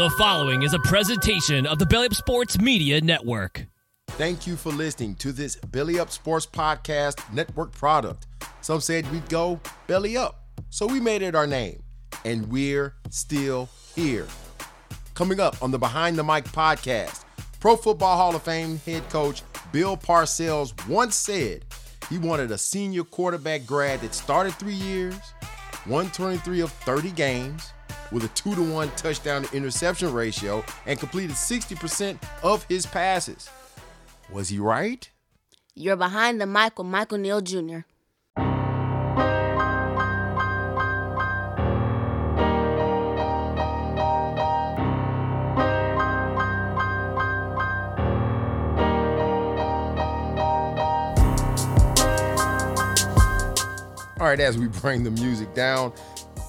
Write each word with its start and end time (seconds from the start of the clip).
The 0.00 0.08
following 0.08 0.62
is 0.62 0.72
a 0.72 0.78
presentation 0.78 1.66
of 1.66 1.78
the 1.78 1.84
Belly 1.84 2.06
Up 2.06 2.14
Sports 2.14 2.58
Media 2.58 3.02
Network. 3.02 3.66
Thank 4.12 4.46
you 4.46 4.56
for 4.56 4.72
listening 4.72 5.14
to 5.16 5.30
this 5.30 5.56
Belly 5.56 6.00
Up 6.00 6.10
Sports 6.10 6.46
Podcast 6.46 7.30
Network 7.34 7.70
product. 7.72 8.26
Some 8.62 8.80
said 8.80 9.06
we'd 9.12 9.28
go 9.28 9.60
belly 9.86 10.16
up, 10.16 10.46
so 10.70 10.86
we 10.86 11.00
made 11.00 11.20
it 11.20 11.34
our 11.34 11.46
name, 11.46 11.82
and 12.24 12.50
we're 12.50 12.94
still 13.10 13.68
here. 13.94 14.26
Coming 15.12 15.38
up 15.38 15.62
on 15.62 15.70
the 15.70 15.78
Behind 15.78 16.16
the 16.16 16.24
Mic 16.24 16.44
podcast, 16.44 17.26
Pro 17.60 17.76
Football 17.76 18.16
Hall 18.16 18.34
of 18.34 18.42
Fame 18.42 18.80
head 18.86 19.06
coach 19.10 19.42
Bill 19.70 19.98
Parcells 19.98 20.72
once 20.88 21.14
said 21.14 21.66
he 22.08 22.16
wanted 22.16 22.50
a 22.52 22.56
senior 22.56 23.04
quarterback 23.04 23.66
grad 23.66 24.00
that 24.00 24.14
started 24.14 24.54
three 24.54 24.72
years, 24.72 25.20
123 25.84 26.60
of 26.60 26.72
30 26.72 27.10
games, 27.10 27.74
with 28.12 28.24
a 28.24 28.28
2 28.28 28.54
to 28.54 28.62
1 28.62 28.90
touchdown 28.96 29.42
to 29.44 29.56
interception 29.56 30.12
ratio 30.12 30.64
and 30.86 30.98
completed 30.98 31.36
60% 31.36 32.18
of 32.42 32.64
his 32.64 32.86
passes. 32.86 33.48
Was 34.30 34.48
he 34.48 34.58
right? 34.58 35.08
You're 35.74 35.96
behind 35.96 36.40
the 36.40 36.46
mic 36.46 36.78
with 36.78 36.88
Michael 36.88 37.18
Neal 37.18 37.40
Jr. 37.40 37.80
All 54.20 54.26
right, 54.26 54.38
as 54.38 54.58
we 54.58 54.68
bring 54.68 55.02
the 55.02 55.10
music 55.10 55.54
down, 55.54 55.94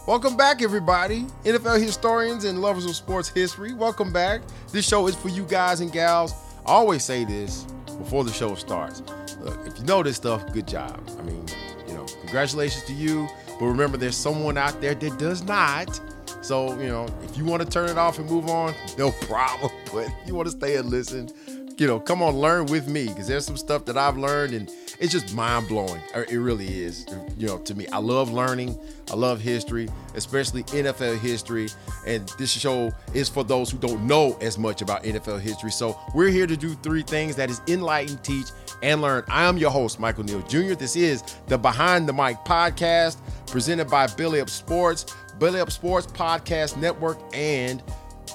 welcome 0.08 0.36
back, 0.36 0.62
everybody. 0.62 1.26
NFL 1.44 1.82
historians 1.82 2.44
and 2.44 2.62
lovers 2.62 2.85
of 2.85 2.96
sports 2.96 3.30
history, 3.30 3.74
welcome 3.74 4.12
back. 4.12 4.41
This 4.71 4.88
show 4.88 5.07
is 5.07 5.16
for 5.16 5.30
you 5.30 5.44
guys 5.46 5.80
and 5.80 5.91
gals. 5.91 6.34
I 6.66 6.71
always 6.71 7.04
say 7.04 7.26
this 7.26 7.63
before 7.98 8.24
the 8.24 8.32
show 8.32 8.55
starts. 8.55 9.02
Look, 9.40 9.66
if 9.66 9.77
you 9.77 9.85
know 9.85 10.04
this 10.04 10.18
stuff, 10.18 10.52
good 10.54 10.68
job. 10.68 10.99
I 11.20 11.22
mean, 11.24 11.46
you 11.88 11.94
know, 11.94 12.05
congratulations 12.22 12.84
to 12.85 12.94
you. 12.94 13.27
But 13.60 13.66
remember, 13.66 13.98
there's 13.98 14.18
someone 14.18 14.57
out 14.57 14.79
there 14.82 14.96
that 14.96 15.20
does 15.20 15.44
not. 15.44 15.99
So, 16.41 16.79
you 16.79 16.88
know, 16.88 17.07
if 17.24 17.38
you 17.38 17.46
want 17.46 17.62
to 17.63 17.70
turn 17.70 17.90
it 17.90 17.98
off 17.98 18.18
and 18.20 18.29
move 18.29 18.48
on, 18.49 18.74
no 18.98 19.12
problem. 19.12 19.72
But 19.94 20.10
you 20.26 20.35
want 20.35 20.48
to 20.48 20.52
stay 20.52 20.76
and 20.76 20.90
listen, 20.90 21.29
you 21.77 21.88
know, 21.88 21.99
come 21.99 22.22
on, 22.22 22.35
learn 22.35 22.68
with 22.68 22.88
me 22.88 23.07
because 23.07 23.27
there's 23.27 23.46
some 23.46 23.57
stuff 23.57 23.85
that 23.85 23.98
I've 23.98 24.18
learned 24.18 24.54
and 24.54 24.70
it's 25.02 25.12
just 25.12 25.34
mind 25.35 25.68
blowing. 25.68 25.99
Er, 26.16 26.27
it 26.30 26.38
really 26.38 26.84
is, 26.84 27.07
you 27.35 27.48
know, 27.48 27.57
to 27.57 27.74
me. 27.74 27.88
I 27.88 27.98
love 27.98 28.32
learning. 28.32 28.77
I 29.12 29.16
love 29.16 29.41
history, 29.41 29.90
especially 30.13 30.63
NFL 30.66 31.18
history. 31.18 31.70
And 32.05 32.32
this 32.38 32.52
show 32.52 32.91
is 33.16 33.27
for 33.27 33.44
those 33.44 33.72
who 33.72 33.79
don't 33.79 34.05
know 34.05 34.38
as 34.41 34.60
much 34.60 34.84
about 34.84 35.04
NFL 35.04 35.41
history. 35.41 35.72
So 35.72 35.99
we're 36.13 36.29
here 36.29 36.46
to 36.46 36.55
do 36.55 36.76
three 36.76 37.02
things 37.02 37.35
that 37.35 37.49
is 37.49 37.62
enlighten, 37.68 38.20
teach, 38.20 38.48
and 38.84 39.02
learn. 39.02 39.24
I 39.27 39.46
am 39.46 39.57
your 39.57 39.72
host, 39.72 39.99
Michael 39.99 40.24
Neal 40.24 40.44
Jr. 40.44 40.76
This 40.76 40.96
is 40.96 41.24
the 41.48 41.57
Behind 41.57 42.07
the 42.07 42.13
Mic 42.13 42.38
podcast 42.46 43.18
presented 43.48 43.90
by 43.90 44.05
Belly 44.05 44.40
Up 44.40 44.49
Sports, 44.49 45.07
Belly 45.40 45.60
Up 45.60 45.72
Sports 45.72 46.05
Podcast 46.07 46.77
Network, 46.77 47.18
and 47.34 47.82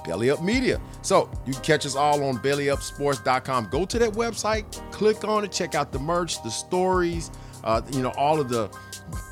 Belly 0.07 0.31
Up 0.31 0.43
Media. 0.43 0.81
So 1.03 1.31
you 1.45 1.53
can 1.53 1.63
catch 1.63 1.87
us 1.87 1.97
all 1.97 2.23
on 2.25 2.39
bellyupsports.com. 2.39 3.69
Go 3.71 3.85
to 3.85 3.99
that 3.99 4.13
website, 4.13 4.65
click 4.93 5.25
on 5.25 5.45
it, 5.45 5.53
check 5.53 5.75
out 5.75 5.93
the 5.93 5.99
merch, 5.99 6.43
the 6.43 6.51
stories, 6.51 7.31
uh, 7.65 7.83
you 7.93 8.03
know, 8.03 8.13
all 8.17 8.41
of 8.41 8.49
the 8.49 8.71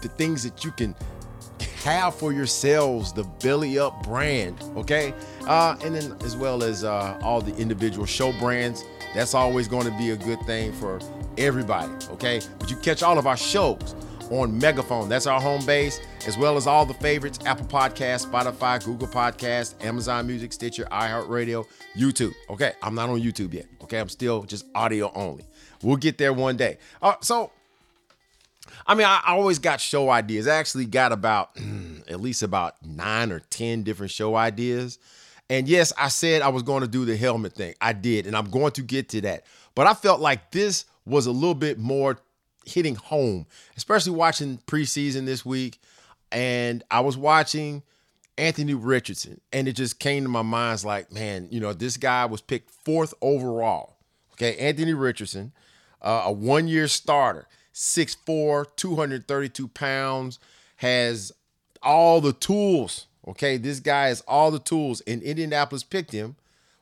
the 0.03 0.09
things 0.09 0.43
that 0.45 0.65
you 0.65 0.71
can 0.73 0.95
have 1.83 2.15
for 2.15 2.33
yourselves, 2.33 3.13
the 3.13 3.25
Belly 3.43 3.79
Up 3.79 4.03
brand, 4.05 4.63
okay? 4.77 5.13
Uh, 5.47 5.77
and 5.85 5.95
then 5.95 6.17
as 6.23 6.37
well 6.37 6.63
as 6.63 6.85
uh, 6.85 7.19
all 7.23 7.41
the 7.41 7.55
individual 7.57 8.07
show 8.07 8.33
brands. 8.39 8.85
That's 9.15 9.35
always 9.35 9.69
going 9.69 9.85
to 9.85 9.97
be 9.97 10.11
a 10.11 10.17
good 10.17 10.41
thing 10.47 10.73
for 10.73 10.99
everybody, 11.39 11.93
okay? 12.13 12.41
But 12.59 12.71
you 12.71 12.77
catch 12.79 13.03
all 13.03 13.19
of 13.19 13.27
our 13.27 13.37
shows 13.37 13.95
on 14.31 14.59
Megaphone. 14.59 15.09
That's 15.09 15.27
our 15.27 15.41
home 15.41 15.65
base, 15.67 16.01
as 16.27 16.37
well 16.37 16.57
as 16.57 16.67
all 16.67 16.87
the 16.87 16.95
favorites 16.95 17.39
Apple 17.47 17.67
Podcasts, 17.67 18.27
Spotify, 18.27 18.85
Google 18.85 19.09
Podcasts, 19.09 19.83
Amazon 19.85 20.27
Music, 20.27 20.53
Stitcher, 20.53 20.85
iHeartRadio, 20.91 21.67
YouTube. 21.97 22.33
Okay, 22.51 22.73
I'm 22.83 22.95
not 22.95 23.09
on 23.09 23.21
YouTube 23.21 23.55
yet. 23.55 23.67
Okay, 23.83 23.99
I'm 23.99 24.09
still 24.09 24.43
just 24.43 24.67
audio 24.75 25.13
only. 25.15 25.45
We'll 25.83 25.97
get 25.97 26.19
there 26.19 26.33
one 26.33 26.57
day. 26.57 26.79
Uh, 27.03 27.15
so, 27.21 27.53
I 28.87 28.95
mean, 28.95 29.07
I 29.07 29.23
always 29.29 29.59
got 29.59 29.81
show 29.81 30.11
ideas. 30.11 30.49
I 30.49 30.57
actually 30.57 30.87
got 30.87 31.13
about 31.13 31.57
at 32.09 32.21
least 32.21 32.43
about 32.43 32.85
nine 32.85 33.31
or 33.31 33.41
10 33.41 33.83
different 33.83 34.13
show 34.13 34.35
ideas. 34.35 34.99
And 35.51 35.69
yes, 35.69 35.93
I 35.99 36.09
said 36.09 36.43
I 36.43 36.49
was 36.49 36.63
going 36.63 36.81
to 36.81 36.89
do 36.89 37.05
the 37.05 37.17
helmet 37.17 37.55
thing. 37.55 37.75
I 37.81 37.93
did, 37.93 38.27
and 38.27 38.35
I'm 38.35 38.51
going 38.51 38.73
to 38.73 38.83
get 38.83 39.11
to 39.11 39.21
that. 39.23 39.45
But 39.75 39.87
I 39.87 39.95
felt 39.95 40.21
like 40.21 40.51
this 40.51 40.87
was 41.05 41.27
a 41.27 41.33
little 41.33 41.55
bit 41.55 41.79
more 41.79 42.19
hitting 42.67 42.95
home, 42.95 43.47
especially 43.77 44.13
watching 44.13 44.59
preseason 44.67 45.27
this 45.27 45.45
week. 45.45 45.81
And 46.33 46.83
I 46.91 47.01
was 47.01 47.17
watching 47.17 47.83
Anthony 48.37 48.75
Richardson, 48.75 49.41
and 49.53 49.69
it 49.69 49.75
just 49.75 49.99
came 50.01 50.25
to 50.25 50.29
my 50.29 50.43
mind 50.43 50.75
it's 50.75 50.85
like, 50.85 51.13
man, 51.13 51.49
you 51.51 51.61
know, 51.61 51.73
this 51.73 51.97
guy 51.97 52.25
was 52.27 52.41
picked 52.41 52.71
fourth 52.71 53.15
overall. 53.21 53.97
Okay, 54.33 54.57
Anthony 54.57 54.95
Richardson, 54.95 55.53
uh, 56.03 56.23
a 56.25 56.33
one 56.33 56.67
year 56.67 56.89
starter, 56.89 57.47
6'4, 57.73 58.67
232 58.77 59.69
pounds, 59.69 60.41
has 60.77 61.33
all 61.83 62.21
the 62.21 62.33
tools. 62.33 63.07
Okay, 63.29 63.57
this 63.57 63.81
guy 63.81 64.09
has 64.09 64.21
all 64.23 64.51
the 64.51 64.59
tools, 64.59 65.01
and 65.07 65.23
Indianapolis 65.23 65.85
picked 65.85 66.11
him 66.11 66.37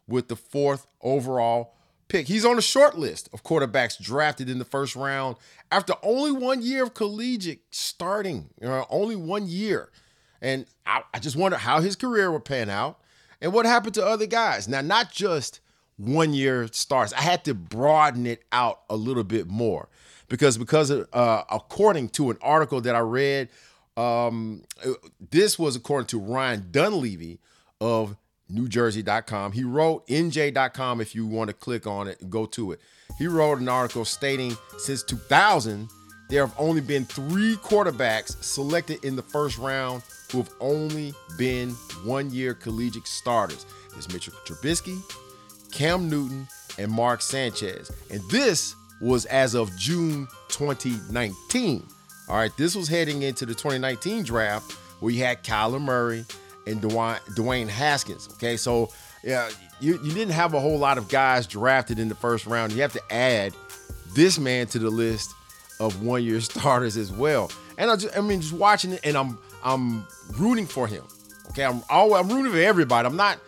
with 0.08 0.28
the 0.28 0.36
fourth 0.36 0.86
overall 1.02 1.74
pick. 2.12 2.28
He's 2.28 2.44
on 2.44 2.56
the 2.56 2.62
short 2.62 2.98
list 2.98 3.30
of 3.32 3.42
quarterbacks 3.42 4.00
drafted 4.00 4.50
in 4.50 4.58
the 4.58 4.66
first 4.66 4.94
round 4.94 5.36
after 5.72 5.94
only 6.02 6.30
one 6.30 6.60
year 6.60 6.82
of 6.82 6.92
collegiate 6.92 7.62
starting, 7.70 8.50
you 8.60 8.68
know, 8.68 8.86
only 8.90 9.16
one 9.16 9.48
year. 9.48 9.90
And 10.42 10.66
I, 10.84 11.02
I 11.14 11.18
just 11.18 11.36
wonder 11.36 11.56
how 11.56 11.80
his 11.80 11.96
career 11.96 12.30
would 12.30 12.44
pan 12.44 12.68
out 12.68 13.00
and 13.40 13.52
what 13.54 13.64
happened 13.64 13.94
to 13.94 14.04
other 14.04 14.26
guys. 14.26 14.68
Now, 14.68 14.82
not 14.82 15.10
just 15.10 15.60
one 15.96 16.34
year 16.34 16.68
starts. 16.70 17.14
I 17.14 17.22
had 17.22 17.44
to 17.46 17.54
broaden 17.54 18.26
it 18.26 18.42
out 18.52 18.82
a 18.90 18.96
little 18.96 19.24
bit 19.24 19.48
more 19.48 19.88
because 20.28 20.58
because 20.58 20.90
of, 20.90 21.08
uh, 21.14 21.44
according 21.50 22.10
to 22.10 22.30
an 22.30 22.36
article 22.42 22.82
that 22.82 22.94
I 22.94 23.00
read, 23.00 23.48
um, 23.96 24.64
this 25.30 25.58
was 25.58 25.76
according 25.76 26.08
to 26.08 26.20
Ryan 26.20 26.68
Dunleavy 26.70 27.40
of 27.80 28.16
NewJersey.com. 28.52 29.52
He 29.52 29.64
wrote 29.64 30.06
NJ.com 30.08 31.00
if 31.00 31.14
you 31.14 31.26
want 31.26 31.48
to 31.48 31.54
click 31.54 31.86
on 31.86 32.08
it 32.08 32.20
and 32.20 32.30
go 32.30 32.46
to 32.46 32.72
it. 32.72 32.80
He 33.18 33.26
wrote 33.26 33.58
an 33.58 33.68
article 33.68 34.04
stating 34.04 34.56
since 34.78 35.02
2000, 35.02 35.88
there 36.28 36.46
have 36.46 36.54
only 36.58 36.80
been 36.80 37.04
three 37.04 37.56
quarterbacks 37.56 38.42
selected 38.42 39.04
in 39.04 39.16
the 39.16 39.22
first 39.22 39.58
round 39.58 40.02
who 40.30 40.38
have 40.38 40.50
only 40.60 41.12
been 41.36 41.70
one 42.04 42.30
year 42.30 42.54
collegiate 42.54 43.06
starters. 43.06 43.66
There's 43.92 44.10
Mitchell 44.12 44.32
Trubisky, 44.46 44.98
Cam 45.70 46.08
Newton, 46.08 46.48
and 46.78 46.90
Mark 46.90 47.20
Sanchez. 47.20 47.90
And 48.10 48.22
this 48.30 48.74
was 49.00 49.26
as 49.26 49.54
of 49.54 49.76
June 49.76 50.26
2019. 50.48 51.86
All 52.28 52.36
right, 52.36 52.56
this 52.56 52.74
was 52.74 52.88
heading 52.88 53.22
into 53.22 53.44
the 53.44 53.52
2019 53.52 54.22
draft 54.22 54.72
where 55.00 55.12
you 55.12 55.22
had 55.22 55.42
Kyler 55.42 55.80
Murray 55.80 56.24
and 56.66 56.80
Dwayne, 56.80 57.20
Dwayne 57.34 57.68
Haskins. 57.68 58.28
Okay, 58.34 58.56
so 58.56 58.90
yeah, 59.22 59.50
you, 59.80 59.98
you 60.02 60.12
didn't 60.12 60.32
have 60.32 60.54
a 60.54 60.60
whole 60.60 60.78
lot 60.78 60.98
of 60.98 61.08
guys 61.08 61.46
drafted 61.46 61.98
in 61.98 62.08
the 62.08 62.14
first 62.14 62.46
round. 62.46 62.72
You 62.72 62.82
have 62.82 62.92
to 62.92 63.12
add 63.12 63.54
this 64.14 64.38
man 64.38 64.66
to 64.68 64.78
the 64.78 64.90
list 64.90 65.34
of 65.80 66.02
one 66.02 66.22
year 66.22 66.40
starters 66.40 66.96
as 66.96 67.12
well. 67.12 67.50
And 67.78 67.90
I 67.90 67.96
just 67.96 68.16
I 68.16 68.20
mean 68.20 68.40
just 68.40 68.52
watching 68.52 68.92
it 68.92 69.00
and 69.04 69.16
I'm 69.16 69.38
I'm 69.64 70.06
rooting 70.38 70.66
for 70.66 70.86
him. 70.86 71.04
Okay, 71.50 71.64
I'm 71.64 71.82
always, 71.90 72.24
I'm 72.24 72.28
rooting 72.34 72.52
for 72.52 72.58
everybody. 72.58 73.06
I'm 73.06 73.16
not 73.16 73.38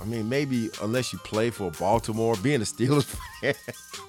I 0.00 0.04
mean, 0.04 0.28
maybe 0.28 0.70
unless 0.82 1.12
you 1.12 1.18
play 1.20 1.50
for 1.50 1.70
Baltimore, 1.72 2.36
being 2.42 2.60
a 2.60 2.64
Steelers 2.64 3.04
fan. 3.40 3.54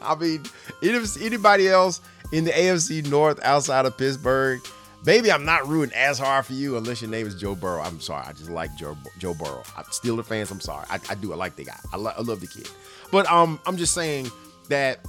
I 0.01 0.15
mean, 0.15 0.43
if 0.81 1.21
anybody 1.21 1.67
else 1.67 2.01
in 2.31 2.43
the 2.43 2.51
AFC 2.51 3.09
North 3.09 3.39
outside 3.43 3.85
of 3.85 3.97
Pittsburgh, 3.97 4.61
maybe 5.07 5.31
I'm 5.31 5.45
not 5.45 5.65
rooting 5.67 5.95
as 5.95 6.19
hard 6.19 6.45
for 6.45 6.53
you 6.53 6.75
unless 6.77 7.01
your 7.01 7.09
name 7.09 7.25
is 7.25 7.33
Joe 7.33 7.55
Burrow. 7.55 7.81
I'm 7.81 8.01
sorry. 8.01 8.25
I 8.27 8.33
just 8.33 8.49
like 8.49 8.75
Joe 8.75 8.95
Joe 9.17 9.33
Burrow. 9.33 9.63
I, 9.75 9.81
Steelers 9.83 10.25
fans, 10.25 10.51
I'm 10.51 10.59
sorry. 10.59 10.85
I, 10.89 10.99
I 11.09 11.15
do. 11.15 11.31
I 11.33 11.37
like 11.37 11.55
the 11.55 11.63
guy. 11.63 11.79
I, 11.93 11.97
lo- 11.97 12.11
I 12.15 12.21
love 12.21 12.41
the 12.41 12.47
kid. 12.47 12.69
But 13.09 13.25
um, 13.31 13.59
I'm 13.65 13.77
just 13.77 13.93
saying 13.93 14.29
that 14.67 14.99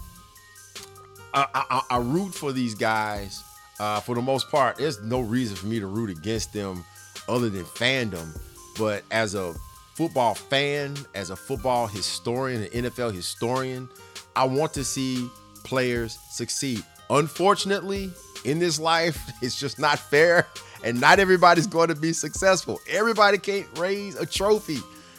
I, 1.34 1.46
I, 1.52 1.82
I 1.90 1.98
root 1.98 2.32
for 2.32 2.52
these 2.52 2.74
guys. 2.74 3.42
Uh, 3.80 4.00
for 4.00 4.14
the 4.14 4.22
most 4.22 4.50
part, 4.50 4.76
there's 4.76 5.00
no 5.02 5.20
reason 5.20 5.56
for 5.56 5.66
me 5.66 5.78
to 5.78 5.86
root 5.86 6.10
against 6.10 6.52
them 6.52 6.84
other 7.28 7.48
than 7.48 7.64
fandom. 7.64 8.36
But 8.78 9.02
as 9.10 9.34
a 9.34 9.54
football 9.94 10.34
fan, 10.34 10.96
as 11.14 11.30
a 11.30 11.36
football 11.36 11.86
historian, 11.86 12.62
an 12.62 12.84
NFL 12.84 13.14
historian, 13.14 13.88
I 14.34 14.44
want 14.44 14.74
to 14.74 14.84
see 14.84 15.28
players 15.64 16.18
succeed. 16.30 16.84
Unfortunately, 17.10 18.10
in 18.44 18.58
this 18.58 18.79
life, 18.79 19.19
it's 19.43 19.58
just 19.58 19.79
not 19.79 19.99
fair, 19.99 20.46
and 20.85 21.00
not 21.00 21.19
everybody's 21.19 21.67
going 21.67 21.88
to 21.88 21.94
be 21.94 22.12
successful. 22.12 22.81
Everybody 22.88 23.38
can't 23.38 23.67
raise 23.79 24.17
a 24.17 24.26
trophy. 24.26 24.79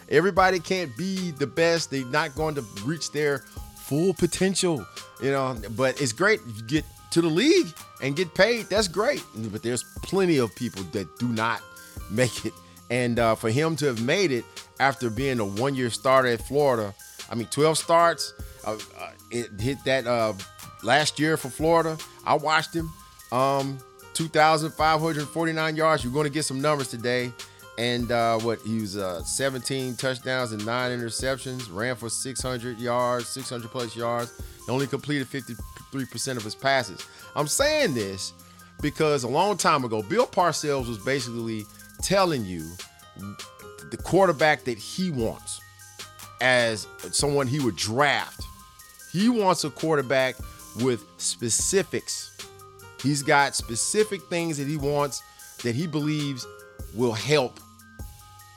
Everybody 0.09 0.59
can't 0.59 0.95
be 0.97 1.31
the 1.31 1.47
best. 1.47 1.91
They're 1.91 2.05
not 2.05 2.33
going 2.35 2.55
to 2.55 2.61
reach 2.83 3.11
their 3.11 3.39
full 3.75 4.13
potential, 4.13 4.85
you 5.21 5.31
know. 5.31 5.55
But 5.75 6.01
it's 6.01 6.13
great 6.13 6.39
you 6.55 6.63
get 6.63 6.85
to 7.11 7.21
the 7.21 7.27
league 7.27 7.67
and 8.01 8.15
get 8.15 8.33
paid. 8.33 8.65
That's 8.65 8.87
great. 8.87 9.23
But 9.35 9.61
there's 9.61 9.83
plenty 10.01 10.37
of 10.37 10.55
people 10.55 10.83
that 10.93 11.19
do 11.19 11.27
not 11.27 11.61
make 12.09 12.45
it. 12.45 12.53
And 12.89 13.19
uh, 13.19 13.35
for 13.35 13.49
him 13.49 13.75
to 13.77 13.85
have 13.85 14.01
made 14.01 14.31
it 14.31 14.45
after 14.79 15.09
being 15.09 15.39
a 15.39 15.45
one-year 15.45 15.91
starter 15.91 16.29
at 16.29 16.41
Florida, 16.41 16.93
I 17.29 17.35
mean, 17.35 17.47
12 17.47 17.77
starts. 17.77 18.33
Uh, 18.65 18.77
uh, 18.99 19.11
it 19.29 19.49
hit 19.59 19.83
that 19.85 20.07
uh, 20.07 20.33
last 20.81 21.19
year 21.19 21.37
for 21.37 21.49
Florida. 21.49 21.97
I 22.25 22.33
watched 22.33 22.73
him. 22.73 22.91
Um, 23.31 23.77
2,549 24.13 25.75
yards. 25.75 26.03
You're 26.03 26.13
going 26.13 26.25
to 26.25 26.29
get 26.29 26.43
some 26.43 26.61
numbers 26.61 26.89
today. 26.89 27.31
And 27.77 28.11
uh, 28.11 28.37
what 28.39 28.59
he 28.61 28.81
was 28.81 28.97
uh, 28.97 29.23
17 29.23 29.95
touchdowns 29.95 30.51
and 30.51 30.65
nine 30.65 30.91
interceptions, 30.91 31.73
ran 31.73 31.95
for 31.95 32.09
600 32.09 32.77
yards, 32.77 33.27
600 33.29 33.71
plus 33.71 33.95
yards. 33.95 34.41
Only 34.67 34.85
completed 34.85 35.27
53% 35.27 36.35
of 36.35 36.43
his 36.43 36.55
passes. 36.55 37.07
I'm 37.35 37.47
saying 37.47 37.93
this 37.93 38.33
because 38.81 39.23
a 39.23 39.29
long 39.29 39.55
time 39.55 39.85
ago, 39.85 40.01
Bill 40.01 40.27
Parcells 40.27 40.87
was 40.87 40.97
basically 40.97 41.65
telling 42.01 42.45
you 42.45 42.69
the 43.91 43.97
quarterback 43.97 44.63
that 44.65 44.77
he 44.77 45.11
wants 45.11 45.61
as 46.41 46.87
someone 47.11 47.47
he 47.47 47.59
would 47.59 47.75
draft. 47.75 48.43
He 49.11 49.29
wants 49.29 49.63
a 49.63 49.69
quarterback 49.69 50.35
with 50.81 51.05
specifics. 51.17 52.37
He's 53.01 53.23
got 53.23 53.55
specific 53.55 54.21
things 54.23 54.57
that 54.57 54.67
he 54.67 54.77
wants 54.77 55.23
that 55.63 55.75
he 55.75 55.87
believes 55.87 56.45
will 56.95 57.13
help 57.13 57.59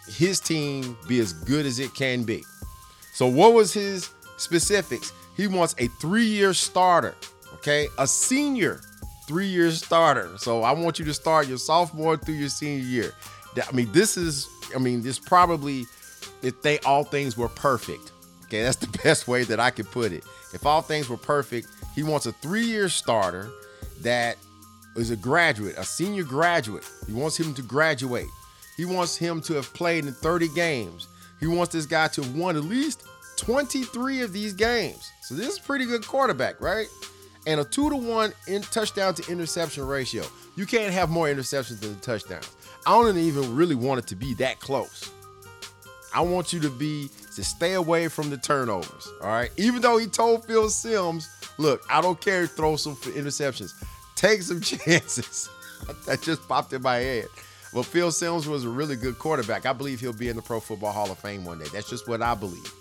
his 0.08 0.40
team 0.40 0.96
be 1.06 1.20
as 1.20 1.32
good 1.32 1.66
as 1.66 1.78
it 1.78 1.94
can 1.94 2.24
be. 2.24 2.44
So, 3.12 3.26
what 3.26 3.52
was 3.52 3.72
his 3.72 4.10
specifics? 4.36 5.12
He 5.36 5.46
wants 5.46 5.74
a 5.78 5.88
three 6.00 6.24
year 6.24 6.54
starter, 6.54 7.14
okay? 7.54 7.88
A 7.98 8.06
senior 8.06 8.80
three 9.26 9.46
year 9.46 9.70
starter. 9.70 10.30
So, 10.38 10.62
I 10.62 10.72
want 10.72 10.98
you 10.98 11.04
to 11.04 11.14
start 11.14 11.46
your 11.46 11.58
sophomore 11.58 12.16
through 12.16 12.34
your 12.34 12.48
senior 12.48 12.84
year. 12.84 13.12
I 13.56 13.72
mean, 13.72 13.92
this 13.92 14.16
is, 14.16 14.48
I 14.74 14.78
mean, 14.78 15.02
this 15.02 15.18
probably, 15.18 15.84
if 16.42 16.60
they 16.62 16.78
all 16.80 17.04
things 17.04 17.36
were 17.36 17.48
perfect, 17.48 18.12
okay, 18.44 18.62
that's 18.62 18.76
the 18.76 18.98
best 19.04 19.28
way 19.28 19.44
that 19.44 19.60
I 19.60 19.70
could 19.70 19.90
put 19.90 20.12
it. 20.12 20.24
If 20.52 20.66
all 20.66 20.82
things 20.82 21.08
were 21.08 21.16
perfect, 21.16 21.68
he 21.94 22.02
wants 22.02 22.26
a 22.26 22.32
three 22.32 22.64
year 22.64 22.88
starter 22.88 23.50
that 24.02 24.36
is 24.96 25.10
a 25.10 25.16
graduate, 25.16 25.76
a 25.78 25.84
senior 25.84 26.24
graduate. 26.24 26.84
He 27.06 27.12
wants 27.12 27.38
him 27.38 27.54
to 27.54 27.62
graduate. 27.62 28.28
He 28.76 28.84
wants 28.84 29.16
him 29.16 29.40
to 29.42 29.54
have 29.54 29.72
played 29.74 30.04
in 30.04 30.12
30 30.12 30.48
games. 30.48 31.08
He 31.40 31.46
wants 31.46 31.72
this 31.72 31.86
guy 31.86 32.08
to 32.08 32.22
have 32.22 32.34
won 32.34 32.56
at 32.56 32.64
least 32.64 33.04
23 33.36 34.22
of 34.22 34.32
these 34.32 34.52
games. 34.52 35.10
So 35.22 35.34
this 35.34 35.54
is 35.54 35.58
pretty 35.58 35.86
good 35.86 36.06
quarterback, 36.06 36.60
right? 36.60 36.86
And 37.46 37.60
a 37.60 37.64
two 37.64 37.90
to 37.90 37.96
one 37.96 38.32
in 38.46 38.62
touchdown 38.62 39.14
to 39.14 39.32
interception 39.32 39.86
ratio. 39.86 40.24
You 40.56 40.66
can't 40.66 40.92
have 40.92 41.10
more 41.10 41.26
interceptions 41.26 41.80
than 41.80 41.98
touchdowns. 42.00 42.54
I 42.86 42.90
don't 42.90 43.16
even 43.16 43.56
really 43.56 43.74
want 43.74 43.98
it 43.98 44.06
to 44.08 44.16
be 44.16 44.34
that 44.34 44.60
close. 44.60 45.10
I 46.14 46.20
want 46.20 46.52
you 46.52 46.60
to 46.60 46.70
be 46.70 47.08
to 47.34 47.42
stay 47.42 47.74
away 47.74 48.08
from 48.08 48.30
the 48.30 48.36
turnovers. 48.36 49.10
All 49.22 49.28
right. 49.28 49.50
Even 49.56 49.80
though 49.80 49.96
he 49.96 50.06
told 50.06 50.44
Phil 50.44 50.68
Simms, 50.68 51.28
look, 51.58 51.82
I 51.90 52.00
don't 52.00 52.20
care, 52.20 52.46
throw 52.46 52.76
some 52.76 52.96
interceptions. 52.96 53.72
Take 54.22 54.42
some 54.42 54.60
chances. 54.62 55.50
that 56.06 56.22
just 56.22 56.46
popped 56.48 56.72
in 56.72 56.80
my 56.80 56.96
head. 56.98 57.26
Well, 57.72 57.82
Phil 57.82 58.12
Simms 58.12 58.46
was 58.46 58.64
a 58.64 58.68
really 58.68 58.94
good 58.94 59.18
quarterback. 59.18 59.66
I 59.66 59.72
believe 59.72 59.98
he'll 59.98 60.12
be 60.12 60.28
in 60.28 60.36
the 60.36 60.42
Pro 60.42 60.60
Football 60.60 60.92
Hall 60.92 61.10
of 61.10 61.18
Fame 61.18 61.44
one 61.44 61.58
day. 61.58 61.66
That's 61.72 61.90
just 61.90 62.06
what 62.06 62.22
I 62.22 62.36
believe. 62.36 62.72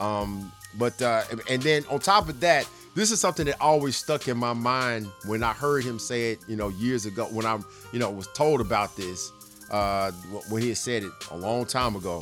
Um, 0.00 0.50
but 0.76 1.00
uh, 1.00 1.22
and 1.48 1.62
then 1.62 1.84
on 1.88 2.00
top 2.00 2.28
of 2.28 2.40
that, 2.40 2.68
this 2.96 3.12
is 3.12 3.20
something 3.20 3.46
that 3.46 3.60
always 3.60 3.96
stuck 3.96 4.26
in 4.26 4.36
my 4.36 4.54
mind 4.54 5.06
when 5.26 5.44
I 5.44 5.52
heard 5.52 5.84
him 5.84 6.00
say 6.00 6.32
it, 6.32 6.40
you 6.48 6.56
know, 6.56 6.68
years 6.68 7.06
ago 7.06 7.26
when 7.26 7.46
I, 7.46 7.60
you 7.92 8.00
know, 8.00 8.10
was 8.10 8.26
told 8.34 8.60
about 8.60 8.96
this 8.96 9.30
uh, 9.70 10.10
when 10.48 10.62
he 10.62 10.68
had 10.68 10.78
said 10.78 11.04
it 11.04 11.12
a 11.30 11.36
long 11.36 11.64
time 11.64 11.94
ago. 11.94 12.20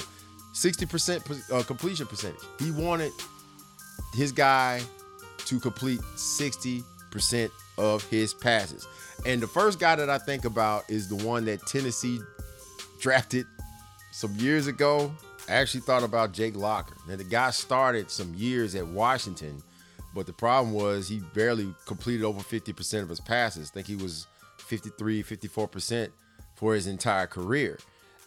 60% 0.52 1.50
uh, 1.52 1.62
completion 1.62 2.06
percentage. 2.06 2.40
He 2.58 2.72
wanted 2.72 3.12
his 4.14 4.32
guy 4.32 4.82
to 5.46 5.60
complete 5.60 6.00
60% 6.00 7.50
of 7.78 8.02
his 8.08 8.34
passes. 8.34 8.86
And 9.24 9.40
the 9.40 9.46
first 9.46 9.78
guy 9.78 9.96
that 9.96 10.10
I 10.10 10.18
think 10.18 10.44
about 10.44 10.88
is 10.88 11.08
the 11.08 11.16
one 11.26 11.44
that 11.46 11.66
Tennessee 11.66 12.20
drafted 13.00 13.46
some 14.12 14.34
years 14.36 14.66
ago. 14.66 15.12
I 15.48 15.52
actually 15.52 15.80
thought 15.80 16.02
about 16.02 16.32
Jake 16.32 16.56
Locker. 16.56 16.96
Now, 17.08 17.16
the 17.16 17.24
guy 17.24 17.50
started 17.50 18.10
some 18.10 18.34
years 18.34 18.74
at 18.74 18.86
Washington, 18.86 19.62
but 20.14 20.26
the 20.26 20.32
problem 20.32 20.74
was 20.74 21.08
he 21.08 21.20
barely 21.34 21.72
completed 21.86 22.24
over 22.24 22.40
50% 22.40 23.02
of 23.02 23.08
his 23.08 23.20
passes. 23.20 23.70
I 23.70 23.74
think 23.74 23.86
he 23.86 23.96
was 23.96 24.26
53, 24.58 25.22
54% 25.22 26.10
for 26.54 26.74
his 26.74 26.86
entire 26.86 27.26
career. 27.26 27.78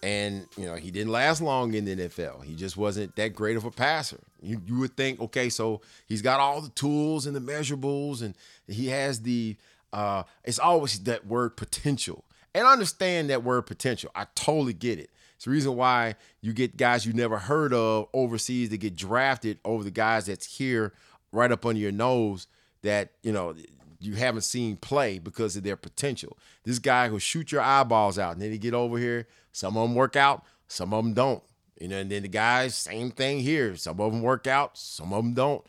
And, 0.01 0.47
you 0.57 0.65
know, 0.65 0.75
he 0.75 0.91
didn't 0.91 1.11
last 1.11 1.41
long 1.41 1.73
in 1.73 1.85
the 1.85 1.95
NFL. 1.95 2.43
He 2.43 2.55
just 2.55 2.77
wasn't 2.77 3.15
that 3.17 3.35
great 3.35 3.57
of 3.57 3.65
a 3.65 3.71
passer. 3.71 4.19
You, 4.41 4.61
you 4.65 4.79
would 4.79 4.95
think, 4.95 5.19
okay, 5.19 5.49
so 5.49 5.81
he's 6.05 6.21
got 6.21 6.39
all 6.39 6.61
the 6.61 6.69
tools 6.69 7.25
and 7.25 7.35
the 7.35 7.41
measurables, 7.41 8.21
and 8.21 8.33
he 8.67 8.87
has 8.87 9.21
the 9.21 9.57
uh, 9.91 10.23
it's 10.43 10.59
always 10.59 10.99
that 11.01 11.25
word 11.25 11.57
potential. 11.57 12.23
And 12.53 12.65
I 12.65 12.73
understand 12.73 13.29
that 13.29 13.43
word 13.43 13.63
potential. 13.63 14.11
I 14.15 14.25
totally 14.35 14.73
get 14.73 14.99
it. 14.99 15.09
It's 15.35 15.45
the 15.45 15.51
reason 15.51 15.75
why 15.75 16.15
you 16.41 16.51
get 16.51 16.77
guys 16.77 17.05
you 17.05 17.13
never 17.13 17.37
heard 17.37 17.73
of 17.73 18.07
overseas 18.13 18.69
that 18.69 18.77
get 18.77 18.95
drafted 18.95 19.59
over 19.63 19.83
the 19.83 19.91
guys 19.91 20.25
that's 20.25 20.57
here 20.57 20.93
right 21.31 21.51
up 21.51 21.65
under 21.65 21.79
your 21.79 21.91
nose 21.91 22.47
that, 22.81 23.11
you 23.23 23.31
know, 23.31 23.55
you 23.99 24.15
haven't 24.15 24.41
seen 24.41 24.77
play 24.77 25.19
because 25.19 25.55
of 25.55 25.63
their 25.63 25.75
potential. 25.75 26.37
This 26.63 26.79
guy 26.79 27.09
will 27.09 27.19
shoot 27.19 27.51
your 27.51 27.61
eyeballs 27.61 28.17
out 28.17 28.33
and 28.33 28.41
then 28.41 28.51
he 28.51 28.57
get 28.57 28.73
over 28.73 28.97
here. 28.97 29.27
Some 29.59 29.75
of 29.75 29.89
them 29.89 29.94
work 29.95 30.15
out, 30.15 30.45
some 30.69 30.94
of 30.94 31.03
them 31.03 31.13
don't. 31.13 31.44
You 31.81 31.89
know, 31.89 31.97
and 31.97 32.09
then 32.09 32.21
the 32.21 32.29
guys, 32.29 32.75
same 32.75 33.11
thing 33.11 33.39
here. 33.39 33.75
Some 33.75 34.00
of 34.00 34.11
them 34.13 34.21
work 34.21 34.47
out, 34.47 34.77
some 34.77 35.11
of 35.11 35.21
them 35.23 35.33
don't. 35.33 35.65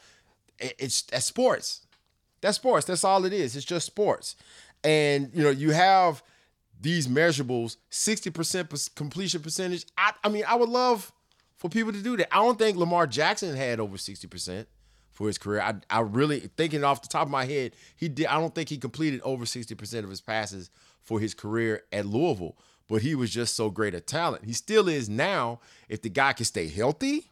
It's 0.58 1.02
that's 1.02 1.26
sports. 1.26 1.86
That's 2.40 2.56
sports. 2.56 2.86
That's 2.86 3.02
all 3.02 3.24
it 3.24 3.32
is. 3.32 3.56
It's 3.56 3.66
just 3.66 3.86
sports. 3.86 4.36
And 4.84 5.30
you 5.34 5.42
know, 5.42 5.50
you 5.50 5.72
have 5.72 6.22
these 6.80 7.08
measurables, 7.08 7.76
60% 7.90 8.94
completion 8.94 9.42
percentage. 9.42 9.84
I, 9.98 10.12
I 10.22 10.28
mean, 10.28 10.44
I 10.46 10.54
would 10.54 10.68
love 10.68 11.12
for 11.56 11.68
people 11.68 11.92
to 11.92 12.00
do 12.00 12.16
that. 12.16 12.32
I 12.32 12.38
don't 12.38 12.58
think 12.58 12.78
Lamar 12.78 13.08
Jackson 13.08 13.56
had 13.56 13.80
over 13.80 13.96
60% 13.96 14.66
for 15.10 15.26
his 15.26 15.36
career. 15.36 15.60
I, 15.60 15.74
I 15.90 16.00
really 16.00 16.40
thinking 16.56 16.84
off 16.84 17.02
the 17.02 17.08
top 17.08 17.26
of 17.26 17.30
my 17.30 17.44
head, 17.44 17.72
he 17.96 18.08
did. 18.08 18.26
I 18.26 18.38
don't 18.38 18.54
think 18.54 18.68
he 18.68 18.78
completed 18.78 19.20
over 19.24 19.44
60% 19.44 20.04
of 20.04 20.10
his 20.10 20.20
passes 20.20 20.70
for 21.02 21.20
his 21.20 21.34
career 21.34 21.82
at 21.92 22.06
Louisville, 22.06 22.56
but 22.90 23.02
he 23.02 23.14
was 23.14 23.30
just 23.30 23.54
so 23.54 23.70
great 23.70 23.94
a 23.94 24.00
talent. 24.00 24.44
He 24.44 24.52
still 24.52 24.88
is 24.88 25.08
now. 25.08 25.60
If 25.88 26.02
the 26.02 26.08
guy 26.08 26.32
can 26.32 26.44
stay 26.44 26.66
healthy, 26.66 27.30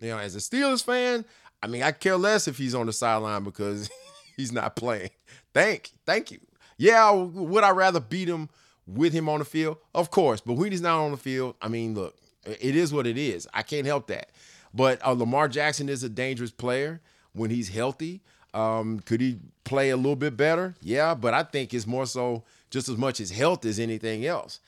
you 0.00 0.08
know, 0.08 0.18
as 0.18 0.34
a 0.34 0.38
Steelers 0.38 0.82
fan, 0.82 1.26
I 1.62 1.66
mean, 1.66 1.82
I 1.82 1.92
care 1.92 2.16
less 2.16 2.48
if 2.48 2.56
he's 2.56 2.74
on 2.74 2.86
the 2.86 2.92
sideline 2.92 3.44
because 3.44 3.90
he's 4.36 4.50
not 4.50 4.76
playing. 4.76 5.10
Thank, 5.52 5.92
thank 6.06 6.30
you. 6.30 6.40
Yeah, 6.78 7.10
would 7.12 7.62
I 7.62 7.70
rather 7.70 8.00
beat 8.00 8.28
him 8.28 8.48
with 8.86 9.12
him 9.12 9.28
on 9.28 9.40
the 9.40 9.44
field? 9.44 9.76
Of 9.94 10.10
course, 10.10 10.40
but 10.40 10.54
when 10.54 10.72
he's 10.72 10.80
not 10.80 11.04
on 11.04 11.10
the 11.10 11.18
field, 11.18 11.54
I 11.60 11.68
mean, 11.68 11.94
look, 11.94 12.16
it 12.46 12.74
is 12.74 12.90
what 12.90 13.06
it 13.06 13.18
is. 13.18 13.46
I 13.52 13.62
can't 13.62 13.86
help 13.86 14.06
that. 14.06 14.30
But 14.72 15.06
uh, 15.06 15.12
Lamar 15.12 15.48
Jackson 15.48 15.90
is 15.90 16.02
a 16.02 16.08
dangerous 16.08 16.50
player 16.50 17.02
when 17.34 17.50
he's 17.50 17.68
healthy. 17.68 18.22
Um, 18.54 19.00
could 19.00 19.20
he 19.20 19.38
play 19.64 19.90
a 19.90 19.96
little 19.96 20.16
bit 20.16 20.34
better? 20.36 20.76
Yeah, 20.80 21.14
but 21.14 21.34
I 21.34 21.42
think 21.42 21.74
it's 21.74 21.86
more 21.86 22.06
so 22.06 22.44
just 22.70 22.88
as 22.88 22.96
much 22.96 23.20
as 23.20 23.30
health 23.30 23.66
as 23.66 23.78
anything 23.78 24.24
else. 24.24 24.60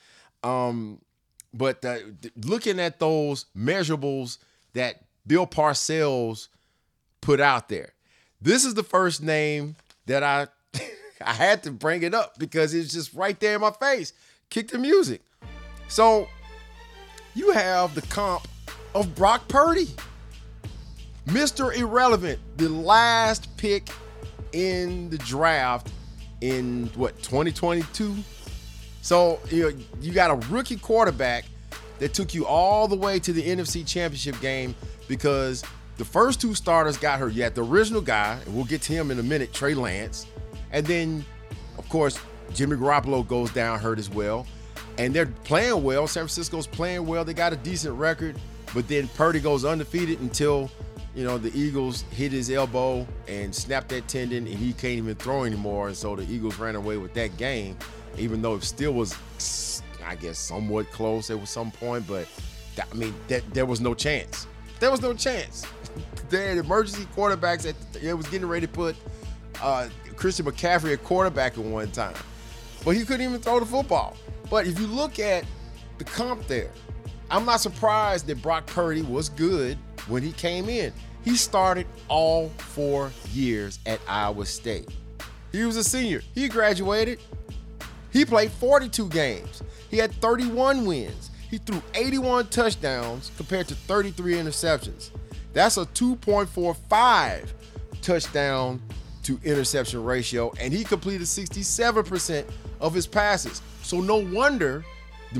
Um, 0.47 1.01
but 1.53 1.83
uh, 1.83 1.97
looking 2.45 2.79
at 2.79 2.99
those 2.99 3.45
measurables 3.55 4.37
that 4.73 5.03
Bill 5.25 5.45
Parcells 5.45 6.47
put 7.19 7.41
out 7.41 7.67
there, 7.67 7.93
this 8.41 8.63
is 8.63 8.73
the 8.73 8.83
first 8.83 9.21
name 9.21 9.75
that 10.05 10.23
I 10.23 10.47
I 11.21 11.33
had 11.33 11.63
to 11.63 11.71
bring 11.71 12.03
it 12.03 12.13
up 12.13 12.37
because 12.39 12.73
it's 12.73 12.93
just 12.93 13.13
right 13.13 13.37
there 13.39 13.55
in 13.55 13.61
my 13.61 13.71
face. 13.71 14.13
Kick 14.49 14.69
the 14.69 14.77
music. 14.77 15.21
So 15.89 16.27
you 17.35 17.51
have 17.51 17.93
the 17.93 18.03
comp 18.03 18.47
of 18.95 19.13
Brock 19.15 19.47
Purdy. 19.47 19.89
Mr. 21.25 21.75
Irrelevant, 21.75 22.39
the 22.55 22.69
last 22.69 23.55
pick 23.57 23.89
in 24.53 25.09
the 25.09 25.17
draft 25.17 25.91
in 26.39 26.89
what 26.95 27.17
2022. 27.21 28.15
So 29.07 29.39
you 29.49 29.61
know, 29.63 29.77
you 30.01 30.11
got 30.11 30.31
a 30.31 30.47
rookie 30.49 30.75
quarterback 30.75 31.45
that 31.99 32.13
took 32.13 32.33
you 32.33 32.45
all 32.45 32.89
the 32.89 32.95
way 32.97 33.19
to 33.19 33.31
the 33.31 33.41
NFC 33.41 33.87
Championship 33.87 34.37
game 34.41 34.75
because 35.07 35.63
the 35.95 36.03
first 36.03 36.41
two 36.41 36.53
starters 36.53 36.97
got 36.97 37.17
hurt. 37.17 37.31
You 37.31 37.41
had 37.43 37.55
the 37.55 37.63
original 37.63 38.01
guy, 38.01 38.37
and 38.45 38.53
we'll 38.53 38.65
get 38.65 38.81
to 38.81 38.91
him 38.91 39.09
in 39.09 39.17
a 39.17 39.23
minute, 39.23 39.53
Trey 39.53 39.75
Lance. 39.75 40.27
And 40.73 40.85
then, 40.85 41.23
of 41.77 41.87
course, 41.87 42.19
Jimmy 42.53 42.75
Garoppolo 42.75 43.25
goes 43.25 43.49
down 43.51 43.79
hurt 43.79 43.97
as 43.97 44.09
well. 44.09 44.45
And 44.97 45.13
they're 45.15 45.25
playing 45.25 45.83
well. 45.83 46.05
San 46.05 46.23
Francisco's 46.23 46.67
playing 46.67 47.05
well. 47.05 47.23
They 47.23 47.33
got 47.33 47.53
a 47.53 47.57
decent 47.57 47.97
record. 47.97 48.37
But 48.73 48.89
then 48.89 49.07
Purdy 49.07 49.39
goes 49.39 49.63
undefeated 49.63 50.19
until 50.19 50.69
you 51.15 51.23
know 51.23 51.37
the 51.37 51.57
Eagles 51.57 52.01
hit 52.11 52.33
his 52.33 52.51
elbow 52.51 53.07
and 53.29 53.55
snapped 53.55 53.87
that 53.89 54.09
tendon, 54.09 54.45
and 54.47 54.55
he 54.55 54.73
can't 54.73 54.95
even 54.97 55.15
throw 55.15 55.45
anymore. 55.45 55.87
And 55.87 55.95
so 55.95 56.17
the 56.17 56.29
Eagles 56.29 56.59
ran 56.59 56.75
away 56.75 56.97
with 56.97 57.13
that 57.13 57.37
game, 57.37 57.77
even 58.17 58.41
though 58.41 58.55
it 58.55 58.63
still 58.63 58.93
was, 58.93 59.81
I 60.05 60.15
guess, 60.15 60.39
somewhat 60.39 60.91
close 60.91 61.29
at 61.29 61.47
some 61.47 61.71
point. 61.71 62.07
But 62.07 62.27
that, 62.75 62.87
I 62.91 62.95
mean, 62.95 63.13
that 63.27 63.43
there 63.53 63.65
was 63.65 63.81
no 63.81 63.93
chance. 63.93 64.47
There 64.79 64.91
was 64.91 65.01
no 65.01 65.13
chance. 65.13 65.65
they 66.29 66.49
had 66.49 66.57
emergency 66.57 67.07
quarterbacks. 67.15 67.65
It 68.01 68.13
was 68.13 68.27
getting 68.27 68.47
ready 68.47 68.67
to 68.67 68.71
put 68.71 68.95
uh, 69.61 69.89
Christian 70.15 70.45
McCaffrey 70.45 70.93
at 70.93 71.03
quarterback 71.03 71.57
at 71.57 71.63
one 71.63 71.91
time, 71.91 72.15
but 72.83 72.95
he 72.95 73.05
couldn't 73.05 73.27
even 73.27 73.39
throw 73.39 73.59
the 73.59 73.65
football. 73.65 74.15
But 74.49 74.67
if 74.67 74.79
you 74.79 74.87
look 74.87 75.19
at 75.19 75.45
the 75.97 76.03
comp 76.03 76.47
there, 76.47 76.71
I'm 77.29 77.45
not 77.45 77.59
surprised 77.59 78.27
that 78.27 78.41
Brock 78.41 78.65
Purdy 78.67 79.01
was 79.01 79.29
good 79.29 79.77
when 80.07 80.23
he 80.23 80.31
came 80.31 80.69
in. 80.69 80.93
He 81.23 81.35
started 81.35 81.87
all 82.07 82.49
four 82.57 83.11
years 83.33 83.79
at 83.85 83.99
Iowa 84.07 84.45
State. 84.45 84.89
He 85.51 85.63
was 85.65 85.75
a 85.75 85.83
senior. 85.83 86.21
He 86.33 86.47
graduated. 86.47 87.19
He 88.11 88.25
played 88.25 88.51
42 88.51 89.09
games. 89.09 89.61
He 89.89 89.97
had 89.97 90.13
31 90.13 90.85
wins. 90.85 91.29
He 91.49 91.57
threw 91.57 91.81
81 91.93 92.47
touchdowns 92.47 93.31
compared 93.37 93.67
to 93.69 93.75
33 93.75 94.33
interceptions. 94.33 95.11
That's 95.53 95.77
a 95.77 95.85
2.45 95.85 97.47
touchdown 98.01 98.81
to 99.23 99.39
interception 99.43 100.03
ratio, 100.03 100.53
and 100.59 100.73
he 100.73 100.83
completed 100.83 101.23
67% 101.23 102.45
of 102.79 102.93
his 102.93 103.07
passes. 103.07 103.61
So 103.81 103.99
no 103.99 104.17
wonder 104.17 104.85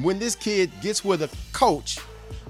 when 0.02 0.20
this 0.20 0.36
kid 0.36 0.72
gets 0.82 1.06
with 1.06 1.22
a 1.24 1.30
coach, 1.54 2.00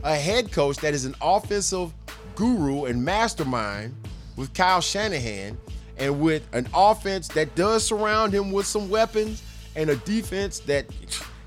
a 0.03 0.15
head 0.15 0.51
coach 0.51 0.77
that 0.77 0.93
is 0.93 1.05
an 1.05 1.15
offensive 1.21 1.93
guru 2.35 2.85
and 2.85 3.03
mastermind 3.03 3.95
with 4.35 4.53
Kyle 4.53 4.81
Shanahan, 4.81 5.57
and 5.97 6.19
with 6.19 6.47
an 6.53 6.67
offense 6.73 7.27
that 7.29 7.53
does 7.55 7.85
surround 7.85 8.33
him 8.33 8.51
with 8.51 8.65
some 8.65 8.89
weapons 8.89 9.41
and 9.77 9.91
a 9.91 9.95
defense 9.97 10.59
that 10.61 10.85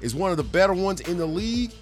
is 0.01 0.15
one 0.15 0.31
of 0.31 0.39
the 0.39 0.43
better 0.43 0.73
ones 0.73 1.01
in 1.01 1.19
the 1.19 1.27
league, 1.27 1.73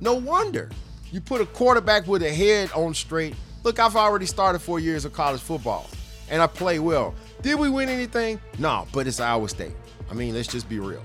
no 0.00 0.14
wonder. 0.14 0.70
You 1.12 1.20
put 1.20 1.40
a 1.40 1.46
quarterback 1.46 2.06
with 2.06 2.22
a 2.22 2.32
head 2.32 2.72
on 2.72 2.94
straight. 2.94 3.36
Look, 3.62 3.78
I've 3.78 3.94
already 3.94 4.26
started 4.26 4.60
four 4.60 4.80
years 4.80 5.04
of 5.04 5.12
college 5.12 5.40
football, 5.40 5.88
and 6.30 6.40
I 6.40 6.46
play 6.46 6.78
well. 6.78 7.14
Did 7.42 7.58
we 7.58 7.68
win 7.68 7.88
anything? 7.88 8.40
No, 8.58 8.86
but 8.92 9.06
it's 9.06 9.20
Iowa 9.20 9.48
State. 9.48 9.76
I 10.10 10.14
mean, 10.14 10.34
let's 10.34 10.48
just 10.48 10.68
be 10.68 10.80
real. 10.80 11.02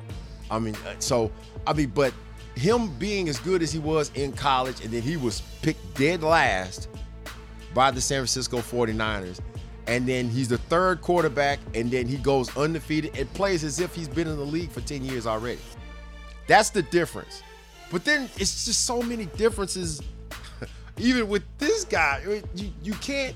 I 0.49 0.59
mean, 0.59 0.75
uh, 0.87 0.95
so 0.99 1.31
I 1.67 1.73
mean, 1.73 1.91
but 1.93 2.13
him 2.55 2.89
being 2.97 3.27
as 3.27 3.37
good 3.39 3.61
as 3.61 3.73
he 3.73 3.79
was 3.79 4.11
in 4.15 4.31
college, 4.31 4.81
and 4.81 4.93
then 4.93 5.01
he 5.01 5.17
was 5.17 5.41
picked 5.61 5.95
dead 5.95 6.23
last 6.23 6.87
by 7.73 7.91
the 7.91 7.99
San 7.99 8.19
Francisco 8.19 8.59
49ers. 8.59 9.41
And 9.87 10.07
then 10.07 10.29
he's 10.29 10.47
the 10.47 10.57
third 10.57 11.01
quarterback, 11.01 11.59
and 11.75 11.91
then 11.91 12.07
he 12.07 12.17
goes 12.17 12.55
undefeated 12.57 13.17
and 13.17 13.31
plays 13.33 13.63
as 13.63 13.79
if 13.79 13.93
he's 13.93 14.07
been 14.07 14.27
in 14.27 14.37
the 14.37 14.45
league 14.45 14.71
for 14.71 14.81
10 14.81 15.03
years 15.03 15.27
already. 15.27 15.61
That's 16.47 16.69
the 16.69 16.81
difference. 16.81 17.43
But 17.91 18.03
then 18.03 18.29
it's 18.37 18.65
just 18.65 18.85
so 18.85 19.01
many 19.01 19.25
differences. 19.37 20.01
Even 20.97 21.27
with 21.27 21.43
this 21.59 21.83
guy, 21.85 22.41
you, 22.55 22.71
you 22.83 22.93
can't 22.93 23.35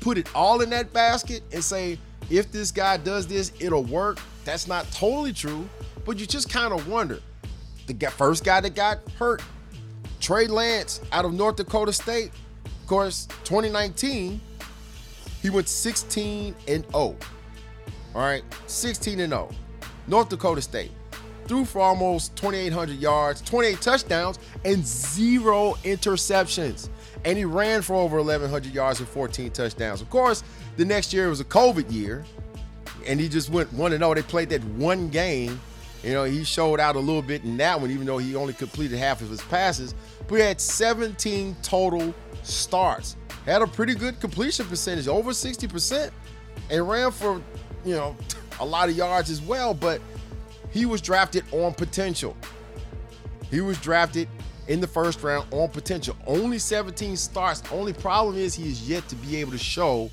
put 0.00 0.18
it 0.18 0.28
all 0.34 0.60
in 0.60 0.70
that 0.70 0.92
basket 0.92 1.42
and 1.52 1.62
say, 1.62 1.98
if 2.30 2.52
this 2.52 2.70
guy 2.70 2.98
does 2.98 3.26
this, 3.26 3.52
it'll 3.58 3.84
work. 3.84 4.18
That's 4.44 4.66
not 4.66 4.90
totally 4.92 5.32
true, 5.32 5.68
but 6.04 6.18
you 6.18 6.26
just 6.26 6.50
kind 6.50 6.72
of 6.72 6.88
wonder. 6.88 7.20
The 7.86 7.94
first 8.10 8.44
guy 8.44 8.60
that 8.60 8.74
got 8.74 8.98
hurt, 9.18 9.42
Trey 10.20 10.46
Lance 10.46 11.00
out 11.12 11.24
of 11.24 11.32
North 11.32 11.56
Dakota 11.56 11.92
State, 11.92 12.32
of 12.64 12.86
course, 12.86 13.26
2019, 13.44 14.40
he 15.42 15.50
went 15.50 15.68
16 15.68 16.54
and 16.66 16.84
0. 16.84 16.92
All 16.94 17.16
right, 18.14 18.42
16 18.66 19.20
and 19.20 19.32
0. 19.32 19.50
North 20.06 20.28
Dakota 20.28 20.62
State 20.62 20.90
threw 21.46 21.64
for 21.64 21.80
almost 21.80 22.36
2,800 22.36 22.98
yards, 22.98 23.40
28 23.40 23.80
touchdowns, 23.80 24.38
and 24.64 24.86
zero 24.86 25.74
interceptions. 25.82 26.88
And 27.24 27.36
he 27.36 27.44
ran 27.44 27.82
for 27.82 27.96
over 27.96 28.18
1,100 28.18 28.72
yards 28.72 29.00
and 29.00 29.08
14 29.08 29.50
touchdowns. 29.50 30.00
Of 30.00 30.10
course, 30.10 30.44
the 30.76 30.84
next 30.84 31.12
year 31.12 31.28
was 31.28 31.40
a 31.40 31.44
COVID 31.44 31.90
year, 31.90 32.24
and 33.06 33.18
he 33.18 33.28
just 33.28 33.50
went 33.50 33.72
1 33.72 33.90
0. 33.90 34.14
They 34.14 34.22
played 34.22 34.50
that 34.50 34.62
one 34.64 35.08
game. 35.08 35.60
You 36.04 36.12
know, 36.12 36.24
he 36.24 36.44
showed 36.44 36.78
out 36.78 36.94
a 36.94 37.00
little 37.00 37.22
bit 37.22 37.42
in 37.42 37.56
that 37.56 37.80
one, 37.80 37.90
even 37.90 38.06
though 38.06 38.18
he 38.18 38.36
only 38.36 38.52
completed 38.52 38.98
half 38.98 39.20
of 39.20 39.30
his 39.30 39.42
passes. 39.42 39.94
But 40.28 40.36
he 40.36 40.42
had 40.42 40.60
17 40.60 41.56
total 41.62 42.14
starts. 42.44 43.16
Had 43.48 43.62
a 43.62 43.66
pretty 43.66 43.94
good 43.94 44.20
completion 44.20 44.66
percentage, 44.66 45.08
over 45.08 45.30
60%, 45.30 46.10
and 46.68 46.86
ran 46.86 47.10
for, 47.10 47.40
you 47.82 47.94
know, 47.94 48.14
a 48.60 48.64
lot 48.66 48.90
of 48.90 48.96
yards 48.96 49.30
as 49.30 49.40
well. 49.40 49.72
But 49.72 50.02
he 50.70 50.84
was 50.84 51.00
drafted 51.00 51.44
on 51.52 51.72
potential. 51.72 52.36
He 53.50 53.62
was 53.62 53.78
drafted 53.78 54.28
in 54.66 54.82
the 54.82 54.86
first 54.86 55.22
round 55.22 55.46
on 55.50 55.70
potential. 55.70 56.14
Only 56.26 56.58
17 56.58 57.16
starts. 57.16 57.62
Only 57.72 57.94
problem 57.94 58.36
is 58.36 58.54
he 58.54 58.68
is 58.68 58.86
yet 58.86 59.08
to 59.08 59.16
be 59.16 59.36
able 59.36 59.52
to 59.52 59.58
show 59.58 60.10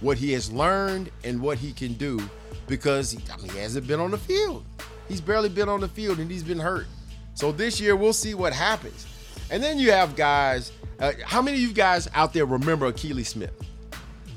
what 0.00 0.16
he 0.16 0.32
has 0.32 0.50
learned 0.50 1.10
and 1.22 1.38
what 1.42 1.58
he 1.58 1.74
can 1.74 1.92
do 1.92 2.18
because 2.66 3.10
he, 3.10 3.18
I 3.30 3.36
mean, 3.36 3.50
he 3.50 3.58
hasn't 3.58 3.86
been 3.86 4.00
on 4.00 4.10
the 4.10 4.16
field. 4.16 4.64
He's 5.06 5.20
barely 5.20 5.50
been 5.50 5.68
on 5.68 5.80
the 5.80 5.88
field 5.88 6.18
and 6.18 6.30
he's 6.30 6.42
been 6.42 6.58
hurt. 6.58 6.86
So 7.34 7.52
this 7.52 7.78
year 7.78 7.94
we'll 7.94 8.14
see 8.14 8.32
what 8.32 8.54
happens. 8.54 9.06
And 9.50 9.62
then 9.62 9.78
you 9.78 9.90
have 9.90 10.16
guys. 10.16 10.72
Uh, 11.00 11.12
how 11.24 11.40
many 11.40 11.56
of 11.56 11.62
you 11.62 11.72
guys 11.72 12.08
out 12.14 12.34
there 12.34 12.44
remember 12.44 12.90
Akili 12.92 13.24
Smith? 13.24 13.52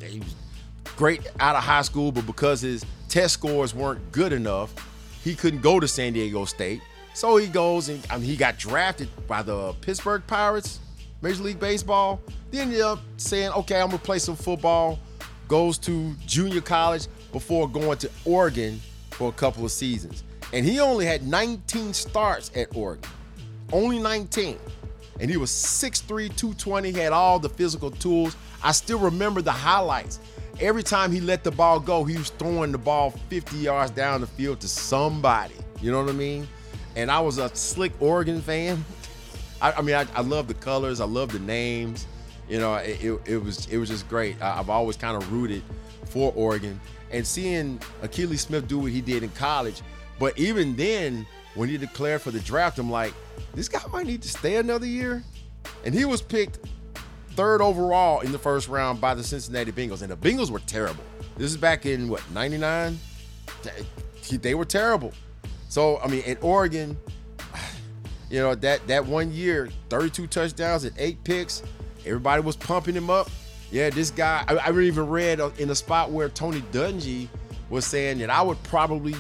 He 0.02 0.20
was 0.20 0.36
great 0.96 1.28
out 1.40 1.56
of 1.56 1.64
high 1.64 1.82
school, 1.82 2.12
but 2.12 2.26
because 2.26 2.62
his 2.62 2.86
test 3.10 3.34
scores 3.34 3.74
weren't 3.74 4.12
good 4.12 4.32
enough, 4.32 4.74
he 5.24 5.36
couldn't 5.36 5.62
go 5.62 5.80
to 5.80 5.88
San 5.88 6.14
Diego 6.14 6.46
State. 6.46 6.82
So 7.14 7.36
he 7.38 7.48
goes 7.48 7.90
and 7.90 8.06
I 8.10 8.18
mean, 8.18 8.26
he 8.26 8.38
got 8.38 8.58
drafted 8.58 9.10
by 9.28 9.42
the 9.42 9.74
Pittsburgh 9.82 10.24
Pirates, 10.26 10.80
Major 11.22 11.44
League 11.44 11.60
Baseball. 11.60 12.22
Then 12.52 12.68
ended 12.68 12.82
up 12.82 13.00
saying, 13.18 13.52
okay, 13.52 13.82
I'm 13.82 13.88
gonna 13.88 13.98
play 13.98 14.20
some 14.20 14.36
football. 14.36 15.00
Goes 15.50 15.78
to 15.80 16.14
junior 16.26 16.62
college 16.62 17.08
before 17.32 17.68
going 17.68 17.98
to 18.00 18.10
Oregon 18.24 18.80
for 19.12 19.30
a 19.30 19.34
couple 19.34 19.66
of 19.66 19.72
seasons. 19.72 20.24
And 20.54 20.66
he 20.66 20.80
only 20.80 21.06
had 21.06 21.28
19 21.28 21.94
starts 21.94 22.52
at 22.56 22.76
Oregon. 22.76 23.10
Only 23.72 24.00
19. 24.00 24.58
And 25.20 25.30
he 25.30 25.38
was 25.38 25.52
6'3, 25.52 26.08
220, 26.36 26.92
had 26.92 27.14
all 27.14 27.40
the 27.40 27.50
physical 27.50 27.92
tools. 27.92 28.36
I 28.64 28.72
still 28.72 29.00
remember 29.00 29.42
the 29.42 29.52
highlights. 29.52 30.20
Every 30.60 30.84
time 30.84 31.12
he 31.12 31.20
let 31.20 31.44
the 31.44 31.52
ball 31.52 31.80
go, 31.80 32.04
he 32.04 32.18
was 32.18 32.30
throwing 32.32 32.72
the 32.72 32.78
ball 32.78 33.12
50 33.30 33.58
yards 33.58 33.92
down 33.92 34.22
the 34.22 34.28
field 34.28 34.60
to 34.62 34.68
somebody. 34.68 35.56
You 35.82 35.92
know 35.92 36.02
what 36.02 36.10
I 36.10 36.14
mean? 36.14 36.48
And 36.96 37.10
I 37.10 37.20
was 37.20 37.38
a 37.38 37.54
slick 37.56 37.92
Oregon 38.00 38.42
fan. 38.42 38.84
I, 39.62 39.72
I 39.74 39.82
mean, 39.82 39.96
I, 39.96 40.06
I, 40.14 40.22
love 40.22 40.48
the 40.48 40.54
colors. 40.54 41.00
I 41.00 41.06
love 41.06 41.32
the 41.32 41.40
names. 41.40 42.06
You 42.48 42.60
know, 42.60 42.76
it, 42.76 43.04
it, 43.04 43.22
it 43.26 43.38
was 43.38 43.66
it 43.68 43.78
was 43.78 43.90
just 43.90 44.08
great. 44.10 44.40
I, 44.42 44.60
I've 44.60 44.70
always 44.70 44.98
kind 44.98 45.16
of 45.16 45.32
rooted 45.32 45.64
for 46.06 46.34
Oregon, 46.36 46.80
and 47.12 47.26
seeing 47.26 47.80
Akili 48.04 48.38
Smith 48.38 48.68
do 48.68 48.80
what 48.80 48.92
he 48.92 49.02
did 49.02 49.24
in 49.24 49.30
college. 49.30 49.82
But 50.20 50.38
even 50.38 50.76
then, 50.76 51.26
when 51.56 51.70
he 51.70 51.78
declared 51.78 52.22
for 52.22 52.32
the 52.32 52.42
draft, 52.42 52.78
I'm 52.78 52.92
like, 52.92 53.14
this 53.54 53.70
guy 53.70 53.82
might 53.92 54.08
need 54.08 54.22
to 54.22 54.30
stay 54.30 54.56
another 54.56 54.86
year. 54.86 55.24
And 55.86 55.94
he 55.94 56.06
was 56.06 56.22
picked 56.22 56.60
third 57.32 57.62
overall 57.62 58.22
in 58.22 58.32
the 58.32 58.40
first 58.40 58.68
round 58.68 59.02
by 59.02 59.14
the 59.14 59.24
Cincinnati 59.24 59.72
Bengals. 59.72 60.02
And 60.02 60.12
the 60.12 60.18
Bengals 60.18 60.50
were 60.50 60.60
terrible. 60.60 61.04
This 61.38 61.52
is 61.52 61.58
back 61.58 61.86
in 61.86 62.08
what, 62.08 62.24
99? 62.32 62.98
They 64.42 64.56
were 64.56 64.66
terrible. 64.66 65.14
So, 65.70 66.00
I 66.00 66.08
mean, 66.08 66.22
in 66.24 66.38
Oregon, 66.42 66.98
you 68.30 68.40
know, 68.40 68.56
that 68.56 68.86
that 68.88 69.06
one 69.06 69.32
year, 69.32 69.70
32 69.90 70.28
touchdowns 70.28 70.84
and 70.84 70.96
eight 70.98 71.24
picks, 71.24 71.64
everybody 72.06 72.42
was 72.42 72.56
pumping 72.56 72.96
him 72.96 73.10
up. 73.10 73.30
Yeah, 73.72 73.90
this 73.90 74.12
guy, 74.12 74.44
I, 74.48 74.56
I 74.56 74.80
even 74.82 75.08
read 75.08 75.40
in 75.58 75.72
a 75.72 75.76
spot 75.76 76.12
where 76.12 76.30
Tony 76.30 76.62
Dungy 76.72 77.28
was 77.72 77.86
saying 77.86 78.20
that 78.20 78.30
I 78.30 78.42
would 78.42 78.62
probably 78.64 79.16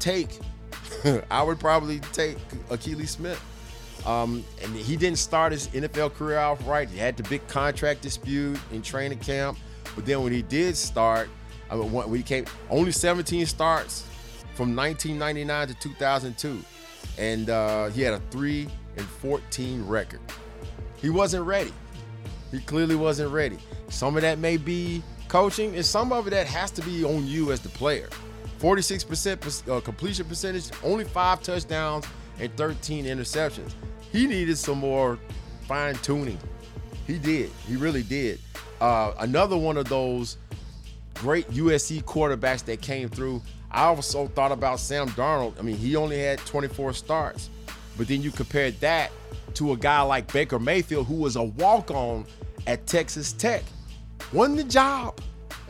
take, 0.00 0.40
I 1.30 1.42
would 1.42 1.60
probably 1.60 2.00
take 2.12 2.36
Akili 2.68 3.06
Smith. 3.06 3.40
Um, 4.06 4.44
and 4.62 4.74
he 4.74 4.96
didn't 4.96 5.18
start 5.18 5.52
his 5.52 5.68
NFL 5.68 6.14
career 6.14 6.38
off 6.38 6.66
right. 6.66 6.88
He 6.88 6.98
had 6.98 7.16
the 7.16 7.22
big 7.24 7.46
contract 7.48 8.02
dispute 8.02 8.58
in 8.72 8.82
training 8.82 9.18
camp. 9.20 9.58
But 9.94 10.06
then 10.06 10.22
when 10.22 10.32
he 10.32 10.42
did 10.42 10.76
start, 10.76 11.28
I 11.70 11.76
mean, 11.76 11.92
when 11.92 12.14
he 12.14 12.22
came, 12.22 12.46
only 12.70 12.92
17 12.92 13.46
starts 13.46 14.06
from 14.54 14.76
1999 14.76 15.68
to 15.68 15.74
2002, 15.74 16.62
and 17.18 17.50
uh, 17.50 17.88
he 17.88 18.02
had 18.02 18.14
a 18.14 18.20
three 18.30 18.68
and 18.96 19.06
14 19.06 19.86
record. 19.86 20.20
He 20.96 21.10
wasn't 21.10 21.46
ready. 21.46 21.72
He 22.50 22.60
clearly 22.60 22.96
wasn't 22.96 23.32
ready. 23.32 23.58
Some 23.88 24.16
of 24.16 24.22
that 24.22 24.38
may 24.38 24.56
be 24.56 25.02
coaching, 25.28 25.74
and 25.74 25.84
some 25.84 26.12
of 26.12 26.28
that 26.30 26.46
has 26.46 26.70
to 26.72 26.82
be 26.82 27.04
on 27.04 27.26
you 27.26 27.52
as 27.52 27.60
the 27.60 27.70
player. 27.70 28.08
46% 28.60 29.68
uh, 29.68 29.80
completion 29.80 30.26
percentage, 30.26 30.70
only 30.84 31.04
five 31.04 31.42
touchdowns 31.42 32.06
and 32.38 32.54
13 32.56 33.06
interceptions. 33.06 33.72
He 34.12 34.26
needed 34.26 34.58
some 34.58 34.78
more 34.78 35.18
fine 35.66 35.94
tuning. 35.96 36.38
He 37.06 37.18
did. 37.18 37.50
He 37.66 37.76
really 37.76 38.02
did. 38.02 38.38
Uh, 38.80 39.14
another 39.18 39.56
one 39.56 39.76
of 39.76 39.88
those 39.88 40.36
great 41.14 41.48
USC 41.50 42.02
quarterbacks 42.04 42.64
that 42.66 42.82
came 42.82 43.08
through. 43.08 43.42
I 43.70 43.84
also 43.84 44.26
thought 44.28 44.52
about 44.52 44.80
Sam 44.80 45.08
Darnold. 45.10 45.58
I 45.58 45.62
mean, 45.62 45.76
he 45.76 45.96
only 45.96 46.18
had 46.18 46.38
24 46.40 46.92
starts, 46.92 47.48
but 47.96 48.06
then 48.06 48.22
you 48.22 48.30
compare 48.30 48.70
that 48.70 49.10
to 49.54 49.72
a 49.72 49.76
guy 49.76 50.02
like 50.02 50.30
Baker 50.30 50.58
Mayfield, 50.58 51.06
who 51.06 51.14
was 51.14 51.36
a 51.36 51.42
walk-on 51.42 52.26
at 52.66 52.86
Texas 52.86 53.32
Tech, 53.32 53.62
won 54.32 54.56
the 54.56 54.64
job, 54.64 55.20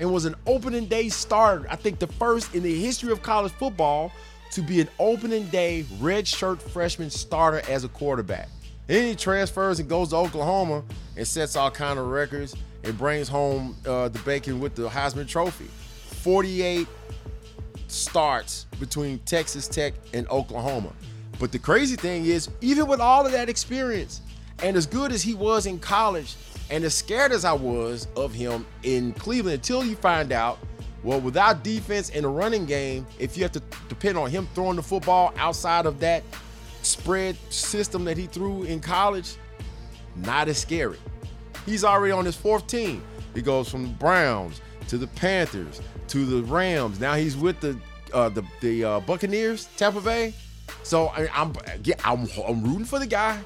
and 0.00 0.12
was 0.12 0.24
an 0.24 0.34
opening 0.46 0.86
day 0.86 1.08
starter. 1.08 1.66
I 1.70 1.76
think 1.76 2.00
the 2.00 2.06
first 2.08 2.54
in 2.54 2.62
the 2.62 2.80
history 2.80 3.12
of 3.12 3.22
college 3.22 3.52
football 3.52 4.12
to 4.52 4.62
be 4.62 4.80
an 4.80 4.88
opening 4.98 5.46
day 5.46 5.84
redshirt 5.98 6.60
freshman 6.60 7.10
starter 7.10 7.62
as 7.68 7.84
a 7.84 7.88
quarterback. 7.88 8.48
Then 8.86 9.08
he 9.08 9.14
transfers 9.14 9.80
and 9.80 9.88
goes 9.88 10.10
to 10.10 10.16
Oklahoma 10.16 10.82
and 11.16 11.26
sets 11.26 11.56
all 11.56 11.70
kind 11.70 11.98
of 11.98 12.08
records 12.08 12.54
and 12.84 12.96
brings 12.98 13.28
home 13.28 13.76
uh, 13.86 14.08
the 14.08 14.18
bacon 14.20 14.60
with 14.60 14.74
the 14.74 14.88
Heisman 14.88 15.26
Trophy. 15.26 15.68
48 16.22 16.86
starts 17.88 18.66
between 18.78 19.18
Texas 19.20 19.68
Tech 19.68 19.94
and 20.12 20.28
Oklahoma. 20.28 20.92
But 21.38 21.52
the 21.52 21.58
crazy 21.58 21.96
thing 21.96 22.26
is, 22.26 22.48
even 22.60 22.86
with 22.86 23.00
all 23.00 23.24
of 23.24 23.32
that 23.32 23.48
experience, 23.48 24.20
and 24.62 24.76
as 24.76 24.86
good 24.86 25.12
as 25.12 25.22
he 25.22 25.34
was 25.34 25.66
in 25.66 25.78
college, 25.78 26.36
and 26.70 26.84
as 26.84 26.94
scared 26.94 27.32
as 27.32 27.44
I 27.44 27.52
was 27.52 28.06
of 28.16 28.32
him 28.32 28.66
in 28.82 29.12
Cleveland, 29.14 29.54
until 29.54 29.84
you 29.84 29.96
find 29.96 30.32
out, 30.32 30.58
well, 31.02 31.20
without 31.20 31.64
defense 31.64 32.10
and 32.10 32.24
a 32.24 32.28
running 32.28 32.64
game, 32.64 33.06
if 33.18 33.36
you 33.36 33.42
have 33.42 33.52
to 33.52 33.62
depend 33.88 34.16
on 34.16 34.30
him 34.30 34.48
throwing 34.54 34.76
the 34.76 34.82
football 34.82 35.34
outside 35.36 35.86
of 35.86 35.98
that 36.00 36.22
spread 36.82 37.36
system 37.50 38.04
that 38.04 38.16
he 38.16 38.26
threw 38.26 38.62
in 38.64 38.80
college, 38.80 39.34
not 40.16 40.48
as 40.48 40.58
scary. 40.58 40.98
He's 41.66 41.84
already 41.84 42.12
on 42.12 42.24
his 42.24 42.36
fourth 42.36 42.66
team. 42.66 43.02
He 43.34 43.42
goes 43.42 43.68
from 43.68 43.84
the 43.84 43.88
Browns 43.90 44.60
to 44.88 44.98
the 44.98 45.06
Panthers 45.08 45.80
to 46.08 46.24
the 46.24 46.42
Rams. 46.42 47.00
Now 47.00 47.14
he's 47.14 47.36
with 47.36 47.60
the 47.60 47.78
uh, 48.12 48.28
the 48.28 48.42
the 48.60 48.84
uh, 48.84 49.00
Buccaneers, 49.00 49.68
Tampa 49.76 50.00
Bay. 50.00 50.34
So 50.82 51.06
I, 51.06 51.22
am 51.32 51.54
I'm, 51.66 51.94
I'm 52.04 52.28
I'm 52.46 52.64
rooting 52.64 52.84
for 52.84 52.98
the 52.98 53.06
guy. 53.06 53.40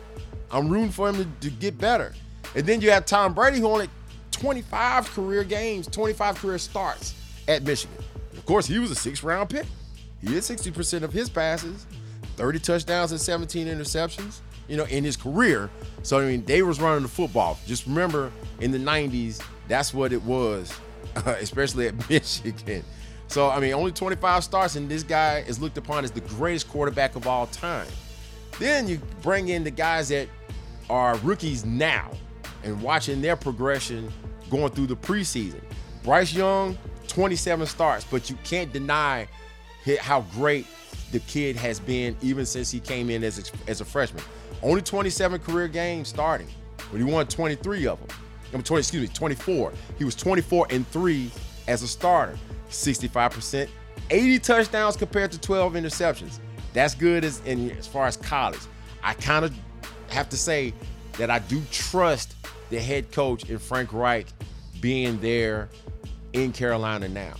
I'm 0.50 0.68
rooting 0.68 0.90
for 0.90 1.08
him 1.08 1.16
to, 1.16 1.48
to 1.48 1.50
get 1.56 1.78
better. 1.78 2.14
And 2.54 2.66
then 2.66 2.80
you 2.80 2.90
have 2.90 3.06
Tom 3.06 3.34
Brady, 3.34 3.60
who 3.60 3.66
only 3.66 3.88
25 4.30 5.10
career 5.12 5.44
games, 5.44 5.86
25 5.88 6.38
career 6.38 6.58
starts 6.58 7.14
at 7.48 7.62
Michigan. 7.62 7.96
Of 8.36 8.44
course, 8.46 8.66
he 8.66 8.78
was 8.78 8.90
a 8.90 8.94
six 8.94 9.22
round 9.22 9.50
pick. 9.50 9.66
He 10.22 10.34
had 10.34 10.42
60% 10.42 11.02
of 11.02 11.12
his 11.12 11.28
passes, 11.28 11.86
30 12.36 12.58
touchdowns 12.58 13.12
and 13.12 13.20
17 13.20 13.66
interceptions, 13.66 14.38
you 14.68 14.76
know, 14.76 14.84
in 14.84 15.04
his 15.04 15.16
career. 15.16 15.70
So, 16.02 16.18
I 16.18 16.26
mean, 16.26 16.44
they 16.44 16.62
was 16.62 16.80
running 16.80 17.02
the 17.02 17.08
football. 17.08 17.58
Just 17.66 17.86
remember 17.86 18.32
in 18.60 18.70
the 18.70 18.78
90s, 18.78 19.42
that's 19.68 19.92
what 19.92 20.12
it 20.12 20.22
was, 20.22 20.72
especially 21.26 21.88
at 21.88 22.08
Michigan. 22.10 22.82
So, 23.28 23.50
I 23.50 23.60
mean, 23.60 23.72
only 23.74 23.92
25 23.92 24.44
starts, 24.44 24.76
and 24.76 24.88
this 24.88 25.02
guy 25.02 25.44
is 25.46 25.60
looked 25.60 25.78
upon 25.78 26.04
as 26.04 26.10
the 26.10 26.20
greatest 26.20 26.68
quarterback 26.68 27.16
of 27.16 27.26
all 27.26 27.46
time. 27.48 27.88
Then 28.58 28.88
you 28.88 29.00
bring 29.22 29.48
in 29.48 29.64
the 29.64 29.70
guys 29.70 30.08
that 30.08 30.28
are 30.88 31.16
rookies 31.18 31.64
now 31.64 32.10
and 32.62 32.80
watching 32.80 33.20
their 33.20 33.36
progression 33.36 34.10
going 34.50 34.70
through 34.70 34.86
the 34.86 34.96
preseason. 34.96 35.60
Bryce 36.04 36.32
Young, 36.32 36.78
27 37.08 37.66
starts, 37.66 38.04
but 38.04 38.30
you 38.30 38.36
can't 38.44 38.72
deny 38.72 39.28
how 40.00 40.22
great 40.32 40.66
the 41.12 41.20
kid 41.20 41.56
has 41.56 41.78
been 41.78 42.16
even 42.20 42.44
since 42.44 42.70
he 42.70 42.80
came 42.80 43.10
in 43.10 43.22
as 43.22 43.38
a, 43.38 43.70
as 43.70 43.80
a 43.80 43.84
freshman. 43.84 44.22
Only 44.62 44.82
27 44.82 45.40
career 45.40 45.68
games 45.68 46.08
starting, 46.08 46.48
but 46.90 46.98
he 46.98 47.04
won 47.04 47.26
23 47.26 47.86
of 47.86 47.98
them. 48.00 48.08
I'm 48.52 48.62
20, 48.62 48.80
excuse 48.80 49.02
me, 49.08 49.14
24. 49.14 49.72
He 49.98 50.04
was 50.04 50.14
24 50.14 50.68
and 50.70 50.86
three 50.88 51.30
as 51.68 51.82
a 51.82 51.88
starter, 51.88 52.38
65%, 52.70 53.68
80 54.10 54.38
touchdowns 54.38 54.96
compared 54.96 55.32
to 55.32 55.40
12 55.40 55.74
interceptions. 55.74 56.38
That's 56.72 56.94
good 56.94 57.24
as 57.24 57.40
in 57.44 57.70
as 57.72 57.86
far 57.86 58.06
as 58.06 58.16
college. 58.16 58.60
I 59.02 59.14
kind 59.14 59.44
of 59.44 59.54
have 60.08 60.28
to 60.30 60.36
say 60.36 60.72
that 61.18 61.30
I 61.30 61.38
do 61.38 61.62
trust 61.70 62.34
the 62.70 62.80
head 62.80 63.12
coach 63.12 63.48
in 63.48 63.58
Frank 63.58 63.92
Reich 63.92 64.26
being 64.80 65.20
there 65.20 65.68
in 66.36 66.52
Carolina 66.52 67.08
now. 67.08 67.34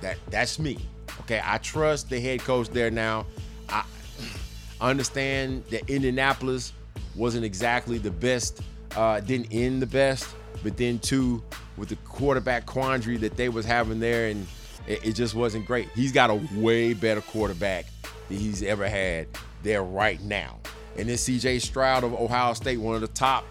That 0.00 0.16
that's 0.30 0.58
me. 0.58 0.78
Okay, 1.20 1.40
I 1.44 1.58
trust 1.58 2.08
the 2.08 2.18
head 2.18 2.40
coach 2.40 2.68
there 2.68 2.90
now. 2.90 3.26
I 3.68 3.84
understand 4.80 5.64
that 5.70 5.88
Indianapolis 5.90 6.72
wasn't 7.14 7.44
exactly 7.44 7.98
the 7.98 8.10
best, 8.10 8.62
uh, 8.96 9.20
didn't 9.20 9.52
end 9.52 9.82
the 9.82 9.86
best, 9.86 10.26
but 10.62 10.76
then 10.76 10.98
too 11.00 11.42
with 11.76 11.88
the 11.88 11.96
quarterback 11.96 12.64
quandary 12.64 13.16
that 13.18 13.36
they 13.36 13.48
was 13.48 13.64
having 13.64 14.00
there, 14.00 14.28
and 14.28 14.46
it, 14.86 15.04
it 15.04 15.12
just 15.12 15.34
wasn't 15.34 15.66
great. 15.66 15.88
He's 15.94 16.12
got 16.12 16.30
a 16.30 16.40
way 16.54 16.94
better 16.94 17.20
quarterback 17.20 17.86
than 18.28 18.38
he's 18.38 18.62
ever 18.62 18.88
had 18.88 19.26
there 19.62 19.82
right 19.82 20.22
now. 20.22 20.58
And 20.96 21.08
then 21.08 21.16
C.J. 21.16 21.58
Stroud 21.58 22.04
of 22.04 22.14
Ohio 22.14 22.54
State, 22.54 22.78
one 22.78 22.94
of 22.94 23.00
the 23.00 23.08
top 23.08 23.44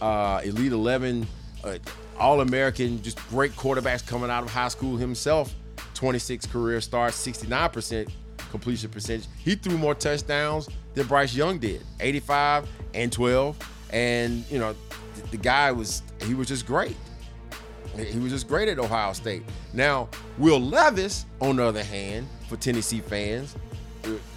uh, 0.00 0.40
Elite 0.44 0.72
11 0.72 1.26
uh, 1.64 1.78
All 2.18 2.40
American, 2.40 3.02
just 3.02 3.18
great 3.28 3.52
quarterbacks 3.52 4.06
coming 4.06 4.30
out 4.30 4.42
of 4.42 4.50
high 4.50 4.68
school 4.68 4.96
himself. 4.96 5.54
26 5.94 6.46
career 6.46 6.80
starts, 6.80 7.24
69% 7.26 8.08
completion 8.50 8.90
percentage. 8.90 9.26
He 9.38 9.54
threw 9.54 9.76
more 9.78 9.94
touchdowns 9.94 10.68
than 10.94 11.06
Bryce 11.06 11.34
Young 11.34 11.58
did, 11.58 11.82
85 12.00 12.68
and 12.94 13.12
12. 13.12 13.58
And, 13.90 14.44
you 14.50 14.58
know, 14.58 14.74
the, 15.14 15.28
the 15.30 15.36
guy 15.36 15.72
was, 15.72 16.02
he 16.24 16.34
was 16.34 16.48
just 16.48 16.66
great. 16.66 16.96
He 17.96 18.18
was 18.18 18.30
just 18.30 18.46
great 18.46 18.68
at 18.68 18.78
Ohio 18.78 19.12
State. 19.12 19.42
Now, 19.72 20.08
Will 20.36 20.60
Levis, 20.60 21.26
on 21.40 21.56
the 21.56 21.64
other 21.64 21.82
hand, 21.82 22.28
for 22.48 22.56
Tennessee 22.56 23.00
fans, 23.00 23.56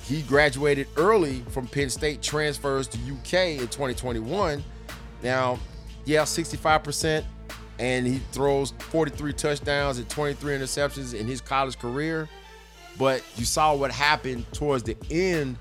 he 0.04 0.22
graduated 0.24 0.88
early 0.98 1.44
from 1.50 1.68
Penn 1.68 1.90
State, 1.90 2.22
transfers 2.22 2.88
to 2.88 2.98
UK 2.98 3.60
in 3.60 3.68
2021. 3.68 4.64
Now, 5.22 5.60
yeah, 6.06 6.24
65%, 6.24 7.24
and 7.80 8.06
he 8.06 8.20
throws 8.32 8.72
43 8.80 9.34
touchdowns 9.34 9.98
and 9.98 10.10
23 10.10 10.58
interceptions 10.58 11.14
in 11.14 11.28
his 11.28 11.42
college 11.42 11.78
career. 11.80 12.30
But 12.98 13.24
you 13.36 13.46
saw 13.46 13.74
what 13.76 13.92
happened 13.92 14.46
towards 14.54 14.84
the 14.84 14.98
end 15.10 15.58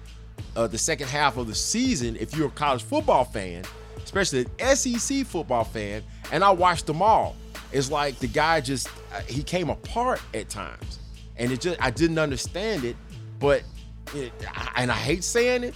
of 0.57 0.73
the 0.73 0.79
second 0.79 1.09
half 1.09 1.37
of 1.37 1.47
the 1.47 1.55
season. 1.55 2.17
If 2.17 2.37
you're 2.37 2.49
a 2.49 2.53
college 2.53 2.83
football 2.83 3.25
fan, 3.25 3.65
especially 4.05 4.47
an 4.59 4.77
SEC 4.77 5.27
football 5.27 5.65
fan, 5.65 6.03
and 6.33 6.43
I 6.45 6.51
watched 6.51 6.87
them 6.87 7.01
all, 7.03 7.37
it's 7.73 7.91
like 7.91 8.19
the 8.19 8.27
guy 8.27 8.61
just 8.61 8.89
uh, 9.15 9.21
he 9.27 9.43
came 9.43 9.71
apart 9.71 10.21
at 10.35 10.49
times, 10.49 10.99
and 11.37 11.53
it 11.53 11.61
just 11.61 11.81
I 11.81 11.91
didn't 11.91 12.19
understand 12.19 12.85
it. 12.85 12.97
But 13.39 13.63
it, 14.15 14.33
and 14.77 14.91
I 14.91 14.97
hate 14.97 15.25
saying 15.25 15.65
it, 15.65 15.75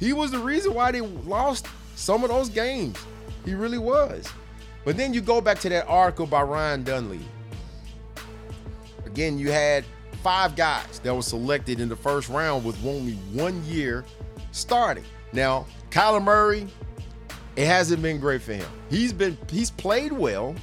he 0.00 0.12
was 0.12 0.30
the 0.30 0.38
reason 0.38 0.74
why 0.74 0.92
they 0.92 1.02
lost 1.02 1.66
some 1.94 2.24
of 2.24 2.30
those 2.30 2.48
games. 2.48 2.98
He 3.44 3.54
really 3.54 3.78
was. 3.78 4.26
But 4.86 4.96
then 4.96 5.12
you 5.12 5.20
go 5.20 5.40
back 5.40 5.58
to 5.60 5.68
that 5.70 5.88
article 5.88 6.26
by 6.26 6.42
Ryan 6.42 6.84
Dunley. 6.84 7.20
Again, 9.04 9.36
you 9.36 9.50
had 9.50 9.84
five 10.22 10.54
guys 10.54 11.00
that 11.00 11.12
were 11.12 11.22
selected 11.22 11.80
in 11.80 11.88
the 11.88 11.96
first 11.96 12.28
round 12.28 12.64
with 12.64 12.76
only 12.86 13.14
one 13.32 13.64
year 13.64 14.04
starting. 14.52 15.02
Now, 15.32 15.66
Kyler 15.90 16.22
Murray, 16.22 16.68
it 17.56 17.66
hasn't 17.66 18.00
been 18.00 18.20
great 18.20 18.42
for 18.42 18.52
him. 18.52 18.68
He's 18.88 19.12
been 19.12 19.36
he's 19.50 19.72
played 19.72 20.12
well, 20.12 20.54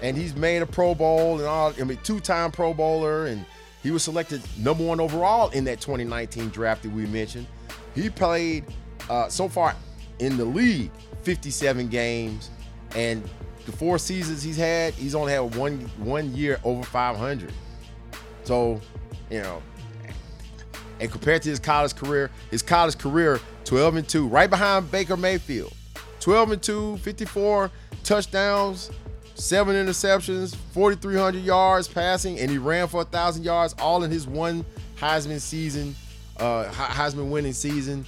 and 0.00 0.16
he's 0.16 0.34
made 0.34 0.62
a 0.62 0.66
Pro 0.66 0.94
Bowl 0.94 1.36
and 1.38 1.46
all. 1.46 1.74
I 1.78 1.84
mean, 1.84 1.98
two-time 2.02 2.52
Pro 2.52 2.72
Bowler, 2.72 3.26
and 3.26 3.44
he 3.82 3.90
was 3.90 4.02
selected 4.02 4.40
number 4.56 4.82
one 4.82 4.98
overall 4.98 5.50
in 5.50 5.64
that 5.64 5.78
2019 5.78 6.48
draft 6.48 6.84
that 6.84 6.92
we 6.92 7.04
mentioned. 7.04 7.46
He 7.94 8.08
played 8.08 8.64
uh, 9.10 9.28
so 9.28 9.46
far 9.46 9.76
in 10.20 10.38
the 10.38 10.44
league 10.46 10.90
57 11.22 11.88
games, 11.88 12.48
and 12.96 13.22
the 13.66 13.72
four 13.72 13.98
seasons 13.98 14.42
he's 14.42 14.56
had, 14.56 14.94
he's 14.94 15.14
only 15.14 15.32
had 15.32 15.54
one 15.56 15.80
one 15.98 16.34
year 16.34 16.60
over 16.64 16.82
500. 16.82 17.52
So, 18.44 18.80
you 19.30 19.40
know, 19.40 19.62
and 21.00 21.10
compared 21.10 21.42
to 21.42 21.50
his 21.50 21.58
college 21.58 21.96
career, 21.96 22.30
his 22.50 22.62
college 22.62 22.98
career 22.98 23.40
12 23.64 23.96
and 23.96 24.08
2, 24.08 24.28
right 24.28 24.50
behind 24.50 24.90
Baker 24.90 25.16
Mayfield. 25.16 25.72
12 26.20 26.52
and 26.52 26.62
2, 26.62 26.96
54 26.98 27.70
touchdowns, 28.04 28.90
seven 29.34 29.74
interceptions, 29.74 30.54
4,300 30.72 31.42
yards 31.42 31.88
passing, 31.88 32.38
and 32.38 32.50
he 32.50 32.58
ran 32.58 32.86
for 32.86 33.02
a 33.02 33.04
thousand 33.04 33.44
yards, 33.44 33.74
all 33.78 34.04
in 34.04 34.10
his 34.10 34.26
one 34.26 34.64
Heisman 34.96 35.40
season, 35.40 35.96
uh, 36.38 36.66
Heisman 36.66 37.30
winning 37.30 37.52
season. 37.52 38.06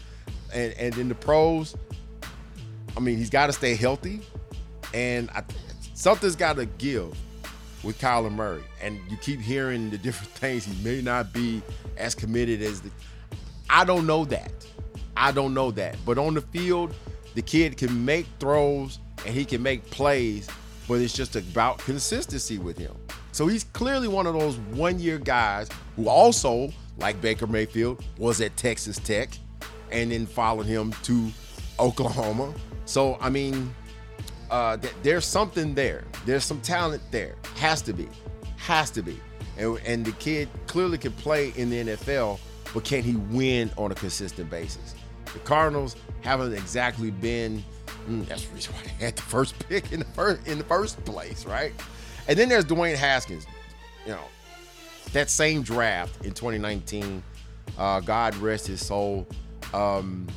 And 0.53 0.73
and 0.75 0.97
in 0.97 1.09
the 1.09 1.17
pros, 1.17 1.77
I 2.97 3.01
mean, 3.01 3.19
he's 3.19 3.31
got 3.31 3.47
to 3.47 3.53
stay 3.53 3.75
healthy, 3.75 4.21
and 4.95 5.29
I, 5.31 5.43
something's 5.95 6.37
got 6.37 6.57
to 6.57 6.67
give 6.67 7.15
with 7.83 7.99
Kyler 7.99 8.33
Murray. 8.33 8.63
And 8.81 8.99
you 9.11 9.17
keep 9.19 9.41
hearing 9.41 9.91
the 9.91 9.99
different 9.99 10.33
things. 10.35 10.65
He 10.65 10.83
may 10.83 11.03
not 11.03 11.33
be 11.33 11.61
as 11.99 12.15
committed 12.15 12.63
as 12.63 12.81
the. 12.81 12.91
I 13.69 13.85
don't 13.85 14.07
know 14.07 14.25
that. 14.27 14.53
I 15.17 15.33
don't 15.33 15.53
know 15.53 15.71
that. 15.73 15.97
But 16.07 16.17
on 16.17 16.35
the 16.35 16.41
field, 16.41 16.95
the 17.35 17.43
kid 17.43 17.77
can 17.77 18.05
make 18.05 18.27
throws 18.39 19.01
and 19.27 19.35
he 19.35 19.45
can 19.45 19.63
make 19.63 19.85
plays, 19.91 20.49
but 20.87 20.95
it's 21.01 21.13
just 21.13 21.35
about 21.35 21.79
consistency 21.79 22.59
with 22.59 22.79
him. 22.79 22.95
So 23.33 23.47
he's 23.47 23.65
clearly 23.65 24.07
one 24.07 24.27
of 24.27 24.35
those 24.35 24.59
one 24.59 24.99
year 25.01 25.19
guys 25.19 25.69
who 25.97 26.09
also, 26.09 26.73
like 26.99 27.21
Baker 27.21 27.47
Mayfield, 27.47 28.05
was 28.19 28.41
at 28.41 28.57
Texas 28.57 28.99
Tech 28.99 29.31
and 29.91 30.13
then 30.13 30.27
followed 30.27 30.67
him 30.67 30.93
to 31.05 31.31
Oklahoma. 31.81 32.55
So, 32.85 33.17
I 33.21 33.31
mean, 33.31 33.75
uh, 34.55 34.77
th- 34.77 34.95
there's 35.03 35.27
something 35.27 35.75
there. 35.75 36.05
There's 36.27 36.45
some 36.45 36.61
talent 36.61 37.03
there. 37.11 37.35
Has 37.57 37.83
to 37.83 37.93
be. 37.93 38.09
Has 38.57 38.89
to 38.93 39.03
be. 39.03 39.19
And, 39.59 39.81
and 39.85 40.07
the 40.07 40.13
kid 40.13 40.49
clearly 40.69 40.97
can 40.97 41.11
play 41.11 41.53
in 41.57 41.71
the 41.71 41.85
NFL, 41.85 42.39
but 42.73 42.85
can 42.85 43.03
he 43.03 43.17
win 43.17 43.73
on 43.77 43.91
a 43.91 43.97
consistent 43.97 44.49
basis? 44.49 44.95
The 45.33 45.41
Cardinals 45.41 45.97
haven't 46.21 46.53
exactly 46.53 47.11
been. 47.11 47.65
Mm, 48.09 48.27
that's 48.27 48.45
the 48.45 48.55
reason 48.55 48.75
why 48.75 48.83
they 48.83 49.05
had 49.05 49.17
the 49.17 49.23
first 49.23 49.59
pick 49.69 49.91
in 49.91 49.99
the 49.99 50.07
first 50.07 50.47
in 50.47 50.59
the 50.59 50.65
first 50.65 51.05
place, 51.05 51.45
right? 51.47 51.73
And 52.29 52.39
then 52.39 52.49
there's 52.49 52.65
Dwayne 52.65 52.95
Haskins. 52.95 53.49
You 54.07 54.13
know, 54.13 54.25
that 55.13 55.31
same 55.31 55.63
draft 55.63 56.25
in 56.25 56.31
2019. 56.31 57.25
Uh, 57.77 57.99
God 57.99 58.37
rest 58.37 58.69
his 58.69 58.87
soul. 58.87 59.27
Um, 59.73 60.29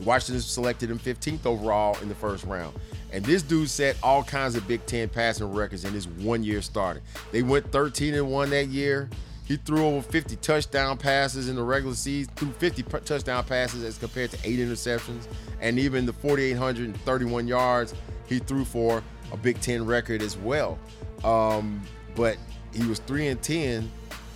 Washington 0.00 0.40
selected 0.40 0.90
him 0.90 0.98
15th 0.98 1.46
overall 1.46 1.96
in 2.02 2.08
the 2.08 2.14
first 2.14 2.44
round. 2.44 2.74
And 3.12 3.24
this 3.24 3.42
dude 3.42 3.70
set 3.70 3.96
all 4.02 4.24
kinds 4.24 4.56
of 4.56 4.66
Big 4.66 4.84
Ten 4.86 5.08
passing 5.08 5.52
records 5.52 5.84
in 5.84 5.92
his 5.92 6.08
one 6.08 6.42
year 6.42 6.62
starting. 6.62 7.02
They 7.30 7.42
went 7.42 7.70
13 7.70 8.14
and 8.14 8.30
1 8.30 8.50
that 8.50 8.68
year. 8.68 9.08
He 9.44 9.56
threw 9.56 9.84
over 9.84 10.02
50 10.02 10.36
touchdown 10.36 10.96
passes 10.96 11.48
in 11.48 11.56
the 11.56 11.62
regular 11.62 11.94
season, 11.94 12.32
threw 12.34 12.50
50 12.52 12.82
touchdown 13.04 13.44
passes 13.44 13.84
as 13.84 13.98
compared 13.98 14.30
to 14.30 14.38
eight 14.42 14.58
interceptions. 14.58 15.28
And 15.60 15.78
even 15.78 16.06
the 16.06 16.12
4,831 16.14 17.46
yards 17.46 17.94
he 18.26 18.38
threw 18.38 18.64
for 18.64 19.02
a 19.32 19.36
Big 19.36 19.60
Ten 19.60 19.84
record 19.84 20.22
as 20.22 20.36
well. 20.36 20.78
Um, 21.22 21.82
but 22.14 22.36
he 22.72 22.86
was 22.86 22.98
3 23.00 23.28
and 23.28 23.42
10 23.42 23.90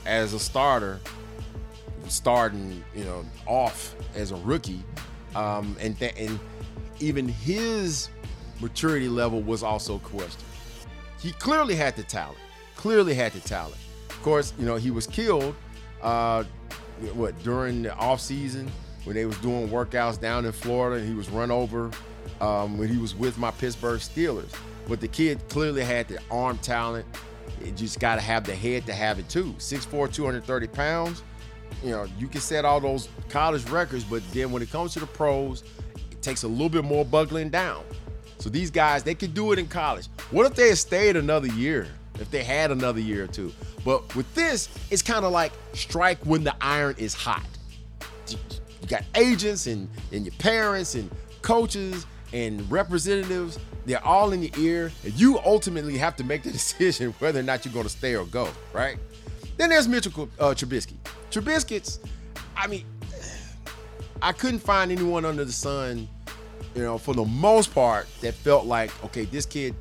as 0.06 0.34
a 0.34 0.38
starter, 0.38 1.00
starting, 2.08 2.82
you 2.94 3.04
know, 3.04 3.24
off 3.46 3.94
as 4.14 4.30
a 4.30 4.36
rookie. 4.36 4.82
Um, 5.34 5.76
and, 5.80 5.98
th- 5.98 6.14
and 6.16 6.38
even 7.00 7.28
his 7.28 8.08
maturity 8.60 9.08
level 9.08 9.40
was 9.40 9.62
also 9.62 9.98
questioned. 9.98 10.44
He 11.20 11.32
clearly 11.32 11.74
had 11.74 11.96
the 11.96 12.02
talent. 12.02 12.38
Clearly 12.76 13.14
had 13.14 13.32
the 13.32 13.40
talent. 13.40 13.76
Of 14.08 14.22
course, 14.22 14.52
you 14.58 14.66
know 14.66 14.76
he 14.76 14.90
was 14.90 15.06
killed. 15.06 15.54
Uh, 16.02 16.44
what 17.14 17.40
during 17.42 17.82
the 17.82 17.94
off 17.94 18.20
season 18.20 18.70
when 19.04 19.14
they 19.14 19.24
was 19.24 19.36
doing 19.38 19.68
workouts 19.68 20.20
down 20.20 20.44
in 20.44 20.52
Florida, 20.52 20.96
and 21.00 21.08
he 21.08 21.14
was 21.14 21.28
run 21.30 21.50
over 21.50 21.90
um, 22.40 22.78
when 22.78 22.88
he 22.88 22.98
was 22.98 23.14
with 23.14 23.38
my 23.38 23.50
Pittsburgh 23.52 24.00
Steelers. 24.00 24.52
But 24.88 25.00
the 25.00 25.08
kid 25.08 25.40
clearly 25.48 25.82
had 25.82 26.08
the 26.08 26.18
arm 26.30 26.58
talent. 26.58 27.06
You 27.64 27.72
just 27.72 28.00
got 28.00 28.16
to 28.16 28.20
have 28.20 28.44
the 28.44 28.54
head 28.54 28.86
to 28.86 28.92
have 28.92 29.18
it 29.18 29.28
too. 29.28 29.54
6'4", 29.58 30.12
230 30.12 30.66
pounds. 30.68 31.22
You 31.82 31.90
know, 31.90 32.06
you 32.18 32.26
can 32.28 32.40
set 32.40 32.64
all 32.64 32.80
those 32.80 33.08
college 33.28 33.68
records, 33.68 34.04
but 34.04 34.22
then 34.32 34.50
when 34.50 34.62
it 34.62 34.70
comes 34.70 34.92
to 34.94 35.00
the 35.00 35.06
pros, 35.06 35.62
it 36.10 36.22
takes 36.22 36.42
a 36.42 36.48
little 36.48 36.68
bit 36.68 36.84
more 36.84 37.04
buckling 37.04 37.50
down. 37.50 37.84
So 38.38 38.48
these 38.48 38.70
guys, 38.70 39.02
they 39.02 39.14
could 39.14 39.34
do 39.34 39.52
it 39.52 39.58
in 39.58 39.66
college. 39.66 40.08
What 40.30 40.46
if 40.46 40.54
they 40.54 40.68
had 40.68 40.78
stayed 40.78 41.16
another 41.16 41.48
year? 41.48 41.88
If 42.20 42.30
they 42.30 42.42
had 42.42 42.70
another 42.70 43.00
year 43.00 43.24
or 43.24 43.26
two. 43.28 43.52
But 43.84 44.14
with 44.16 44.32
this, 44.34 44.68
it's 44.90 45.02
kind 45.02 45.24
of 45.24 45.32
like 45.32 45.52
strike 45.72 46.18
when 46.24 46.44
the 46.44 46.54
iron 46.60 46.96
is 46.98 47.14
hot. 47.14 47.46
You 48.28 48.88
got 48.88 49.04
agents 49.14 49.66
and, 49.66 49.88
and 50.12 50.24
your 50.24 50.34
parents 50.34 50.94
and 50.94 51.10
coaches 51.42 52.06
and 52.32 52.68
representatives. 52.70 53.58
They're 53.86 54.04
all 54.04 54.32
in 54.32 54.42
your 54.42 54.58
ear. 54.58 54.92
And 55.04 55.14
you 55.14 55.38
ultimately 55.38 55.96
have 55.98 56.16
to 56.16 56.24
make 56.24 56.42
the 56.42 56.50
decision 56.60 57.14
whether 57.18 57.40
or 57.40 57.44
not 57.44 57.64
you're 57.64 57.74
going 57.74 57.86
to 57.86 57.90
stay 57.90 58.14
or 58.16 58.24
go, 58.26 58.48
right? 58.72 58.98
Then 59.56 59.70
there's 59.70 59.88
Mitchell 59.88 60.28
uh, 60.38 60.54
Trubisky. 60.54 60.94
Trubisky's, 61.30 62.00
I 62.56 62.66
mean, 62.66 62.84
I 64.20 64.32
couldn't 64.32 64.60
find 64.60 64.90
anyone 64.90 65.24
under 65.24 65.44
the 65.44 65.52
sun 65.52 66.08
you 66.78 66.84
know, 66.84 66.96
for 66.96 67.12
the 67.12 67.24
most 67.24 67.74
part, 67.74 68.06
that 68.20 68.34
felt 68.34 68.66
like, 68.66 68.92
okay, 69.04 69.24
this 69.24 69.46
kid 69.46 69.74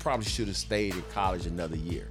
probably 0.00 0.26
should 0.26 0.48
have 0.48 0.56
stayed 0.56 0.94
in 0.94 1.02
college 1.12 1.46
another 1.46 1.76
year. 1.76 2.08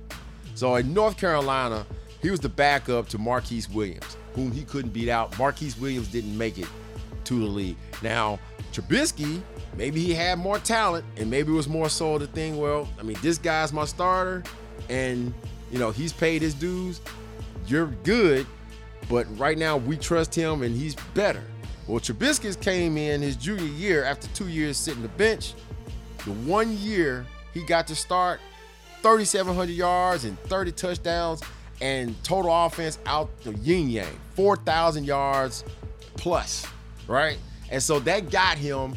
So 0.55 0.75
in 0.75 0.93
North 0.93 1.17
Carolina, 1.17 1.85
he 2.21 2.31
was 2.31 2.39
the 2.39 2.49
backup 2.49 3.07
to 3.09 3.17
Marquise 3.17 3.69
Williams, 3.69 4.17
whom 4.33 4.51
he 4.51 4.63
couldn't 4.63 4.91
beat 4.93 5.09
out. 5.09 5.37
Marquise 5.37 5.77
Williams 5.77 6.07
didn't 6.07 6.35
make 6.37 6.57
it 6.57 6.67
to 7.25 7.39
the 7.39 7.45
league. 7.45 7.77
Now, 8.01 8.39
Trubisky, 8.73 9.41
maybe 9.77 10.01
he 10.01 10.13
had 10.13 10.39
more 10.39 10.57
talent, 10.57 11.05
and 11.17 11.29
maybe 11.29 11.51
it 11.51 11.55
was 11.55 11.67
more 11.67 11.89
so 11.89 12.17
the 12.17 12.27
thing, 12.27 12.57
well, 12.57 12.89
I 12.99 13.03
mean, 13.03 13.17
this 13.21 13.37
guy's 13.37 13.71
my 13.71 13.85
starter, 13.85 14.43
and, 14.89 15.33
you 15.71 15.77
know, 15.77 15.91
he's 15.91 16.13
paid 16.13 16.41
his 16.41 16.55
dues. 16.55 16.99
You're 17.69 17.88
good, 18.03 18.47
but 19.10 19.25
right 19.38 19.58
now 19.58 19.77
we 19.77 19.95
trust 19.95 20.34
him, 20.34 20.63
and 20.63 20.75
he's 20.75 20.95
better. 21.13 21.43
Well, 21.88 21.99
Trubisky 21.99 22.60
came 22.60 22.97
in 22.97 23.21
his 23.21 23.36
junior 23.36 23.63
year 23.65 24.03
after 24.03 24.27
two 24.29 24.47
years 24.47 24.75
sitting 24.75 25.03
the 25.03 25.08
bench. 25.10 25.53
The 26.25 26.32
one 26.32 26.75
year 26.77 27.27
he 27.53 27.63
got 27.63 27.86
to 27.88 27.95
start, 27.95 28.39
3,700 29.03 29.71
yards 29.71 30.25
and 30.25 30.39
30 30.41 30.71
touchdowns, 30.71 31.41
and 31.79 32.21
total 32.23 32.51
offense 32.65 32.97
out 33.05 33.29
the 33.43 33.53
yin 33.55 33.89
yang, 33.89 34.19
4,000 34.36 35.05
yards 35.05 35.63
plus, 36.15 36.65
right? 37.08 37.38
And 37.71 37.82
so 37.82 37.99
that 37.99 38.32
got 38.32 38.58
him 38.58 38.95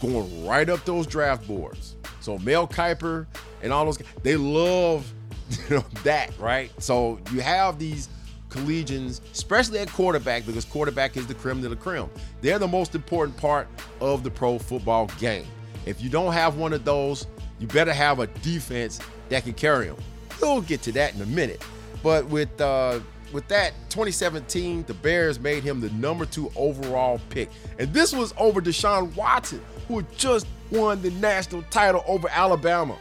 going 0.00 0.46
right 0.46 0.68
up 0.68 0.84
those 0.84 1.06
draft 1.06 1.48
boards. 1.48 1.96
So 2.20 2.38
Mel 2.38 2.68
Kiper 2.68 3.26
and 3.62 3.72
all 3.72 3.86
those, 3.86 3.98
they 4.22 4.36
love 4.36 5.10
you 5.68 5.76
know, 5.76 5.84
that, 6.04 6.36
right? 6.38 6.70
So 6.80 7.18
you 7.32 7.40
have 7.40 7.78
these 7.78 8.08
collegians, 8.50 9.20
especially 9.32 9.78
at 9.78 9.90
quarterback, 9.92 10.46
because 10.46 10.64
quarterback 10.64 11.16
is 11.16 11.26
the 11.26 11.34
creme 11.34 11.60
de 11.60 11.68
la 11.68 11.74
creme. 11.74 12.08
They're 12.40 12.58
the 12.58 12.68
most 12.68 12.94
important 12.94 13.36
part 13.36 13.68
of 14.00 14.24
the 14.24 14.30
pro 14.30 14.58
football 14.58 15.10
game. 15.18 15.46
If 15.86 16.02
you 16.02 16.10
don't 16.10 16.32
have 16.32 16.56
one 16.56 16.72
of 16.72 16.84
those, 16.84 17.26
you 17.58 17.66
better 17.66 17.92
have 17.92 18.20
a 18.20 18.26
defense 18.26 19.00
that 19.28 19.44
can 19.44 19.54
carry 19.54 19.86
them. 19.86 19.96
We'll 20.40 20.60
get 20.60 20.82
to 20.82 20.92
that 20.92 21.14
in 21.14 21.20
a 21.20 21.26
minute. 21.26 21.62
But 22.02 22.26
with 22.26 22.60
uh, 22.60 23.00
with 23.32 23.48
that 23.48 23.72
2017, 23.90 24.84
the 24.84 24.94
Bears 24.94 25.38
made 25.38 25.62
him 25.62 25.80
the 25.80 25.90
number 25.90 26.24
two 26.24 26.50
overall 26.56 27.20
pick, 27.30 27.50
and 27.78 27.92
this 27.92 28.14
was 28.14 28.32
over 28.38 28.60
Deshaun 28.60 29.14
Watson, 29.16 29.60
who 29.88 30.02
just 30.16 30.46
won 30.70 31.02
the 31.02 31.10
national 31.12 31.62
title 31.70 32.04
over 32.06 32.28
Alabama, 32.30 32.96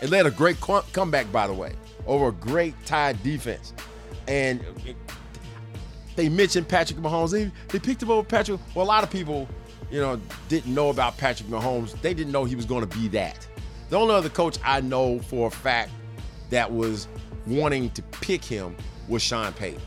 and 0.00 0.10
led 0.10 0.26
a 0.26 0.30
great 0.30 0.58
comeback, 0.60 1.30
by 1.32 1.46
the 1.46 1.52
way, 1.52 1.72
over 2.06 2.28
a 2.28 2.32
great 2.32 2.74
Tide 2.86 3.22
defense 3.22 3.72
and 4.30 4.64
they 6.16 6.28
mentioned 6.28 6.68
Patrick 6.68 6.98
Mahomes. 7.00 7.32
They, 7.32 7.50
they 7.68 7.78
picked 7.78 8.02
him 8.02 8.10
over 8.10 8.26
Patrick. 8.26 8.60
Well, 8.74 8.84
a 8.84 8.88
lot 8.88 9.02
of 9.02 9.10
people, 9.10 9.48
you 9.90 10.00
know, 10.00 10.20
didn't 10.48 10.72
know 10.72 10.90
about 10.90 11.18
Patrick 11.18 11.48
Mahomes. 11.48 12.00
They 12.00 12.14
didn't 12.14 12.32
know 12.32 12.44
he 12.44 12.56
was 12.56 12.64
going 12.64 12.86
to 12.88 12.98
be 12.98 13.08
that. 13.08 13.46
The 13.88 13.98
only 13.98 14.14
other 14.14 14.28
coach 14.28 14.58
I 14.64 14.80
know 14.80 15.18
for 15.18 15.48
a 15.48 15.50
fact 15.50 15.90
that 16.50 16.70
was 16.70 17.08
wanting 17.46 17.90
to 17.90 18.02
pick 18.02 18.44
him 18.44 18.76
was 19.08 19.22
Sean 19.22 19.52
Payton 19.52 19.80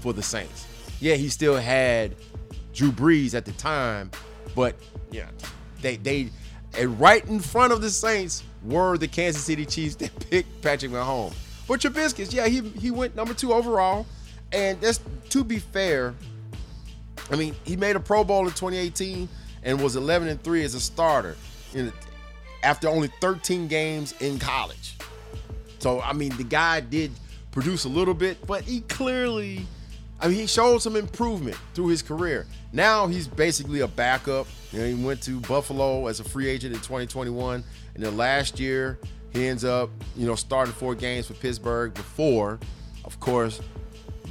for 0.00 0.12
the 0.12 0.22
Saints. 0.22 0.66
Yeah, 1.00 1.14
he 1.14 1.28
still 1.28 1.56
had 1.56 2.16
Drew 2.72 2.90
Brees 2.90 3.34
at 3.34 3.44
the 3.44 3.52
time, 3.52 4.10
but 4.56 4.74
yeah, 5.12 5.28
they 5.80 5.96
they 5.96 6.30
and 6.76 6.98
right 7.00 7.24
in 7.26 7.40
front 7.40 7.72
of 7.72 7.80
the 7.80 7.90
Saints 7.90 8.42
were 8.64 8.98
the 8.98 9.08
Kansas 9.08 9.44
City 9.44 9.64
Chiefs 9.64 9.96
that 9.96 10.30
picked 10.30 10.62
Patrick 10.62 10.92
Mahomes. 10.92 11.34
But 11.66 11.80
Trubisky, 11.80 12.32
yeah, 12.32 12.48
he 12.48 12.60
he 12.60 12.90
went 12.90 13.14
number 13.14 13.34
two 13.34 13.52
overall, 13.52 14.06
and 14.52 14.80
that's 14.80 15.00
to 15.30 15.44
be 15.44 15.58
fair. 15.58 16.14
I 17.30 17.36
mean, 17.36 17.54
he 17.64 17.76
made 17.76 17.94
a 17.94 18.00
Pro 18.00 18.24
Bowl 18.24 18.46
in 18.46 18.52
2018 18.52 19.28
and 19.64 19.82
was 19.82 19.96
11 19.96 20.28
and 20.28 20.42
three 20.42 20.64
as 20.64 20.74
a 20.74 20.80
starter, 20.80 21.36
in, 21.74 21.92
after 22.62 22.88
only 22.88 23.08
13 23.20 23.68
games 23.68 24.14
in 24.20 24.38
college. 24.38 24.96
So 25.78 26.00
I 26.00 26.12
mean, 26.12 26.34
the 26.36 26.44
guy 26.44 26.80
did 26.80 27.12
produce 27.50 27.84
a 27.84 27.88
little 27.88 28.14
bit, 28.14 28.46
but 28.46 28.62
he 28.62 28.80
clearly, 28.82 29.66
I 30.20 30.28
mean, 30.28 30.36
he 30.36 30.46
showed 30.46 30.78
some 30.78 30.96
improvement 30.96 31.56
through 31.74 31.88
his 31.88 32.02
career. 32.02 32.46
Now 32.72 33.06
he's 33.06 33.28
basically 33.28 33.80
a 33.80 33.88
backup. 33.88 34.46
You 34.72 34.80
know, 34.80 34.86
he 34.86 34.94
went 34.94 35.22
to 35.22 35.40
Buffalo 35.40 36.06
as 36.08 36.20
a 36.20 36.24
free 36.24 36.48
agent 36.48 36.74
in 36.74 36.80
2021, 36.80 37.62
and 37.94 38.04
then 38.04 38.16
last 38.16 38.58
year 38.58 38.98
he 39.32 39.46
ends 39.46 39.64
up, 39.64 39.90
you 40.16 40.26
know, 40.26 40.34
starting 40.34 40.74
four 40.74 40.94
games 40.94 41.26
for 41.26 41.34
Pittsburgh 41.34 41.94
before, 41.94 42.58
of 43.04 43.20
course, 43.20 43.60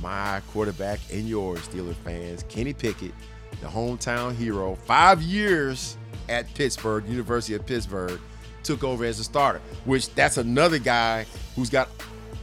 my 0.02 0.42
quarterback 0.52 1.00
and 1.12 1.28
yours, 1.28 1.60
Steelers 1.68 1.96
fans, 1.96 2.44
Kenny 2.50 2.74
Pickett, 2.74 3.14
the 3.62 3.68
hometown 3.68 4.36
hero, 4.36 4.76
five 4.76 5.22
years 5.22 5.98
at 6.30 6.54
Pittsburgh, 6.54 7.08
University 7.08 7.56
of 7.56 7.66
Pittsburgh, 7.66 8.20
took 8.64 8.84
over 8.84 9.06
as 9.06 9.20
a 9.20 9.24
starter, 9.24 9.62
which 9.86 10.14
that's 10.14 10.38
another 10.38 10.78
guy 10.78 11.26
who's 11.56 11.70
got 11.70 11.90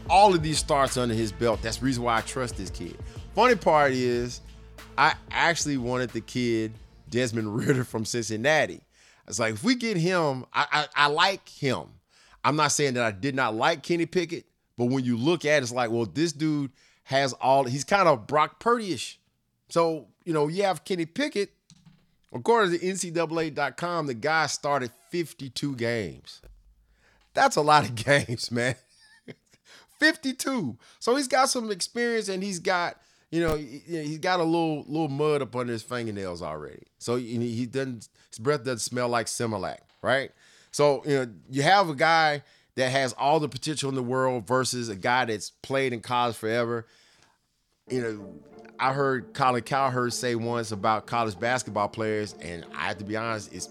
all 0.09 0.35
of 0.35 0.42
these 0.42 0.59
starts 0.59 0.96
under 0.96 1.14
his 1.14 1.33
belt. 1.33 1.61
That's 1.62 1.78
the 1.78 1.85
reason 1.85 2.02
why 2.02 2.18
I 2.18 2.20
trust 2.22 2.57
this 2.57 2.70
kid. 2.70 2.96
Funny 3.35 3.57
part 3.57 3.92
is, 3.92 4.40
I 4.97 5.14
actually 5.31 5.77
wanted 5.77 6.11
the 6.11 6.20
kid, 6.20 6.73
Desmond 7.11 7.57
Ridder 7.57 7.85
from 7.85 8.05
Cincinnati. 8.05 8.81
It's 9.27 9.38
like 9.38 9.55
if 9.55 9.64
we 9.64 9.75
get 9.75 9.97
him, 9.97 10.44
I, 10.53 10.66
I, 10.70 11.05
I 11.05 11.07
like 11.09 11.49
him. 11.49 11.87
I'm 12.44 12.57
not 12.57 12.73
saying 12.73 12.94
that 12.94 13.05
I 13.05 13.11
did 13.11 13.35
not 13.35 13.55
like 13.55 13.83
Kenny 13.83 14.07
Pickett, 14.07 14.44
but 14.77 14.87
when 14.87 15.05
you 15.05 15.16
look 15.16 15.44
at 15.44 15.59
it, 15.59 15.62
it's 15.62 15.73
like, 15.73 15.90
well, 15.90 16.05
this 16.05 16.33
dude 16.33 16.70
has 17.05 17.33
all. 17.35 17.64
He's 17.64 17.85
kind 17.85 18.07
of 18.07 18.27
Brock 18.27 18.61
Purdy-ish. 18.61 19.18
So 19.68 20.09
you 20.25 20.33
know, 20.33 20.49
you 20.49 20.62
have 20.64 20.85
Kenny 20.85 21.07
Pickett. 21.07 21.51
According 22.33 22.79
to 22.79 22.85
NCAA.com, 22.85 24.07
the 24.07 24.14
guy 24.14 24.47
started 24.47 24.90
52 25.11 25.77
games. 25.77 26.42
That's 27.33 27.57
a 27.57 27.61
lot 27.62 27.85
of 27.85 27.94
games, 28.05 28.51
man. 28.51 28.75
52. 30.01 30.77
So 30.99 31.14
he's 31.14 31.29
got 31.29 31.49
some 31.49 31.70
experience 31.70 32.29
and 32.29 32.42
he's 32.42 32.59
got, 32.59 33.01
you 33.35 33.40
know, 33.40 33.57
he's 33.57 34.18
got 34.18 34.38
a 34.38 34.44
little 34.44 34.85
little 34.87 35.09
mud 35.09 35.42
up 35.42 35.57
under 35.57 35.73
his 35.73 35.83
fingernails 35.83 36.40
already. 36.40 36.85
So 36.99 37.16
he 37.16 37.66
doesn't 37.66 38.09
his 38.31 38.38
breath 38.38 38.62
doesn't 38.62 38.79
smell 38.79 39.09
like 39.09 39.27
Similac, 39.27 39.79
right? 40.03 40.31
So, 40.70 41.03
you 41.05 41.16
know, 41.16 41.33
you 41.51 41.62
have 41.62 41.88
a 41.88 41.97
guy 41.97 42.44
that 42.77 42.90
has 42.90 43.12
all 43.14 43.40
the 43.40 43.49
potential 43.49 43.88
in 43.88 43.97
the 43.97 44.05
world 44.05 44.47
versus 44.47 44.88
a 44.88 44.94
guy 44.94 45.25
that's 45.25 45.51
played 45.51 45.92
in 45.92 46.01
college 46.01 46.37
forever. 46.37 46.87
You 47.88 48.01
know, 48.03 48.35
I 48.79 48.92
heard 48.92 49.35
Colin 49.35 49.62
Cowherd 49.62 50.12
say 50.12 50.37
once 50.37 50.70
about 50.70 51.07
college 51.07 51.37
basketball 51.37 51.88
players, 51.88 52.37
and 52.40 52.64
I 52.73 52.87
have 52.87 52.99
to 52.99 53.05
be 53.05 53.16
honest, 53.16 53.53
it's 53.53 53.68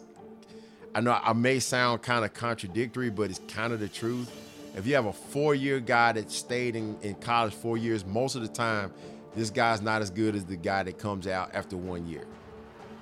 I 0.94 1.00
know 1.00 1.18
I 1.24 1.32
may 1.32 1.60
sound 1.60 2.02
kind 2.02 2.26
of 2.26 2.34
contradictory, 2.34 3.10
but 3.10 3.30
it's 3.30 3.40
kind 3.48 3.72
of 3.72 3.80
the 3.80 3.88
truth. 3.88 4.30
If 4.76 4.86
you 4.86 4.96
have 4.96 5.06
a 5.06 5.14
four-year 5.14 5.80
guy 5.80 6.12
that 6.12 6.32
stayed 6.32 6.76
in, 6.76 6.98
in 7.02 7.16
college 7.16 7.54
four 7.54 7.78
years, 7.78 8.06
most 8.06 8.36
of 8.36 8.42
the 8.42 8.48
time, 8.50 8.92
this 9.36 9.50
guy's 9.50 9.82
not 9.82 10.02
as 10.02 10.10
good 10.10 10.36
as 10.36 10.46
the 10.46 10.56
guy 10.56 10.84
that 10.84 10.98
comes 10.98 11.28
out 11.28 11.54
after 11.54 11.76
one 11.76 12.08
year. 12.08 12.26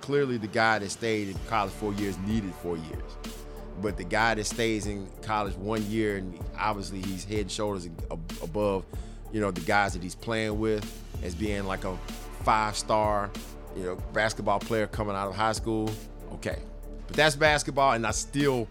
Clearly, 0.01 0.37
the 0.37 0.47
guy 0.47 0.79
that 0.79 0.89
stayed 0.89 1.29
in 1.29 1.35
college 1.47 1.71
four 1.73 1.93
years 1.93 2.17
needed 2.19 2.53
four 2.55 2.77
years. 2.77 3.03
But 3.81 3.97
the 3.97 4.03
guy 4.03 4.35
that 4.35 4.45
stays 4.45 4.87
in 4.87 5.07
college 5.21 5.55
one 5.55 5.85
year, 5.89 6.17
and 6.17 6.39
obviously 6.57 7.01
he's 7.01 7.23
head 7.23 7.41
and 7.41 7.51
shoulders 7.51 7.89
above, 8.41 8.85
you 9.31 9.41
know, 9.41 9.51
the 9.51 9.61
guys 9.61 9.93
that 9.93 10.03
he's 10.03 10.15
playing 10.15 10.59
with 10.59 10.85
as 11.23 11.35
being 11.35 11.65
like 11.65 11.83
a 11.83 11.97
five-star, 12.43 13.29
you 13.75 13.83
know, 13.83 13.95
basketball 14.13 14.59
player 14.59 14.87
coming 14.87 15.15
out 15.15 15.27
of 15.27 15.35
high 15.35 15.51
school. 15.51 15.89
Okay, 16.33 16.59
but 17.07 17.15
that's 17.15 17.35
basketball, 17.35 17.93
and 17.93 18.05
I 18.05 18.11
still 18.11 18.67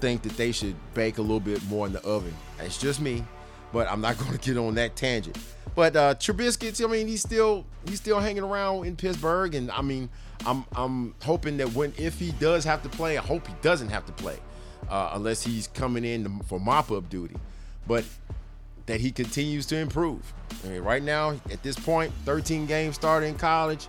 think 0.00 0.22
that 0.22 0.36
they 0.36 0.52
should 0.52 0.74
bake 0.94 1.18
a 1.18 1.22
little 1.22 1.40
bit 1.40 1.62
more 1.64 1.86
in 1.86 1.92
the 1.92 2.02
oven. 2.04 2.34
It's 2.60 2.78
just 2.78 3.00
me, 3.00 3.24
but 3.72 3.90
I'm 3.90 4.00
not 4.00 4.18
going 4.18 4.32
to 4.32 4.38
get 4.38 4.56
on 4.56 4.74
that 4.74 4.96
tangent. 4.96 5.38
But 5.74 5.96
uh, 5.96 6.14
Trubisky, 6.14 6.84
I 6.84 6.90
mean, 6.90 7.08
he's 7.08 7.22
still 7.22 7.64
he's 7.86 8.00
still 8.00 8.20
hanging 8.20 8.44
around 8.44 8.86
in 8.86 8.96
Pittsburgh, 8.96 9.54
and 9.54 9.70
I 9.70 9.82
mean, 9.82 10.08
I'm 10.46 10.64
I'm 10.74 11.14
hoping 11.22 11.56
that 11.56 11.72
when 11.72 11.92
if 11.96 12.18
he 12.18 12.32
does 12.32 12.64
have 12.64 12.82
to 12.82 12.88
play, 12.88 13.18
I 13.18 13.22
hope 13.22 13.46
he 13.46 13.54
doesn't 13.62 13.88
have 13.88 14.06
to 14.06 14.12
play, 14.12 14.38
uh, 14.88 15.10
unless 15.14 15.42
he's 15.42 15.66
coming 15.68 16.04
in 16.04 16.40
for 16.40 16.60
mop 16.60 16.92
up 16.92 17.08
duty. 17.08 17.36
But 17.86 18.04
that 18.86 19.00
he 19.00 19.10
continues 19.10 19.66
to 19.66 19.76
improve. 19.76 20.32
I 20.64 20.68
mean, 20.68 20.82
right 20.82 21.02
now, 21.02 21.30
at 21.50 21.62
this 21.62 21.78
point, 21.78 22.12
13 22.24 22.66
games 22.66 22.94
started 22.94 23.26
in 23.26 23.36
college. 23.36 23.88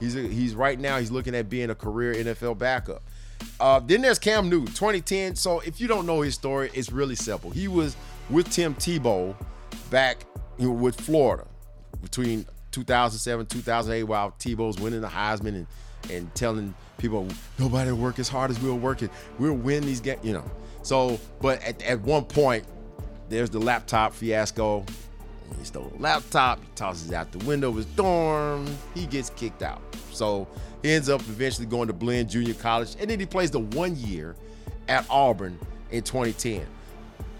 He's 0.00 0.16
a, 0.16 0.20
he's 0.20 0.54
right 0.54 0.78
now 0.78 0.98
he's 0.98 1.10
looking 1.10 1.34
at 1.34 1.48
being 1.48 1.70
a 1.70 1.74
career 1.74 2.14
NFL 2.14 2.58
backup. 2.58 3.02
Uh, 3.60 3.80
then 3.80 4.02
there's 4.02 4.18
Cam 4.18 4.48
Newton, 4.48 4.74
2010. 4.74 5.36
So 5.36 5.60
if 5.60 5.80
you 5.80 5.86
don't 5.86 6.06
know 6.06 6.20
his 6.20 6.34
story, 6.34 6.70
it's 6.74 6.90
really 6.90 7.14
simple. 7.14 7.50
He 7.50 7.68
was 7.68 7.96
with 8.28 8.50
Tim 8.50 8.74
Tebow 8.74 9.34
back 9.90 10.24
you 10.58 10.68
know, 10.68 10.74
with 10.74 11.00
Florida 11.00 11.46
between 12.02 12.46
2007 12.72 13.46
2008 13.46 14.02
while 14.04 14.32
Tebow's 14.38 14.78
winning 14.78 15.00
the 15.00 15.08
Heisman 15.08 15.48
and 15.48 15.66
and 16.10 16.32
telling 16.34 16.74
people 16.98 17.26
nobody 17.58 17.92
work 17.92 18.18
as 18.18 18.28
hard 18.28 18.50
as 18.50 18.60
we'll 18.60 18.78
working. 18.78 19.10
We'll 19.38 19.54
win 19.54 19.84
these 19.84 20.00
games, 20.00 20.20
you 20.22 20.32
know. 20.32 20.48
So, 20.82 21.18
but 21.40 21.62
at, 21.62 21.82
at 21.82 22.00
one 22.00 22.24
point, 22.24 22.64
there's 23.28 23.50
the 23.50 23.58
laptop 23.58 24.14
fiasco. 24.14 24.84
He 25.58 25.64
stole 25.64 25.92
a 25.96 26.00
laptop. 26.00 26.60
He 26.60 26.68
tosses 26.74 27.10
it 27.10 27.14
out 27.14 27.32
the 27.32 27.44
window 27.44 27.70
of 27.70 27.76
his 27.76 27.86
dorm. 27.86 28.66
He 28.94 29.06
gets 29.06 29.30
kicked 29.30 29.62
out. 29.62 29.80
So 30.12 30.46
he 30.82 30.92
ends 30.92 31.08
up 31.08 31.20
eventually 31.22 31.66
going 31.66 31.88
to 31.88 31.92
Blinn 31.92 32.28
Junior 32.28 32.54
College, 32.54 32.96
and 33.00 33.10
then 33.10 33.20
he 33.20 33.26
plays 33.26 33.50
the 33.50 33.60
one 33.60 33.96
year 33.96 34.36
at 34.88 35.06
Auburn 35.10 35.58
in 35.90 36.02
2010. 36.02 36.66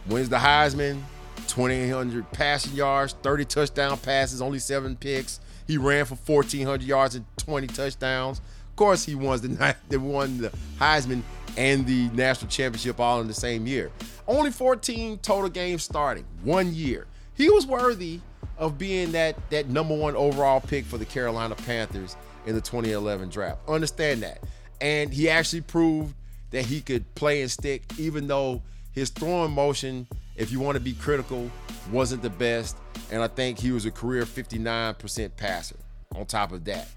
Wins 0.09 0.29
the 0.29 0.37
Heisman, 0.37 1.01
2,800 1.47 2.31
passing 2.33 2.75
yards, 2.75 3.15
30 3.23 3.45
touchdown 3.45 3.99
passes, 3.99 4.43
only 4.43 4.59
seven 4.59 4.97
picks. 4.97 5.41
He 5.67 5.79
ran 5.79 6.05
for 6.05 6.15
1,400 6.15 6.83
yards 6.83 7.15
and 7.15 7.25
20 7.39 7.67
touchdowns. 7.69 8.39
Of 8.39 8.77
course, 8.77 9.05
he 9.05 9.15
won 9.15 9.41
the, 9.41 9.77
they 9.89 9.97
won 9.97 10.39
the 10.39 10.53
Heisman 10.79 11.23
and 11.57 11.87
the 11.87 12.09
national 12.11 12.51
championship 12.51 13.01
all 13.01 13.21
in 13.21 13.27
the 13.27 13.35
same 13.35 13.67
year. 13.67 13.91
Only 14.29 14.51
14 14.51 15.19
total 15.19 15.49
games 15.49 15.83
starting, 15.83 16.25
one 16.43 16.75
year. 16.75 17.07
He 17.35 17.51
was 17.51 17.67
worthy 17.67 18.21
of 18.59 18.79
being 18.79 19.13
that 19.13 19.37
that 19.51 19.69
number 19.69 19.95
one 19.95 20.17
overall 20.17 20.61
pick 20.61 20.85
for 20.85 20.99
the 20.99 21.05
Carolina 21.05 21.55
Panthers 21.55 22.17
in 22.47 22.55
the 22.55 22.61
2011 22.61 23.29
draft. 23.29 23.59
Understand 23.69 24.23
that. 24.23 24.41
And 24.81 25.13
he 25.13 25.29
actually 25.29 25.63
proved 25.63 26.15
that 26.51 26.65
he 26.65 26.81
could 26.81 27.15
play 27.15 27.43
and 27.43 27.51
stick, 27.51 27.83
even 27.99 28.27
though 28.27 28.63
his 28.93 29.11
throwing 29.11 29.53
motion, 29.53 30.07
if 30.37 30.53
you 30.53 30.61
want 30.61 30.77
to 30.77 30.81
be 30.81 30.93
critical, 30.93 31.51
wasn't 31.91 32.23
the 32.23 32.31
best. 32.31 32.77
And 33.11 33.23
I 33.23 33.29
think 33.29 33.59
he 33.59 33.73
was 33.73 33.87
a 33.87 33.91
career 33.91 34.25
59% 34.25 35.31
passer 35.37 35.77
on 36.15 36.27
top 36.27 36.53
of 36.53 36.65
that. 36.65 36.89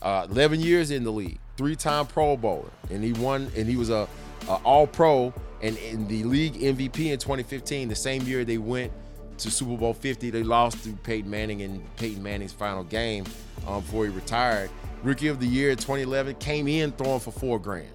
Uh, 0.00 0.26
11 0.30 0.60
years 0.60 0.90
in 0.90 1.04
the 1.04 1.10
league, 1.10 1.38
three-time 1.56 2.06
Pro 2.06 2.36
Bowler, 2.36 2.70
and 2.90 3.02
he 3.02 3.12
won, 3.12 3.50
and 3.56 3.68
he 3.68 3.76
was 3.76 3.90
a, 3.90 4.08
a 4.48 4.54
All-Pro 4.64 5.34
and 5.60 5.76
in 5.78 6.06
the 6.06 6.22
league 6.24 6.54
MVP 6.54 7.10
in 7.12 7.18
2015. 7.18 7.88
The 7.88 7.94
same 7.96 8.22
year 8.22 8.44
they 8.44 8.58
went 8.58 8.92
to 9.38 9.50
Super 9.50 9.76
Bowl 9.76 9.94
50, 9.94 10.30
they 10.30 10.42
lost 10.42 10.84
to 10.84 10.92
Peyton 10.92 11.30
Manning 11.30 11.60
in 11.60 11.82
Peyton 11.96 12.22
Manning's 12.22 12.52
final 12.52 12.84
game 12.84 13.24
um, 13.66 13.80
before 13.80 14.04
he 14.04 14.10
retired. 14.10 14.70
Rookie 15.02 15.28
of 15.28 15.38
the 15.40 15.46
Year 15.46 15.70
2011 15.70 16.36
came 16.36 16.66
in 16.66 16.92
throwing 16.92 17.20
for 17.20 17.30
four 17.30 17.58
grand. 17.58 17.88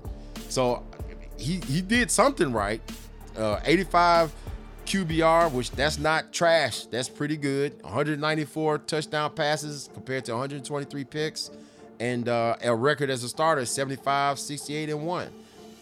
So 0.47 0.83
he 1.37 1.59
he 1.67 1.81
did 1.81 2.09
something 2.09 2.53
right. 2.53 2.81
Uh, 3.35 3.59
85 3.65 4.33
QBR, 4.85 5.51
which 5.51 5.71
that's 5.71 5.97
not 5.97 6.33
trash. 6.33 6.85
That's 6.85 7.09
pretty 7.09 7.37
good. 7.37 7.81
194 7.83 8.79
touchdown 8.79 9.33
passes 9.33 9.89
compared 9.93 10.25
to 10.25 10.33
123 10.33 11.03
picks, 11.05 11.51
and 11.99 12.27
uh, 12.27 12.55
a 12.63 12.75
record 12.75 13.09
as 13.09 13.23
a 13.23 13.29
starter 13.29 13.65
75, 13.65 14.39
68, 14.39 14.89
and 14.89 15.05
one, 15.05 15.29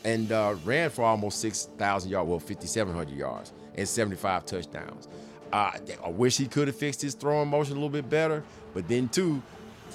and 0.03 0.31
uh, 0.31 0.55
ran 0.63 0.89
for 0.89 1.03
almost 1.03 1.39
6,000 1.39 2.09
yards, 2.11 2.29
well 2.29 2.39
5,700 2.39 3.15
yards 3.15 3.51
and 3.75 3.87
75 3.87 4.45
touchdowns. 4.45 5.07
Uh, 5.51 5.71
I 6.03 6.09
wish 6.09 6.37
he 6.37 6.47
could 6.47 6.67
have 6.67 6.77
fixed 6.77 7.01
his 7.01 7.13
throwing 7.13 7.49
motion 7.49 7.73
a 7.73 7.75
little 7.75 7.89
bit 7.89 8.09
better, 8.09 8.43
but 8.73 8.87
then 8.87 9.09
too, 9.09 9.41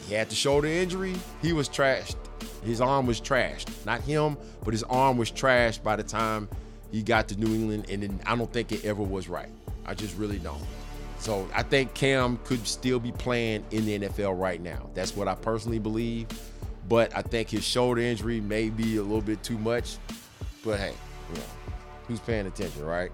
he 0.07 0.15
had 0.15 0.29
the 0.29 0.35
shoulder 0.35 0.69
injury. 0.69 1.15
He 1.41 1.53
was 1.53 1.69
trashed. 1.69 2.17
His 2.63 2.81
arm 2.81 3.07
was 3.07 3.21
trashed. 3.21 3.69
Not 3.87 4.03
him, 4.03 4.37
but 4.65 4.75
his 4.75 4.83
arm 4.85 5.17
was 5.17 5.31
trashed 5.31 5.83
by 5.83 5.97
the 5.97 6.03
time 6.03 6.49
he 6.93 7.03
got 7.03 7.29
to 7.29 7.37
New 7.39 7.55
England, 7.55 7.87
and 7.89 8.03
then 8.03 8.21
I 8.27 8.37
don't 8.37 8.53
think 8.53 8.73
it 8.73 8.85
ever 8.85 9.03
was 9.03 9.29
right. 9.29 9.51
I 9.85 9.95
just 9.95 10.17
really 10.17 10.39
don't. 10.39 10.63
So 11.19 11.49
I 11.55 11.63
think 11.63 11.95
Cam 11.95 12.39
could 12.45 12.67
still 12.67 12.99
be 12.99 13.13
playing 13.13 13.65
in 13.71 13.87
the 13.87 13.99
NFL 14.01 14.39
right 14.39 14.61
now. 14.61 14.91
That's 14.95 15.17
what 15.17 15.29
I 15.29 15.35
personally 15.35 15.79
believe. 15.79 16.27
But 16.89 17.17
I 17.17 17.23
think 17.23 17.51
his 17.51 17.65
shoulder 17.65 18.01
injury 18.01 18.41
may 18.41 18.71
be 18.71 18.97
a 18.97 19.03
little 19.03 19.21
bit 19.21 19.43
too 19.43 19.59
much. 19.59 19.97
But 20.65 20.79
hey, 20.79 20.93
you 21.31 21.39
know, 21.39 21.47
who's 22.07 22.21
paying 22.21 22.47
attention, 22.47 22.85
right? 22.85 23.11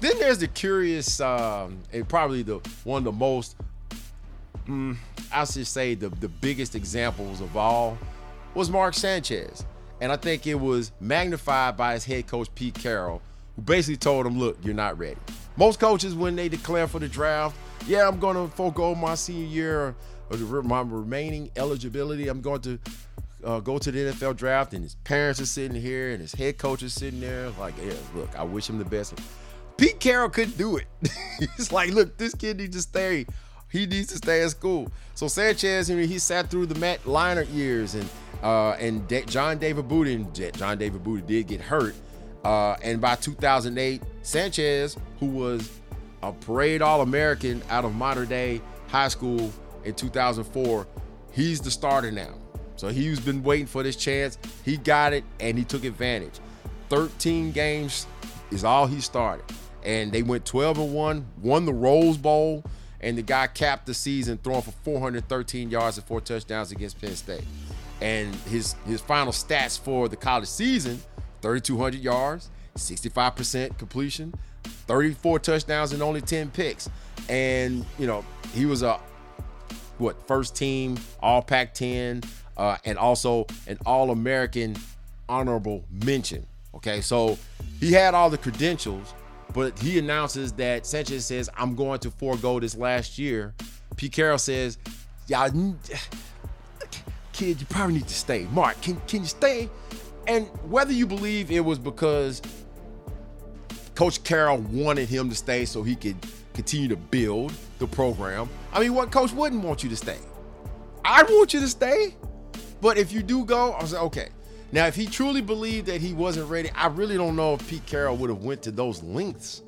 Then 0.00 0.18
there's 0.18 0.38
the 0.38 0.48
curious, 0.48 1.20
um, 1.20 1.78
and 1.92 2.08
probably 2.08 2.42
the 2.42 2.60
one 2.84 2.98
of 2.98 3.04
the 3.04 3.12
most 3.12 3.56
mm, 4.66 4.96
I 5.32 5.44
should 5.44 5.66
say 5.66 5.94
the, 5.94 6.08
the 6.08 6.28
biggest 6.28 6.74
examples 6.74 7.40
of 7.40 7.56
all 7.56 7.98
was 8.54 8.70
Mark 8.70 8.94
Sanchez. 8.94 9.64
And 10.00 10.10
I 10.10 10.16
think 10.16 10.46
it 10.46 10.54
was 10.54 10.92
magnified 11.00 11.76
by 11.76 11.94
his 11.94 12.04
head 12.04 12.26
coach, 12.26 12.48
Pete 12.54 12.74
Carroll, 12.74 13.20
who 13.56 13.62
basically 13.62 13.96
told 13.96 14.26
him, 14.26 14.38
look, 14.38 14.58
you're 14.62 14.74
not 14.74 14.98
ready. 14.98 15.18
Most 15.56 15.78
coaches, 15.78 16.14
when 16.14 16.36
they 16.36 16.48
declare 16.48 16.86
for 16.86 16.98
the 16.98 17.08
draft, 17.08 17.56
yeah, 17.86 18.08
I'm 18.08 18.18
going 18.18 18.36
to 18.36 18.54
forego 18.54 18.94
my 18.94 19.14
senior 19.14 19.46
year 19.46 19.94
or 20.30 20.62
my 20.62 20.80
remaining 20.80 21.50
eligibility. 21.56 22.28
I'm 22.28 22.40
going 22.40 22.60
to 22.62 22.78
uh, 23.44 23.60
go 23.60 23.78
to 23.78 23.90
the 23.90 24.12
NFL 24.12 24.36
draft, 24.36 24.72
and 24.72 24.82
his 24.82 24.94
parents 25.04 25.40
are 25.40 25.46
sitting 25.46 25.80
here, 25.80 26.12
and 26.12 26.20
his 26.20 26.32
head 26.32 26.56
coach 26.56 26.82
is 26.82 26.94
sitting 26.94 27.20
there. 27.20 27.50
Like, 27.58 27.74
yeah, 27.82 27.92
look, 28.14 28.38
I 28.38 28.42
wish 28.42 28.70
him 28.70 28.78
the 28.78 28.84
best. 28.84 29.18
Pete 29.76 30.00
Carroll 30.00 30.30
couldn't 30.30 30.56
do 30.56 30.76
it. 30.76 30.86
He's 31.56 31.72
like, 31.72 31.90
look, 31.90 32.16
this 32.16 32.34
kid 32.34 32.58
needs 32.58 32.76
to 32.76 32.82
stay 32.82 33.26
he 33.70 33.86
needs 33.86 34.08
to 34.08 34.16
stay 34.16 34.42
at 34.42 34.50
school. 34.50 34.90
So 35.14 35.28
Sanchez, 35.28 35.90
I 35.90 35.94
mean, 35.94 36.08
he 36.08 36.18
sat 36.18 36.50
through 36.50 36.66
the 36.66 36.74
Matt 36.78 37.02
Leinart 37.04 37.52
years, 37.54 37.94
and 37.94 38.08
uh, 38.42 38.70
and 38.72 39.06
De- 39.08 39.24
John 39.26 39.58
David 39.58 39.88
Booty, 39.88 40.26
John 40.52 40.78
David 40.78 41.02
Booty 41.04 41.22
did 41.22 41.46
get 41.46 41.60
hurt. 41.60 41.94
Uh, 42.44 42.74
and 42.82 43.00
by 43.00 43.16
2008, 43.16 44.02
Sanchez, 44.22 44.96
who 45.18 45.26
was 45.26 45.70
a 46.22 46.32
parade 46.32 46.82
All-American 46.82 47.62
out 47.68 47.84
of 47.84 47.94
modern 47.94 48.28
day 48.28 48.60
high 48.88 49.08
school 49.08 49.52
in 49.84 49.94
2004, 49.94 50.86
he's 51.32 51.60
the 51.60 51.70
starter 51.70 52.10
now. 52.10 52.34
So 52.76 52.88
he's 52.88 53.20
been 53.20 53.42
waiting 53.42 53.66
for 53.66 53.82
this 53.82 53.96
chance. 53.96 54.38
He 54.64 54.78
got 54.78 55.12
it 55.12 55.24
and 55.38 55.58
he 55.58 55.64
took 55.64 55.84
advantage. 55.84 56.40
13 56.88 57.52
games 57.52 58.06
is 58.50 58.64
all 58.64 58.86
he 58.86 59.00
started. 59.00 59.44
And 59.84 60.12
they 60.12 60.22
went 60.22 60.44
12 60.46 60.78
and 60.78 60.94
1, 60.94 61.26
won 61.42 61.66
the 61.66 61.72
Rose 61.72 62.16
Bowl, 62.16 62.64
and 63.00 63.16
the 63.16 63.22
guy 63.22 63.46
capped 63.46 63.86
the 63.86 63.94
season 63.94 64.38
throwing 64.42 64.62
for 64.62 64.72
413 64.72 65.70
yards 65.70 65.98
and 65.98 66.06
four 66.06 66.20
touchdowns 66.20 66.72
against 66.72 67.00
Penn 67.00 67.16
State. 67.16 67.44
And 68.00 68.34
his 68.46 68.74
his 68.86 69.00
final 69.00 69.32
stats 69.32 69.78
for 69.78 70.08
the 70.08 70.16
college 70.16 70.48
season, 70.48 71.00
3200 71.42 72.00
yards, 72.00 72.50
65% 72.76 73.76
completion, 73.78 74.34
34 74.64 75.38
touchdowns 75.40 75.92
and 75.92 76.02
only 76.02 76.20
10 76.20 76.50
picks. 76.50 76.88
And, 77.28 77.84
you 77.98 78.06
know, 78.06 78.24
he 78.52 78.66
was 78.66 78.82
a 78.82 78.98
what, 79.98 80.26
first 80.26 80.56
team 80.56 80.98
all 81.22 81.42
Pac-10 81.42 82.26
uh, 82.56 82.78
and 82.84 82.96
also 82.96 83.46
an 83.66 83.78
all-American 83.84 84.76
honorable 85.28 85.84
mention. 85.90 86.46
Okay? 86.74 87.02
So, 87.02 87.38
he 87.78 87.92
had 87.92 88.14
all 88.14 88.30
the 88.30 88.38
credentials 88.38 89.14
but 89.52 89.78
he 89.78 89.98
announces 89.98 90.52
that 90.52 90.86
Sanchez 90.86 91.26
says, 91.26 91.50
I'm 91.56 91.74
going 91.74 92.00
to 92.00 92.10
forego 92.10 92.60
this 92.60 92.76
last 92.76 93.18
year. 93.18 93.54
P. 93.96 94.08
Carroll 94.08 94.38
says, 94.38 94.78
Yeah, 95.26 95.48
kid, 97.40 97.58
you 97.58 97.66
probably 97.66 97.94
need 97.94 98.08
to 98.08 98.14
stay. 98.14 98.46
Mark, 98.52 98.78
can, 98.82 99.00
can 99.08 99.20
you 99.20 99.26
stay? 99.26 99.70
And 100.26 100.46
whether 100.70 100.92
you 100.92 101.06
believe 101.06 101.50
it 101.50 101.64
was 101.64 101.78
because 101.78 102.42
Coach 103.94 104.22
Carroll 104.24 104.58
wanted 104.58 105.08
him 105.08 105.30
to 105.30 105.34
stay 105.34 105.64
so 105.64 105.82
he 105.82 105.96
could 105.96 106.16
continue 106.52 106.88
to 106.88 106.96
build 106.96 107.54
the 107.78 107.86
program. 107.86 108.48
I 108.74 108.80
mean, 108.80 108.94
what 108.94 109.10
coach 109.10 109.32
wouldn't 109.32 109.64
want 109.64 109.82
you 109.82 109.88
to 109.88 109.96
stay? 109.96 110.18
I 111.02 111.22
want 111.22 111.54
you 111.54 111.60
to 111.60 111.68
stay. 111.68 112.14
But 112.82 112.98
if 112.98 113.10
you 113.10 113.22
do 113.22 113.44
go, 113.46 113.72
I 113.72 113.80
was 113.80 113.94
like, 113.94 114.02
okay, 114.02 114.28
now, 114.72 114.86
if 114.86 114.94
he 114.94 115.06
truly 115.06 115.40
believed 115.40 115.86
that 115.86 116.00
he 116.00 116.12
wasn't 116.12 116.48
ready, 116.48 116.70
I 116.74 116.86
really 116.88 117.16
don't 117.16 117.34
know 117.34 117.54
if 117.54 117.68
Pete 117.68 117.84
Carroll 117.86 118.16
would 118.18 118.30
have 118.30 118.44
went 118.44 118.62
to 118.62 118.70
those 118.70 119.02
lengths 119.02 119.62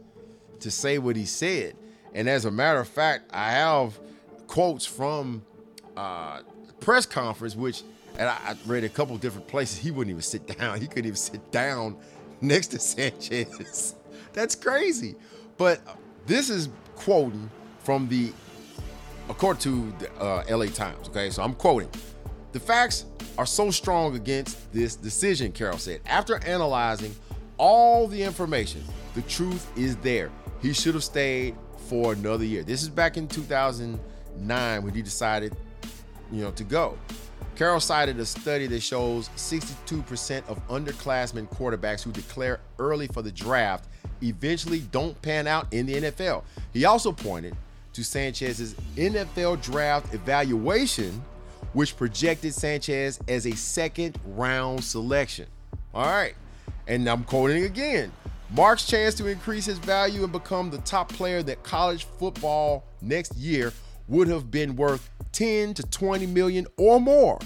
to 0.60 0.70
say 0.70 0.98
what 0.98 1.16
he 1.16 1.24
said. 1.24 1.74
And 2.14 2.28
as 2.28 2.44
a 2.44 2.50
matter 2.50 2.78
of 2.78 2.86
fact, 2.86 3.30
I 3.32 3.50
have 3.50 3.98
quotes 4.46 4.86
from 4.86 5.44
uh, 5.96 6.40
press 6.80 7.06
conference, 7.06 7.56
which 7.56 7.82
and 8.18 8.28
I, 8.28 8.36
I 8.48 8.56
read 8.66 8.84
a 8.84 8.88
couple 8.88 9.16
different 9.16 9.48
places. 9.48 9.78
He 9.78 9.90
wouldn't 9.90 10.10
even 10.10 10.22
sit 10.22 10.46
down. 10.58 10.80
He 10.80 10.86
couldn't 10.86 11.06
even 11.06 11.16
sit 11.16 11.50
down 11.50 11.96
next 12.40 12.68
to 12.68 12.78
Sanchez. 12.78 13.94
That's 14.32 14.54
crazy. 14.54 15.16
But 15.56 15.80
this 16.26 16.50
is 16.50 16.68
quoting 16.94 17.50
from 17.80 18.08
the, 18.08 18.32
according 19.28 19.60
to 19.62 19.94
the 19.98 20.12
uh, 20.20 20.56
LA 20.56 20.66
Times. 20.66 21.08
Okay, 21.08 21.30
so 21.30 21.42
I'm 21.42 21.54
quoting. 21.54 21.90
The 22.52 22.60
facts 22.60 23.06
are 23.38 23.46
so 23.46 23.70
strong 23.70 24.14
against 24.14 24.72
this 24.72 24.94
decision, 24.94 25.52
Carroll 25.52 25.78
said. 25.78 26.00
After 26.06 26.36
analyzing 26.44 27.14
all 27.56 28.06
the 28.06 28.22
information, 28.22 28.84
the 29.14 29.22
truth 29.22 29.70
is 29.76 29.96
there. 29.96 30.30
He 30.60 30.72
should 30.72 30.94
have 30.94 31.04
stayed 31.04 31.56
for 31.88 32.12
another 32.12 32.44
year. 32.44 32.62
This 32.62 32.82
is 32.82 32.88
back 32.88 33.16
in 33.16 33.26
2009 33.26 34.82
when 34.82 34.94
he 34.94 35.02
decided, 35.02 35.56
you 36.32 36.42
know, 36.42 36.50
to 36.52 36.64
go. 36.64 36.98
Carroll 37.54 37.80
cited 37.80 38.18
a 38.18 38.24
study 38.24 38.66
that 38.66 38.80
shows 38.80 39.28
62% 39.36 40.48
of 40.48 40.66
underclassmen 40.68 41.48
quarterbacks 41.48 42.02
who 42.02 42.10
declare 42.10 42.60
early 42.78 43.06
for 43.08 43.22
the 43.22 43.30
draft 43.30 43.88
eventually 44.22 44.80
don't 44.90 45.20
pan 45.20 45.46
out 45.46 45.72
in 45.72 45.86
the 45.86 45.94
NFL. 45.94 46.44
He 46.72 46.84
also 46.86 47.12
pointed 47.12 47.54
to 47.92 48.02
Sanchez's 48.02 48.74
NFL 48.96 49.62
draft 49.62 50.14
evaluation 50.14 51.22
which 51.72 51.96
projected 51.96 52.54
Sanchez 52.54 53.18
as 53.28 53.46
a 53.46 53.52
second 53.52 54.18
round 54.26 54.82
selection. 54.84 55.46
All 55.94 56.06
right. 56.06 56.34
And 56.86 57.08
I'm 57.08 57.24
quoting 57.24 57.64
again. 57.64 58.12
Mark's 58.50 58.86
chance 58.86 59.14
to 59.14 59.26
increase 59.28 59.64
his 59.64 59.78
value 59.78 60.24
and 60.24 60.32
become 60.32 60.70
the 60.70 60.78
top 60.78 61.08
player 61.08 61.42
that 61.44 61.62
college 61.62 62.04
football 62.18 62.84
next 63.00 63.34
year 63.36 63.72
would 64.08 64.28
have 64.28 64.50
been 64.50 64.76
worth 64.76 65.10
10 65.32 65.74
to 65.74 65.82
20 65.82 66.26
million 66.26 66.66
or 66.76 67.00
more. 67.00 67.38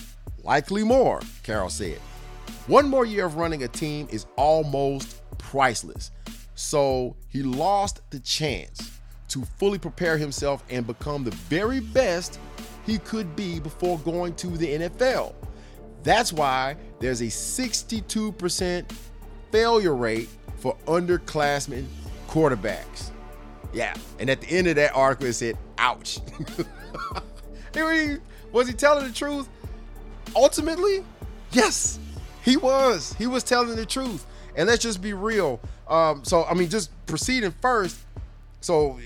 Likely 0.42 0.84
more, 0.84 1.20
Carroll 1.42 1.70
said. 1.70 1.98
One 2.66 2.88
more 2.88 3.04
year 3.04 3.26
of 3.26 3.36
running 3.36 3.62
a 3.62 3.68
team 3.68 4.08
is 4.10 4.26
almost 4.36 5.22
priceless. 5.38 6.10
So 6.54 7.16
he 7.28 7.42
lost 7.42 8.00
the 8.10 8.20
chance 8.20 8.90
to 9.28 9.44
fully 9.58 9.78
prepare 9.78 10.16
himself 10.16 10.64
and 10.70 10.86
become 10.86 11.24
the 11.24 11.30
very 11.32 11.80
best 11.80 12.38
he 12.86 12.98
could 12.98 13.34
be 13.36 13.60
before 13.60 13.98
going 13.98 14.34
to 14.36 14.48
the 14.48 14.66
NFL. 14.66 15.34
That's 16.02 16.32
why 16.32 16.76
there's 17.00 17.20
a 17.20 17.26
62% 17.26 18.84
failure 19.50 19.94
rate 19.94 20.28
for 20.56 20.76
underclassmen 20.86 21.86
quarterbacks. 22.28 23.10
Yeah, 23.72 23.94
and 24.18 24.30
at 24.30 24.40
the 24.40 24.48
end 24.48 24.68
of 24.68 24.76
that 24.76 24.94
article, 24.94 25.26
it 25.26 25.34
said, 25.34 25.58
ouch. 25.78 26.18
was 28.52 28.68
he 28.68 28.74
telling 28.74 29.06
the 29.06 29.12
truth? 29.12 29.48
Ultimately, 30.34 31.04
yes, 31.52 31.98
he 32.42 32.56
was. 32.56 33.14
He 33.14 33.26
was 33.26 33.42
telling 33.42 33.76
the 33.76 33.86
truth. 33.86 34.26
And 34.56 34.68
let's 34.68 34.82
just 34.82 35.02
be 35.02 35.12
real. 35.12 35.60
Um, 35.88 36.24
so, 36.24 36.44
I 36.44 36.54
mean, 36.54 36.68
just 36.68 36.90
proceeding 37.06 37.52
first. 37.60 37.98
So, 38.60 38.98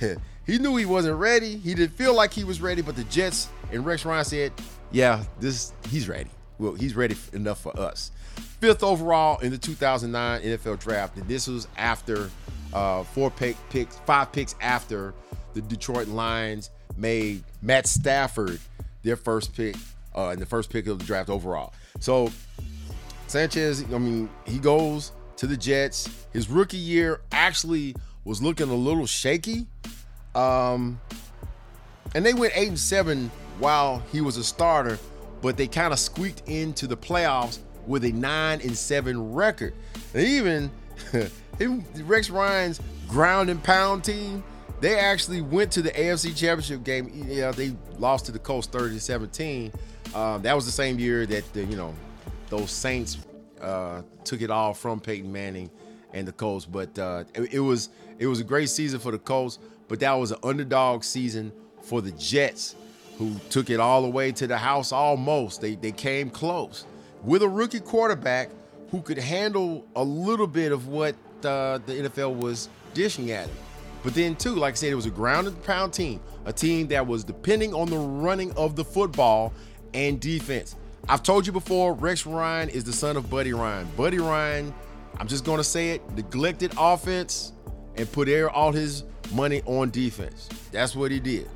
He 0.48 0.56
knew 0.56 0.76
he 0.76 0.86
wasn't 0.86 1.18
ready. 1.18 1.58
He 1.58 1.74
didn't 1.74 1.92
feel 1.92 2.14
like 2.14 2.32
he 2.32 2.42
was 2.42 2.62
ready, 2.62 2.80
but 2.80 2.96
the 2.96 3.04
Jets 3.04 3.50
and 3.70 3.84
Rex 3.84 4.06
Ryan 4.06 4.24
said, 4.24 4.52
"Yeah, 4.90 5.22
this 5.38 5.74
he's 5.90 6.08
ready. 6.08 6.30
Well, 6.58 6.72
he's 6.72 6.96
ready 6.96 7.16
enough 7.34 7.60
for 7.60 7.78
us." 7.78 8.10
Fifth 8.58 8.82
overall 8.82 9.38
in 9.40 9.50
the 9.50 9.58
2009 9.58 10.40
NFL 10.40 10.78
Draft, 10.80 11.18
and 11.18 11.28
this 11.28 11.48
was 11.48 11.68
after 11.76 12.30
uh, 12.72 13.04
four 13.04 13.30
pick 13.30 13.56
picks, 13.68 13.98
five 14.06 14.32
picks 14.32 14.54
after 14.62 15.12
the 15.54 15.60
Detroit 15.62 16.08
Lions 16.08 16.70
made 16.96 17.42
Matt 17.62 17.86
Stafford 17.86 18.60
their 19.02 19.16
first 19.16 19.54
pick 19.54 19.76
uh, 20.16 20.30
in 20.30 20.40
the 20.40 20.46
first 20.46 20.70
pick 20.70 20.86
of 20.86 20.98
the 20.98 21.04
draft 21.04 21.30
overall. 21.30 21.72
So 22.00 22.30
Sanchez, 23.26 23.84
I 23.92 23.98
mean, 23.98 24.28
he 24.46 24.58
goes 24.58 25.12
to 25.36 25.46
the 25.46 25.56
Jets. 25.56 26.08
His 26.32 26.48
rookie 26.48 26.76
year 26.76 27.20
actually 27.30 27.94
was 28.24 28.42
looking 28.42 28.68
a 28.68 28.74
little 28.74 29.06
shaky. 29.06 29.66
Um, 30.34 31.00
and 32.14 32.24
they 32.24 32.34
went 32.34 32.52
eight 32.56 32.68
and 32.68 32.78
seven 32.78 33.30
while 33.58 34.02
he 34.12 34.20
was 34.20 34.36
a 34.36 34.44
starter, 34.44 34.98
but 35.42 35.56
they 35.56 35.66
kind 35.66 35.92
of 35.92 35.98
squeaked 35.98 36.42
into 36.48 36.86
the 36.86 36.96
playoffs 36.96 37.58
with 37.86 38.04
a 38.04 38.12
nine 38.12 38.60
and 38.60 38.76
seven 38.76 39.32
record. 39.32 39.74
And 40.14 40.26
even 40.26 40.70
Rex 42.04 42.30
Ryan's 42.30 42.80
ground 43.08 43.50
and 43.50 43.62
pound 43.62 44.04
team, 44.04 44.42
they 44.80 44.98
actually 44.98 45.40
went 45.40 45.72
to 45.72 45.82
the 45.82 45.90
AFC 45.90 46.36
Championship 46.36 46.84
game. 46.84 47.10
Yeah, 47.28 47.50
they 47.50 47.74
lost 47.98 48.26
to 48.26 48.32
the 48.32 48.38
Colts 48.38 48.66
30 48.66 48.94
to 48.94 49.00
17. 49.00 49.72
Um, 50.14 50.42
that 50.42 50.54
was 50.54 50.66
the 50.66 50.72
same 50.72 50.98
year 50.98 51.26
that 51.26 51.52
the, 51.52 51.64
you 51.64 51.76
know 51.76 51.94
those 52.48 52.70
Saints 52.70 53.18
uh, 53.60 54.02
took 54.24 54.40
it 54.40 54.50
all 54.50 54.72
from 54.72 55.00
Peyton 55.00 55.30
Manning 55.30 55.70
and 56.12 56.26
the 56.26 56.32
Colts. 56.32 56.64
But 56.64 56.98
uh, 56.98 57.24
it, 57.34 57.54
it 57.54 57.60
was 57.60 57.90
it 58.18 58.26
was 58.26 58.40
a 58.40 58.44
great 58.44 58.68
season 58.68 59.00
for 59.00 59.12
the 59.12 59.18
Colts 59.18 59.58
but 59.88 60.00
that 60.00 60.12
was 60.12 60.30
an 60.30 60.38
underdog 60.42 61.02
season 61.02 61.50
for 61.82 62.02
the 62.02 62.12
Jets, 62.12 62.76
who 63.16 63.34
took 63.50 63.70
it 63.70 63.80
all 63.80 64.02
the 64.02 64.08
way 64.08 64.30
to 64.32 64.46
the 64.46 64.58
house 64.58 64.92
almost. 64.92 65.60
They, 65.60 65.74
they 65.74 65.92
came 65.92 66.30
close 66.30 66.84
with 67.24 67.42
a 67.42 67.48
rookie 67.48 67.80
quarterback 67.80 68.50
who 68.90 69.00
could 69.00 69.18
handle 69.18 69.84
a 69.96 70.04
little 70.04 70.46
bit 70.46 70.72
of 70.72 70.88
what 70.88 71.14
uh, 71.44 71.78
the 71.78 72.08
NFL 72.08 72.36
was 72.36 72.68
dishing 72.94 73.30
at 73.30 73.48
him. 73.48 73.56
But 74.02 74.14
then, 74.14 74.36
too, 74.36 74.54
like 74.54 74.74
I 74.74 74.76
said, 74.76 74.92
it 74.92 74.94
was 74.94 75.06
a 75.06 75.10
ground 75.10 75.46
and 75.46 75.62
pound 75.64 75.92
team, 75.92 76.20
a 76.44 76.52
team 76.52 76.88
that 76.88 77.06
was 77.06 77.24
depending 77.24 77.74
on 77.74 77.88
the 77.88 77.98
running 77.98 78.52
of 78.52 78.76
the 78.76 78.84
football 78.84 79.52
and 79.94 80.20
defense. 80.20 80.76
I've 81.08 81.22
told 81.22 81.46
you 81.46 81.52
before, 81.52 81.94
Rex 81.94 82.26
Ryan 82.26 82.68
is 82.68 82.84
the 82.84 82.92
son 82.92 83.16
of 83.16 83.30
Buddy 83.30 83.52
Ryan. 83.52 83.88
Buddy 83.96 84.18
Ryan, 84.18 84.74
I'm 85.18 85.26
just 85.26 85.44
going 85.44 85.58
to 85.58 85.64
say 85.64 85.90
it, 85.90 86.10
neglected 86.12 86.72
offense 86.78 87.52
and 87.96 88.10
put 88.12 88.28
all 88.48 88.72
his 88.72 89.04
money 89.32 89.62
on 89.64 89.90
defense. 89.90 90.48
That's 90.70 90.94
what 90.94 91.10
he 91.10 91.18
did. 91.18 91.48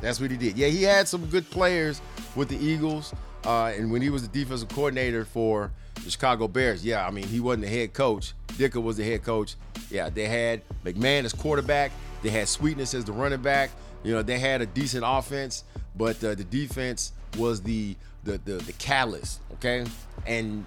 That's 0.00 0.20
what 0.20 0.30
he 0.30 0.36
did. 0.36 0.56
Yeah, 0.56 0.68
he 0.68 0.82
had 0.82 1.06
some 1.08 1.26
good 1.26 1.48
players 1.50 2.00
with 2.34 2.48
the 2.48 2.56
Eagles, 2.56 3.14
uh, 3.46 3.72
and 3.76 3.90
when 3.90 4.02
he 4.02 4.10
was 4.10 4.26
the 4.26 4.28
defensive 4.28 4.68
coordinator 4.68 5.24
for 5.24 5.70
the 6.04 6.10
Chicago 6.10 6.48
Bears, 6.48 6.84
yeah, 6.84 7.06
I 7.06 7.10
mean 7.10 7.26
he 7.26 7.40
wasn't 7.40 7.64
the 7.64 7.70
head 7.70 7.92
coach. 7.92 8.34
Ditka 8.48 8.82
was 8.82 8.96
the 8.96 9.04
head 9.04 9.22
coach. 9.22 9.54
Yeah, 9.90 10.10
they 10.10 10.26
had 10.26 10.62
McMahon 10.84 11.24
as 11.24 11.32
quarterback. 11.32 11.92
They 12.22 12.30
had 12.30 12.48
Sweetness 12.48 12.94
as 12.94 13.04
the 13.04 13.12
running 13.12 13.42
back. 13.42 13.70
You 14.02 14.12
know, 14.12 14.22
they 14.22 14.38
had 14.38 14.62
a 14.62 14.66
decent 14.66 15.04
offense, 15.06 15.64
but 15.94 16.22
uh, 16.24 16.34
the 16.34 16.44
defense 16.44 17.12
was 17.38 17.62
the 17.62 17.96
the 18.24 18.38
the, 18.38 18.54
the 18.54 18.72
catalyst. 18.72 19.40
Okay, 19.54 19.84
and 20.26 20.64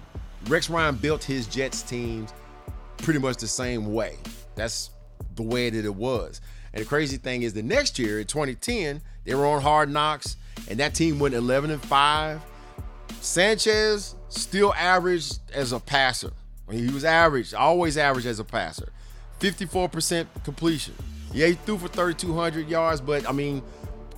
Rex 0.48 0.70
Ryan 0.70 0.96
built 0.96 1.22
his 1.22 1.46
Jets 1.46 1.82
teams 1.82 2.32
pretty 2.96 3.20
much 3.20 3.36
the 3.36 3.46
same 3.46 3.92
way. 3.92 4.16
That's 4.54 4.90
the 5.36 5.42
way 5.42 5.70
that 5.70 5.84
it 5.84 5.94
was. 5.94 6.40
And 6.72 6.82
the 6.82 6.88
crazy 6.88 7.16
thing 7.16 7.42
is, 7.42 7.52
the 7.52 7.62
next 7.62 7.98
year 7.98 8.20
in 8.20 8.26
2010, 8.26 9.00
they 9.24 9.34
were 9.34 9.46
on 9.46 9.60
Hard 9.60 9.90
Knocks, 9.90 10.36
and 10.68 10.78
that 10.80 10.94
team 10.94 11.18
went 11.18 11.34
11 11.34 11.70
and 11.70 11.82
five. 11.82 12.40
Sanchez 13.20 14.14
still 14.28 14.72
average 14.74 15.32
as 15.52 15.72
a 15.72 15.80
passer. 15.80 16.32
He 16.70 16.88
was 16.88 17.04
average, 17.04 17.52
always 17.52 17.98
average 17.98 18.26
as 18.26 18.38
a 18.38 18.44
passer. 18.44 18.92
54% 19.40 20.26
completion. 20.44 20.94
Yeah, 21.32 21.48
he 21.48 21.54
threw 21.54 21.78
for 21.78 21.88
3,200 21.88 22.68
yards, 22.68 23.00
but 23.00 23.28
I 23.28 23.32
mean, 23.32 23.62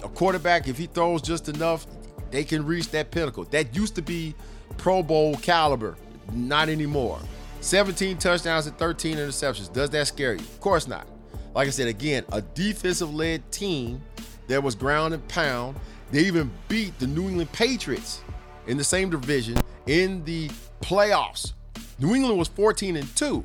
a 0.03 0.09
quarterback, 0.09 0.69
if 0.69 0.77
he 0.77 0.87
throws 0.87 1.23
just 1.23 1.49
enough, 1.49 1.87
they 2.31 2.45
can 2.45 2.65
reach 2.67 2.91
that 2.91 3.11
pinnacle. 3.11 3.45
That 3.45 3.75
used 3.77 3.95
to 3.97 4.03
be 4.03 4.35
Pro 4.79 5.03
Bowl 5.03 5.35
caliber, 5.37 5.97
not 6.33 6.69
anymore. 6.69 7.21
17 7.61 8.19
touchdowns 8.19 8.67
and 8.67 8.77
13 8.77 9.17
interceptions. 9.17 9.73
Does 9.73 9.91
that 9.91 10.09
scare 10.09 10.35
you? 10.35 10.41
Of 10.41 10.61
course 10.61 10.89
not. 10.89 11.07
Like 11.55 11.69
I 11.69 11.71
said, 11.71 11.89
again, 11.89 12.25
a 12.33 12.43
defensive 12.43 13.15
led 13.15 13.51
team 13.53 14.03
that 14.49 14.63
was 14.63 14.75
ground 14.75 15.15
and 15.15 15.27
pound. 15.29 15.77
They 16.11 16.21
even 16.21 16.51
beat 16.69 16.99
the 16.99 17.07
New 17.07 17.29
England 17.29 17.53
Patriots 17.53 18.23
in 18.67 18.77
the 18.77 18.85
same 18.85 19.11
division 19.11 19.59
in 19.87 20.25
the 20.25 20.49
playoffs. 20.81 21.53
New 21.99 22.15
England 22.15 22.39
was 22.39 22.49
14 22.49 22.97
and 22.97 23.17
2. 23.17 23.45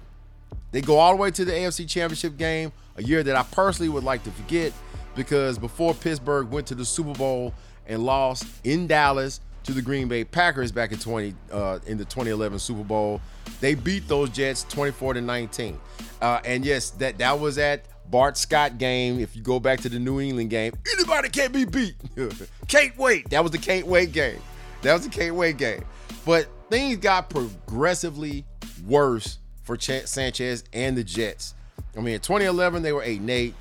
They 0.72 0.82
go 0.82 0.98
all 0.98 1.12
the 1.12 1.18
way 1.18 1.32
to 1.32 1.46
the 1.46 1.52
AFC 1.52 1.88
Championship 1.88 2.38
game, 2.38 2.72
a 2.98 3.04
year 3.04 3.24
that 3.24 3.36
I 3.36 3.44
personally 3.44 3.90
would 3.90 4.04
like 4.04 4.24
to 4.24 4.32
forget 4.32 4.74
because 5.16 5.58
before 5.58 5.94
Pittsburgh 5.94 6.50
went 6.50 6.68
to 6.68 6.76
the 6.76 6.86
Super 6.86 7.14
Bowl 7.14 7.54
and 7.88 8.04
lost 8.04 8.46
in 8.64 8.88
Dallas 8.88 9.42
to 9.64 9.74
the 9.74 9.82
Green 9.82 10.08
Bay 10.08 10.24
Packers 10.24 10.72
back 10.72 10.92
in 10.92 11.00
20 11.00 11.34
uh, 11.52 11.80
in 11.88 11.98
the 11.98 12.06
2011 12.06 12.60
Super 12.60 12.84
Bowl, 12.84 13.20
they 13.60 13.76
beat 13.76 14.08
those 14.08 14.30
Jets 14.30 14.64
24 14.70 15.16
to 15.16 15.22
19. 15.22 15.80
Uh, 16.22 16.40
and 16.46 16.66
yes, 16.66 16.92
that 16.92 17.18
that 17.18 17.40
was 17.40 17.58
at 17.58 17.86
Bart 18.10 18.38
Scott 18.38 18.78
game. 18.78 19.20
If 19.20 19.36
you 19.36 19.42
go 19.42 19.60
back 19.60 19.82
to 19.82 19.90
the 19.90 20.00
New 20.00 20.22
England 20.22 20.50
game, 20.50 20.74
anybody 20.94 21.30
can't 21.30 21.52
be 21.52 21.66
beat. 21.66 21.96
can't 22.68 22.98
wait. 22.98 23.30
That 23.30 23.44
was 23.44 23.52
the 23.52 23.58
can't 23.58 23.88
wait 23.88 24.12
game. 24.12 24.40
That 24.82 24.94
was 24.94 25.04
the 25.04 25.10
can't 25.10 25.36
wait 25.36 25.58
game. 25.58 25.84
But 26.26 26.48
things 26.70 26.98
got 26.98 27.30
progressively 27.30 28.46
worse 28.86 29.40
for 29.64 29.78
Ch- 29.78 30.06
Sanchez 30.06 30.64
and 30.74 30.98
the 30.98 31.04
Jets. 31.04 31.54
I 31.96 32.02
mean, 32.02 32.16
in 32.16 32.22
2011 32.22 32.84
they 32.84 32.94
were 32.94 33.04
eight 33.04 33.20
and 33.20 33.30
eight, 33.30 33.56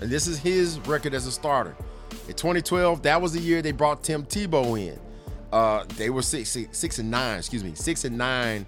and 0.00 0.10
this 0.10 0.26
is 0.26 0.38
his 0.38 0.78
record 0.80 1.14
as 1.14 1.26
a 1.26 1.32
starter. 1.32 1.74
In 2.28 2.34
2012, 2.34 3.02
that 3.02 3.20
was 3.20 3.32
the 3.32 3.40
year 3.40 3.62
they 3.62 3.72
brought 3.72 4.04
Tim 4.04 4.24
Tebow 4.24 4.78
in. 4.78 4.98
Uh, 5.52 5.84
they 5.96 6.10
were 6.10 6.22
six, 6.22 6.50
six, 6.50 6.76
six 6.76 6.98
and 6.98 7.10
nine, 7.10 7.38
excuse 7.38 7.64
me, 7.64 7.74
six 7.74 8.04
and 8.04 8.18
nine 8.18 8.66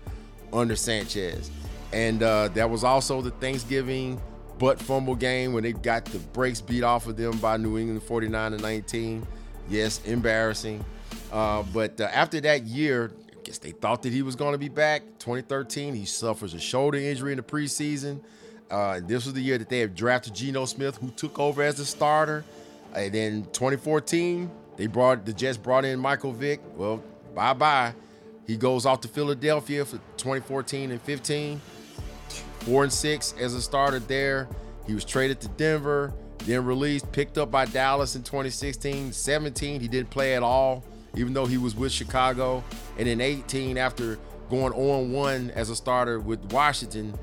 under 0.52 0.74
Sanchez, 0.74 1.50
and 1.92 2.22
uh, 2.22 2.48
that 2.48 2.68
was 2.68 2.84
also 2.84 3.20
the 3.20 3.30
Thanksgiving 3.32 4.20
butt 4.58 4.80
fumble 4.80 5.14
game 5.14 5.52
when 5.52 5.62
they 5.62 5.72
got 5.72 6.04
the 6.06 6.18
brakes 6.18 6.60
beat 6.60 6.82
off 6.82 7.06
of 7.06 7.16
them 7.16 7.36
by 7.38 7.56
New 7.56 7.78
England 7.78 8.02
49 8.02 8.52
to 8.52 8.58
19. 8.58 9.26
Yes, 9.68 10.00
embarrassing. 10.04 10.84
Uh, 11.32 11.62
but 11.72 12.00
uh, 12.00 12.04
after 12.04 12.40
that 12.40 12.64
year, 12.64 13.12
I 13.30 13.42
guess 13.44 13.58
they 13.58 13.70
thought 13.70 14.02
that 14.02 14.12
he 14.12 14.22
was 14.22 14.36
going 14.36 14.52
to 14.52 14.58
be 14.58 14.68
back. 14.68 15.02
2013, 15.18 15.94
he 15.94 16.04
suffers 16.04 16.54
a 16.54 16.60
shoulder 16.60 16.98
injury 16.98 17.32
in 17.32 17.36
the 17.36 17.42
preseason. 17.42 18.20
Uh, 18.70 19.00
this 19.02 19.24
was 19.24 19.34
the 19.34 19.40
year 19.40 19.58
that 19.58 19.68
they 19.68 19.80
had 19.80 19.94
drafted 19.94 20.34
Geno 20.34 20.64
Smith, 20.64 20.96
who 20.96 21.10
took 21.10 21.38
over 21.38 21.62
as 21.62 21.76
the 21.76 21.84
starter. 21.84 22.44
And 22.94 23.12
then 23.12 23.42
2014, 23.52 24.50
they 24.76 24.86
brought 24.86 25.24
the 25.24 25.32
Jets 25.32 25.56
brought 25.56 25.84
in 25.84 25.98
Michael 25.98 26.32
Vick. 26.32 26.60
Well, 26.76 27.02
bye 27.34 27.52
bye. 27.52 27.94
He 28.46 28.56
goes 28.56 28.86
off 28.86 29.00
to 29.02 29.08
Philadelphia 29.08 29.84
for 29.84 29.98
2014 30.16 30.90
and 30.90 31.00
15 31.02 31.60
four 32.60 32.82
and 32.82 32.92
six 32.92 33.34
as 33.38 33.54
a 33.54 33.62
starter 33.62 33.98
there. 33.98 34.48
He 34.86 34.94
was 34.94 35.04
traded 35.04 35.40
to 35.42 35.48
Denver, 35.48 36.12
then 36.38 36.64
released, 36.64 37.10
picked 37.12 37.38
up 37.38 37.50
by 37.50 37.64
Dallas 37.64 38.16
in 38.16 38.22
2016. 38.22 39.12
17, 39.12 39.80
he 39.80 39.88
didn't 39.88 40.10
play 40.10 40.34
at 40.34 40.42
all, 40.42 40.84
even 41.16 41.32
though 41.32 41.46
he 41.46 41.58
was 41.58 41.74
with 41.74 41.92
Chicago. 41.92 42.64
And 42.98 43.08
in 43.08 43.20
18, 43.20 43.78
after 43.78 44.18
going 44.48 44.72
on 44.72 45.12
one 45.12 45.50
as 45.50 45.70
a 45.70 45.76
starter 45.76 46.18
with 46.18 46.40
Washington, 46.52 47.14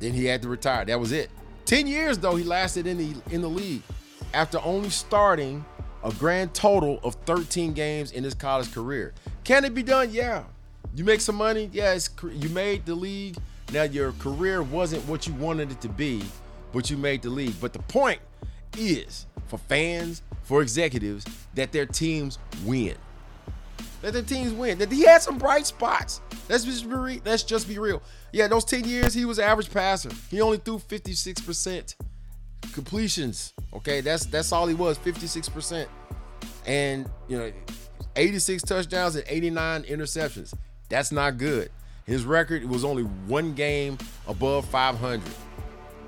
then 0.00 0.12
he 0.12 0.24
had 0.24 0.42
to 0.42 0.48
retire. 0.48 0.84
That 0.84 1.00
was 1.00 1.12
it. 1.12 1.30
10 1.66 1.86
years 1.86 2.18
though 2.18 2.34
he 2.34 2.44
lasted 2.44 2.86
in 2.86 2.98
the 2.98 3.14
in 3.30 3.40
the 3.40 3.48
league 3.48 3.82
after 4.34 4.58
only 4.64 4.90
starting 4.90 5.64
a 6.02 6.12
grand 6.14 6.52
total 6.52 6.98
of 7.04 7.14
13 7.24 7.72
games 7.72 8.10
in 8.10 8.24
his 8.24 8.34
college 8.34 8.72
career. 8.72 9.14
Can 9.44 9.64
it 9.64 9.72
be 9.74 9.82
done? 9.82 10.10
Yeah. 10.10 10.42
You 10.94 11.04
make 11.04 11.20
some 11.20 11.36
money? 11.36 11.70
Yeah, 11.72 11.96
you 12.34 12.48
made 12.48 12.84
the 12.84 12.94
league 12.94 13.36
now, 13.72 13.84
your 13.84 14.12
career 14.12 14.62
wasn't 14.62 15.06
what 15.08 15.26
you 15.26 15.32
wanted 15.32 15.70
it 15.70 15.80
to 15.80 15.88
be, 15.88 16.22
but 16.74 16.90
you 16.90 16.98
made 16.98 17.22
the 17.22 17.30
league. 17.30 17.54
But 17.58 17.72
the 17.72 17.78
point 17.78 18.20
is 18.76 19.26
for 19.46 19.56
fans, 19.56 20.22
for 20.42 20.62
executives, 20.62 21.24
that 21.54 21.72
their 21.72 21.86
teams 21.86 22.38
win. 22.64 22.96
That 24.02 24.12
their 24.12 24.22
teams 24.22 24.52
win. 24.52 24.78
That 24.78 24.90
he 24.90 25.02
had 25.02 25.22
some 25.22 25.38
bright 25.38 25.66
spots. 25.66 26.20
Let's 26.48 26.64
just 26.64 26.88
be 26.88 26.94
real. 26.94 27.20
Let's 27.24 27.42
just 27.44 27.68
be 27.68 27.78
real. 27.78 28.02
Yeah, 28.32 28.48
those 28.48 28.64
10 28.64 28.84
years, 28.84 29.14
he 29.14 29.24
was 29.24 29.38
average 29.38 29.70
passer. 29.70 30.10
He 30.30 30.40
only 30.40 30.58
threw 30.58 30.78
56% 30.78 31.94
completions. 32.72 33.52
Okay, 33.74 34.00
that's 34.00 34.26
that's 34.26 34.52
all 34.52 34.66
he 34.66 34.74
was, 34.74 34.98
56%. 34.98 35.86
And 36.66 37.08
you 37.28 37.38
know, 37.38 37.52
86 38.16 38.62
touchdowns 38.62 39.16
and 39.16 39.24
89 39.26 39.84
interceptions. 39.84 40.54
That's 40.88 41.12
not 41.12 41.38
good. 41.38 41.70
His 42.04 42.24
record 42.24 42.64
was 42.64 42.84
only 42.84 43.04
one 43.04 43.54
game 43.54 43.96
above 44.26 44.66
500. 44.66 45.22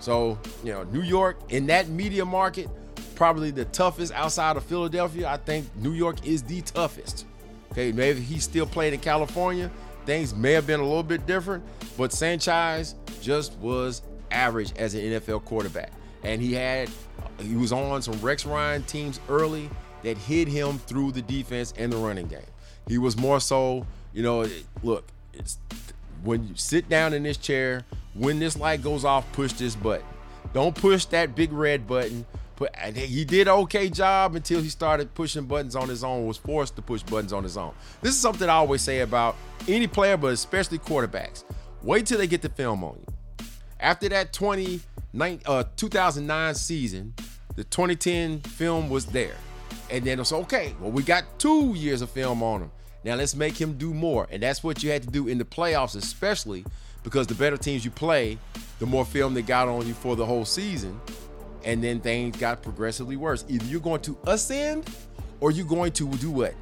So, 0.01 0.39
you 0.63 0.73
know, 0.73 0.83
New 0.85 1.03
York 1.03 1.39
in 1.51 1.67
that 1.67 1.89
media 1.89 2.25
market, 2.25 2.69
probably 3.15 3.51
the 3.51 3.65
toughest 3.67 4.13
outside 4.13 4.57
of 4.57 4.65
Philadelphia. 4.65 5.29
I 5.29 5.37
think 5.37 5.67
New 5.77 5.93
York 5.93 6.27
is 6.27 6.43
the 6.43 6.61
toughest. 6.63 7.27
Okay, 7.73 7.93
maybe 7.93 8.21
he's 8.21 8.45
still 8.45 8.67
playing 8.67 8.95
in 8.95 9.01
California. 9.01 9.71
Things 10.07 10.35
may 10.35 10.53
have 10.53 10.67
been 10.67 10.81
a 10.81 10.85
little 10.85 11.03
bit 11.03 11.27
different, 11.27 11.65
but 11.97 12.13
Sanchez 12.13 12.95
just 13.21 13.57
was 13.59 14.03
average 14.31 14.73
as 14.77 14.95
an 14.95 15.01
NFL 15.01 15.45
quarterback. 15.45 15.91
And 16.23 16.41
he 16.41 16.53
had 16.53 16.91
he 17.41 17.57
was 17.57 17.73
on 17.73 18.03
some 18.03 18.21
Rex 18.21 18.47
Ryan 18.47 18.83
teams 18.85 19.21
early 19.29 19.69
that 20.03 20.17
hid 20.17 20.49
him 20.49 20.79
through 20.79 21.13
the 21.13 21.23
defense 21.23 21.73
and 21.77 21.93
the 21.93 21.97
running 21.97 22.27
game. 22.27 22.41
He 22.87 22.99
was 22.99 23.17
more 23.17 23.41
so, 23.41 23.87
you 24.13 24.23
know, 24.23 24.47
look, 24.83 25.07
it's 25.33 25.59
when 26.23 26.49
you 26.49 26.55
sit 26.55 26.89
down 26.89 27.13
in 27.13 27.23
this 27.23 27.37
chair, 27.37 27.85
when 28.15 28.39
this 28.39 28.57
light 28.57 28.83
goes 28.83 29.05
off, 29.05 29.31
push 29.33 29.53
this 29.55 29.75
button. 29.75 30.07
Don't 30.53 30.75
push 30.75 31.07
that 31.07 31.35
big 31.35 31.53
red 31.53 31.87
button. 31.87 32.25
Put 32.65 32.97
he 32.97 33.25
did 33.25 33.49
okay 33.49 33.89
job 33.91 34.35
until 34.35 34.63
he 34.63 34.69
started 34.69 35.13
pushing 35.15 35.45
buttons 35.45 35.77
on 35.77 35.89
his 35.89 36.03
own, 36.03 36.27
was 36.27 36.39
forced 36.39 36.77
to 36.77 36.83
push 36.83 37.03
buttons 37.03 37.33
on 37.33 37.43
his 37.43 37.57
own. 37.57 37.75
This 38.01 38.15
is 38.15 38.21
something 38.21 38.49
I 38.49 38.55
always 38.55 38.83
say 38.83 39.01
about 39.01 39.37
any 39.69 39.87
player, 39.87 40.17
but 40.17 40.33
especially 40.33 40.79
quarterbacks. 40.79 41.45
Wait 41.83 42.07
till 42.07 42.19
they 42.19 42.27
get 42.27 42.43
the 42.43 42.49
film 42.49 42.83
on 42.83 42.99
you. 42.99 43.47
After 43.81 44.09
that 44.09 44.33
20, 44.33 44.81
uh, 45.47 45.65
2009 45.77 46.55
season, 46.55 47.13
the 47.55 47.65
2010 47.65 48.41
film 48.41 48.89
was 48.89 49.07
there. 49.07 49.37
And 49.91 50.05
then 50.05 50.19
it's 50.19 50.33
okay. 50.33 50.75
Well, 50.81 50.91
we 50.91 51.03
got 51.03 51.25
two 51.39 51.75
years 51.75 52.01
of 52.01 52.09
film 52.09 52.43
on 52.43 52.63
him. 52.63 52.71
Now 53.05 53.17
let's 53.17 53.37
make 53.37 53.61
him 53.61 53.77
do 53.77 53.93
more. 53.93 54.27
And 54.31 54.43
that's 54.43 54.65
what 54.65 54.83
you 54.83 54.91
had 54.91 55.03
to 55.03 55.11
do 55.11 55.29
in 55.29 55.37
the 55.37 55.45
playoffs, 55.45 55.95
especially 55.97 56.65
because 57.03 57.27
the 57.27 57.35
better 57.35 57.59
teams 57.59 57.85
you 57.85 57.91
play, 57.91 58.39
the 58.79 58.87
more 58.87 59.05
film 59.05 59.35
they 59.35 59.43
got 59.43 59.69
on 59.69 59.87
you 59.87 59.93
for 59.93 60.17
the 60.17 60.25
whole 60.25 60.47
season. 60.47 60.99
And 61.65 61.83
then 61.83 62.01
things 62.01 62.37
got 62.37 62.63
progressively 62.63 63.17
worse. 63.17 63.45
Either 63.49 63.65
you're 63.67 63.81
going 63.81 64.03
to 64.03 64.17
ascend 64.27 64.89
or 65.41 65.51
you're 65.51 65.67
going 65.67 65.93
to 65.93 66.09
do 66.17 66.31
what? 66.31 66.55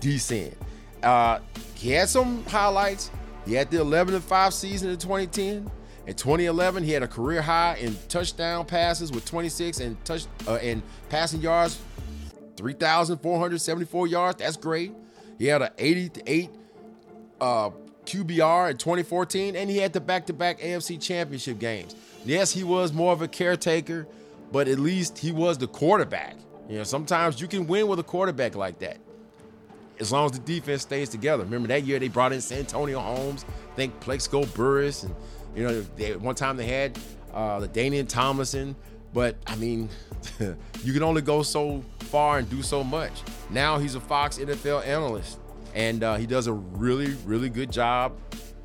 Descend. 0.00 0.56
Uh, 1.02 1.40
he 1.74 1.90
had 1.90 2.08
some 2.08 2.44
highlights. 2.46 3.10
He 3.46 3.54
had 3.54 3.70
the 3.70 3.80
11 3.80 4.14
and 4.14 4.24
5 4.24 4.54
season 4.54 4.90
in 4.90 4.96
2010. 4.96 5.70
In 6.06 6.14
2011, 6.14 6.82
he 6.82 6.92
had 6.92 7.02
a 7.02 7.08
career 7.08 7.40
high 7.40 7.76
in 7.80 7.96
touchdown 8.08 8.66
passes 8.66 9.10
with 9.10 9.24
26 9.24 9.80
and 9.80 10.02
touch 10.04 10.26
uh, 10.46 10.54
and 10.56 10.82
passing 11.08 11.40
yards, 11.40 11.80
3,474 12.56 14.06
yards. 14.06 14.38
That's 14.38 14.56
great. 14.56 14.92
He 15.38 15.46
had 15.46 15.62
an 15.62 15.70
88 15.78 16.50
uh, 17.40 17.70
QBR 18.04 18.72
in 18.72 18.76
2014, 18.76 19.56
and 19.56 19.70
he 19.70 19.78
had 19.78 19.92
the 19.92 20.00
back-to-back 20.00 20.60
AFC 20.60 21.00
Championship 21.00 21.58
games. 21.58 21.96
Yes, 22.24 22.52
he 22.52 22.64
was 22.64 22.92
more 22.92 23.12
of 23.12 23.22
a 23.22 23.28
caretaker, 23.28 24.06
but 24.54 24.68
at 24.68 24.78
least 24.78 25.18
he 25.18 25.32
was 25.32 25.58
the 25.58 25.66
quarterback. 25.66 26.36
You 26.68 26.78
know, 26.78 26.84
sometimes 26.84 27.40
you 27.40 27.48
can 27.48 27.66
win 27.66 27.88
with 27.88 27.98
a 27.98 28.04
quarterback 28.04 28.54
like 28.54 28.78
that, 28.78 28.98
as 29.98 30.12
long 30.12 30.26
as 30.26 30.30
the 30.30 30.38
defense 30.38 30.82
stays 30.82 31.08
together. 31.08 31.42
Remember 31.42 31.66
that 31.66 31.82
year 31.82 31.98
they 31.98 32.06
brought 32.06 32.32
in 32.32 32.40
Santonio 32.40 33.00
Holmes, 33.00 33.44
think 33.74 33.98
Plaxico 33.98 34.44
Burress, 34.44 35.02
and 35.02 35.14
you 35.56 35.64
know, 35.64 35.80
they, 35.96 36.14
one 36.14 36.36
time 36.36 36.56
they 36.56 36.66
had 36.66 36.96
uh, 37.32 37.58
LaDainian 37.58 38.08
Tomlinson. 38.08 38.76
But 39.12 39.34
I 39.48 39.56
mean, 39.56 39.88
you 40.84 40.92
can 40.92 41.02
only 41.02 41.20
go 41.20 41.42
so 41.42 41.82
far 41.98 42.38
and 42.38 42.48
do 42.48 42.62
so 42.62 42.84
much. 42.84 43.22
Now 43.50 43.78
he's 43.78 43.96
a 43.96 44.00
Fox 44.00 44.38
NFL 44.38 44.86
analyst, 44.86 45.40
and 45.74 46.04
uh, 46.04 46.14
he 46.14 46.26
does 46.26 46.46
a 46.46 46.52
really, 46.52 47.16
really 47.24 47.48
good 47.48 47.72
job. 47.72 48.16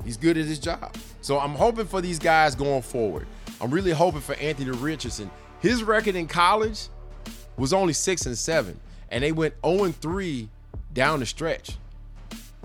He's 0.04 0.16
good 0.16 0.38
at 0.38 0.44
his 0.44 0.60
job. 0.60 0.94
So 1.20 1.40
I'm 1.40 1.56
hoping 1.56 1.86
for 1.86 2.00
these 2.00 2.20
guys 2.20 2.54
going 2.54 2.82
forward. 2.82 3.26
I'm 3.60 3.72
really 3.72 3.90
hoping 3.90 4.20
for 4.20 4.36
Anthony 4.36 4.70
Richardson. 4.70 5.32
His 5.60 5.82
record 5.84 6.16
in 6.16 6.26
college 6.26 6.88
was 7.56 7.72
only 7.72 7.92
six 7.92 8.26
and 8.26 8.36
seven, 8.36 8.80
and 9.10 9.22
they 9.22 9.32
went 9.32 9.54
0 9.64 9.84
and 9.84 9.96
3 9.96 10.48
down 10.92 11.20
the 11.20 11.26
stretch. 11.26 11.76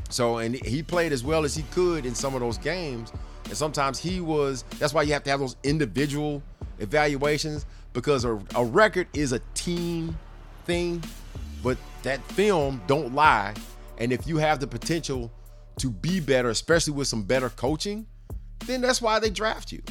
So, 0.10 0.38
and 0.38 0.56
he 0.66 0.82
played 0.82 1.12
as 1.12 1.24
well 1.24 1.44
as 1.44 1.56
he 1.56 1.64
could 1.72 2.06
in 2.06 2.16
some 2.16 2.36
of 2.36 2.40
those 2.40 2.58
games. 2.58 3.12
And 3.46 3.58
sometimes 3.58 4.00
he 4.00 4.22
was, 4.22 4.64
that's 4.80 4.94
why 4.94 5.04
you 5.04 5.14
have 5.14 5.24
to 5.24 5.30
have 5.30 5.40
those 5.40 5.56
individual 5.64 6.42
evaluations 6.80 7.66
because 7.94 8.26
a, 8.26 8.40
a 8.56 8.64
record 8.64 9.08
is 9.14 9.32
a 9.32 9.40
team 9.54 10.18
thing, 10.66 11.04
but 11.64 11.78
that 12.04 12.22
film 12.32 12.82
don't 12.88 13.14
lie. 13.14 13.54
And 13.98 14.12
if 14.12 14.28
you 14.28 14.38
have 14.38 14.60
the 14.60 14.68
potential 14.68 15.32
to 15.80 15.90
be 15.90 16.20
better, 16.20 16.50
especially 16.50 16.94
with 16.94 17.08
some 17.08 17.24
better 17.24 17.50
coaching, 17.50 18.06
then 18.66 18.82
that's 18.82 19.02
why 19.02 19.20
they 19.20 19.30
draft 19.30 19.72
you. 19.72 19.82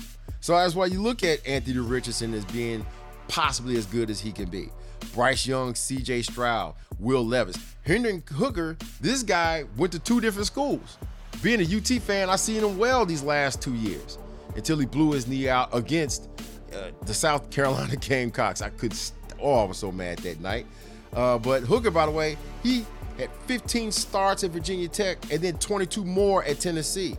So 0.45 0.53
that's 0.55 0.75
why 0.75 0.85
you 0.85 1.01
look 1.01 1.25
at 1.25 1.47
Anthony 1.47 1.79
Richardson 1.79 2.35
as 2.35 2.45
being 2.45 2.85
possibly 3.29 3.79
as 3.79 3.87
good 3.87 4.11
as 4.11 4.21
he 4.21 4.31
can 4.31 4.51
be. 4.51 4.69
Bryce 5.15 5.47
Young, 5.47 5.73
CJ 5.73 6.23
Stroud, 6.31 6.75
Will 6.99 7.25
Levis. 7.25 7.57
Hendon 7.87 8.23
Hooker, 8.31 8.77
this 9.01 9.23
guy 9.23 9.65
went 9.79 9.91
to 9.93 9.99
two 9.99 10.21
different 10.21 10.47
schools. 10.47 10.99
Being 11.43 11.63
a 11.63 11.77
UT 11.77 11.89
fan, 12.03 12.29
I 12.29 12.37
seen 12.37 12.63
him 12.63 12.77
well 12.77 13.07
these 13.07 13.23
last 13.23 13.63
two 13.63 13.73
years 13.73 14.19
until 14.55 14.77
he 14.77 14.85
blew 14.85 15.13
his 15.13 15.27
knee 15.27 15.49
out 15.49 15.75
against 15.75 16.29
uh, 16.75 16.91
the 17.07 17.15
South 17.15 17.49
Carolina 17.51 17.97
Gamecocks. 18.01 18.61
I 18.61 18.69
could, 18.69 18.93
st- 18.93 19.19
oh, 19.41 19.61
I 19.61 19.65
was 19.65 19.79
so 19.79 19.91
mad 19.91 20.19
that 20.19 20.41
night. 20.41 20.67
Uh, 21.15 21.39
but 21.39 21.63
Hooker, 21.63 21.91
by 21.91 22.05
the 22.05 22.13
way, 22.13 22.37
he 22.63 22.85
had 23.17 23.31
15 23.47 23.91
starts 23.93 24.45
at 24.45 24.51
Virginia 24.51 24.89
Tech 24.89 25.17
and 25.33 25.41
then 25.41 25.57
22 25.57 26.05
more 26.05 26.45
at 26.45 26.61
Tennessee. 26.61 27.17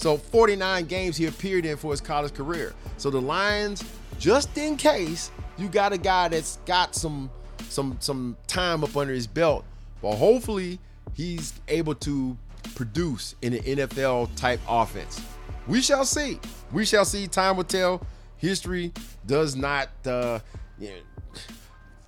So 0.00 0.16
49 0.16 0.86
games 0.86 1.18
he 1.18 1.26
appeared 1.26 1.66
in 1.66 1.76
for 1.76 1.90
his 1.90 2.00
college 2.00 2.32
career. 2.32 2.72
So 2.96 3.10
the 3.10 3.20
Lions, 3.20 3.84
just 4.18 4.56
in 4.56 4.78
case 4.78 5.30
you 5.58 5.68
got 5.68 5.92
a 5.92 5.98
guy 5.98 6.28
that's 6.28 6.56
got 6.64 6.94
some 6.94 7.30
some 7.68 7.98
some 8.00 8.34
time 8.46 8.82
up 8.82 8.96
under 8.96 9.12
his 9.12 9.26
belt, 9.26 9.62
but 10.00 10.14
hopefully 10.14 10.78
he's 11.12 11.52
able 11.68 11.94
to 11.96 12.34
produce 12.74 13.34
in 13.42 13.52
an 13.52 13.60
NFL 13.60 14.34
type 14.36 14.58
offense. 14.66 15.20
We 15.68 15.82
shall 15.82 16.06
see. 16.06 16.40
We 16.72 16.86
shall 16.86 17.04
see. 17.04 17.26
Time 17.26 17.58
will 17.58 17.64
tell. 17.64 18.00
History 18.38 18.94
does 19.26 19.54
not. 19.54 19.90
Uh, 20.06 20.38
you 20.78 20.88
know, 20.88 20.94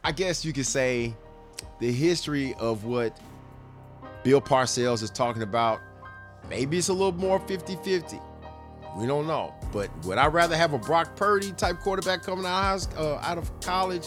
I 0.02 0.12
guess 0.12 0.46
you 0.46 0.54
could 0.54 0.64
say 0.64 1.14
the 1.78 1.92
history 1.92 2.54
of 2.54 2.86
what 2.86 3.20
Bill 4.24 4.40
Parcells 4.40 5.02
is 5.02 5.10
talking 5.10 5.42
about. 5.42 5.80
Maybe 6.52 6.76
it's 6.76 6.88
a 6.88 6.92
little 6.92 7.12
more 7.12 7.40
50 7.40 7.76
50. 7.76 8.20
We 8.98 9.06
don't 9.06 9.26
know. 9.26 9.54
But 9.72 9.88
would 10.04 10.18
I 10.18 10.26
rather 10.26 10.54
have 10.54 10.74
a 10.74 10.78
Brock 10.78 11.16
Purdy 11.16 11.50
type 11.52 11.78
quarterback 11.78 12.22
coming 12.22 12.44
out, 12.44 12.86
uh, 12.94 13.14
out 13.22 13.38
of 13.38 13.50
college 13.60 14.06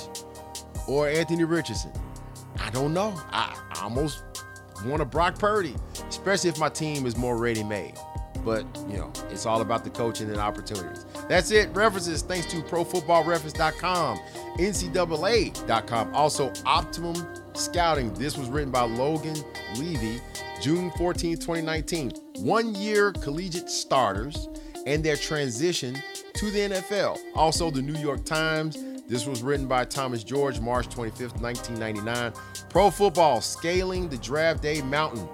or 0.87 1.09
Anthony 1.09 1.43
Richardson? 1.43 1.91
I 2.59 2.69
don't 2.69 2.93
know. 2.93 3.19
I, 3.31 3.59
I 3.71 3.81
almost 3.81 4.23
want 4.85 5.01
a 5.01 5.05
Brock 5.05 5.39
Purdy, 5.39 5.73
especially 6.07 6.51
if 6.51 6.59
my 6.59 6.69
team 6.69 7.07
is 7.07 7.17
more 7.17 7.35
ready 7.35 7.63
made. 7.63 7.95
But, 8.43 8.67
you 8.87 8.97
know, 8.97 9.11
it's 9.31 9.47
all 9.47 9.61
about 9.61 9.83
the 9.83 9.89
coaching 9.89 10.29
and 10.29 10.37
opportunities. 10.37 11.03
That's 11.27 11.49
it. 11.49 11.75
References 11.75 12.21
thanks 12.21 12.45
to 12.51 12.57
ProFootballReference.com, 12.57 14.19
NCAA.com, 14.59 16.13
also 16.13 16.53
Optimum 16.67 17.15
Scouting. 17.57 18.13
This 18.13 18.37
was 18.37 18.49
written 18.49 18.71
by 18.71 18.81
Logan 18.81 19.37
Levy, 19.77 20.21
June 20.61 20.91
14, 20.97 21.37
2019. 21.37 22.11
One 22.39 22.75
year 22.75 23.11
collegiate 23.11 23.69
starters 23.69 24.49
and 24.85 25.03
their 25.03 25.15
transition 25.15 25.95
to 26.35 26.51
the 26.51 26.59
NFL. 26.59 27.17
Also, 27.35 27.71
the 27.71 27.81
New 27.81 27.99
York 27.99 28.25
Times. 28.25 28.77
This 29.07 29.25
was 29.25 29.43
written 29.43 29.67
by 29.67 29.85
Thomas 29.85 30.23
George, 30.23 30.59
March 30.59 30.87
25th, 30.87 31.39
1999. 31.41 32.33
Pro 32.69 32.89
Football 32.89 33.41
Scaling 33.41 34.09
the 34.09 34.17
Draft 34.17 34.61
Day 34.61 34.81
Mountain. 34.81 35.27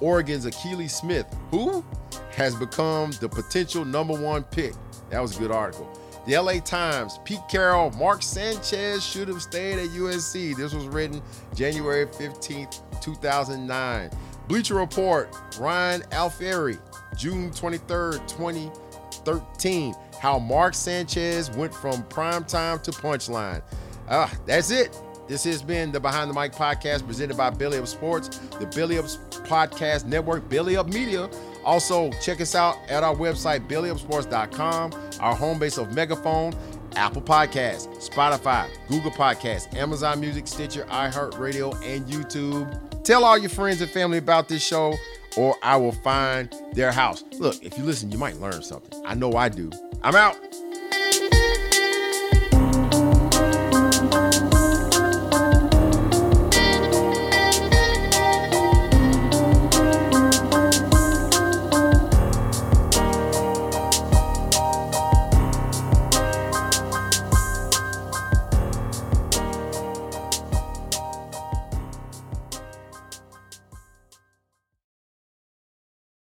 Oregon's 0.00 0.46
Akili 0.46 0.90
Smith, 0.90 1.26
who 1.50 1.84
has 2.32 2.54
become 2.54 3.12
the 3.20 3.28
potential 3.28 3.84
number 3.84 4.14
one 4.14 4.42
pick. 4.44 4.74
That 5.10 5.20
was 5.20 5.36
a 5.36 5.40
good 5.40 5.52
article. 5.52 5.86
The 6.24 6.38
LA 6.38 6.60
Times, 6.60 7.18
Pete 7.24 7.40
Carroll, 7.50 7.90
Mark 7.92 8.22
Sanchez 8.22 9.04
should 9.04 9.26
have 9.26 9.42
stayed 9.42 9.78
at 9.80 9.88
USC. 9.88 10.56
This 10.56 10.72
was 10.72 10.86
written 10.86 11.20
January 11.54 12.06
15th, 12.06 12.80
2009. 13.00 14.10
Bleacher 14.46 14.74
Report, 14.76 15.34
Ryan 15.58 16.02
Alfieri, 16.12 16.78
June 17.16 17.50
23rd, 17.50 18.26
2013. 18.28 19.94
How 20.20 20.38
Mark 20.38 20.74
Sanchez 20.74 21.50
went 21.50 21.74
from 21.74 22.04
prime 22.04 22.44
time 22.44 22.78
to 22.80 22.92
punchline. 22.92 23.62
Ah, 24.08 24.32
that's 24.46 24.70
it. 24.70 24.96
This 25.26 25.44
has 25.44 25.62
been 25.62 25.90
the 25.90 25.98
Behind 25.98 26.30
the 26.30 26.34
Mic 26.34 26.52
podcast 26.52 27.06
presented 27.06 27.36
by 27.36 27.50
Belly 27.50 27.78
Up 27.78 27.88
Sports, 27.88 28.38
the 28.60 28.66
Belly 28.66 28.98
Up 28.98 29.06
Podcast 29.46 30.04
Network, 30.04 30.48
Belly 30.48 30.76
Up 30.76 30.86
Media. 30.88 31.28
Also, 31.64 32.10
check 32.20 32.40
us 32.40 32.54
out 32.54 32.78
at 32.88 33.02
our 33.02 33.14
website, 33.14 33.68
bellyupsports.com, 33.68 34.92
our 35.20 35.34
home 35.34 35.58
base 35.58 35.78
of 35.78 35.94
Megaphone, 35.94 36.54
Apple 36.96 37.22
Podcasts, 37.22 37.88
Spotify, 38.08 38.68
Google 38.88 39.10
Podcasts, 39.10 39.74
Amazon 39.74 40.20
Music, 40.20 40.46
Stitcher, 40.46 40.84
iHeartRadio, 40.84 41.74
and 41.84 42.06
YouTube. 42.06 43.04
Tell 43.04 43.24
all 43.24 43.38
your 43.38 43.50
friends 43.50 43.80
and 43.80 43.90
family 43.90 44.18
about 44.18 44.48
this 44.48 44.62
show, 44.62 44.94
or 45.36 45.56
I 45.62 45.76
will 45.76 45.92
find 45.92 46.54
their 46.72 46.92
house. 46.92 47.24
Look, 47.38 47.62
if 47.64 47.78
you 47.78 47.84
listen, 47.84 48.10
you 48.10 48.18
might 48.18 48.40
learn 48.40 48.62
something. 48.62 49.00
I 49.06 49.14
know 49.14 49.32
I 49.32 49.48
do. 49.48 49.70
I'm 50.02 50.14
out. 50.14 50.36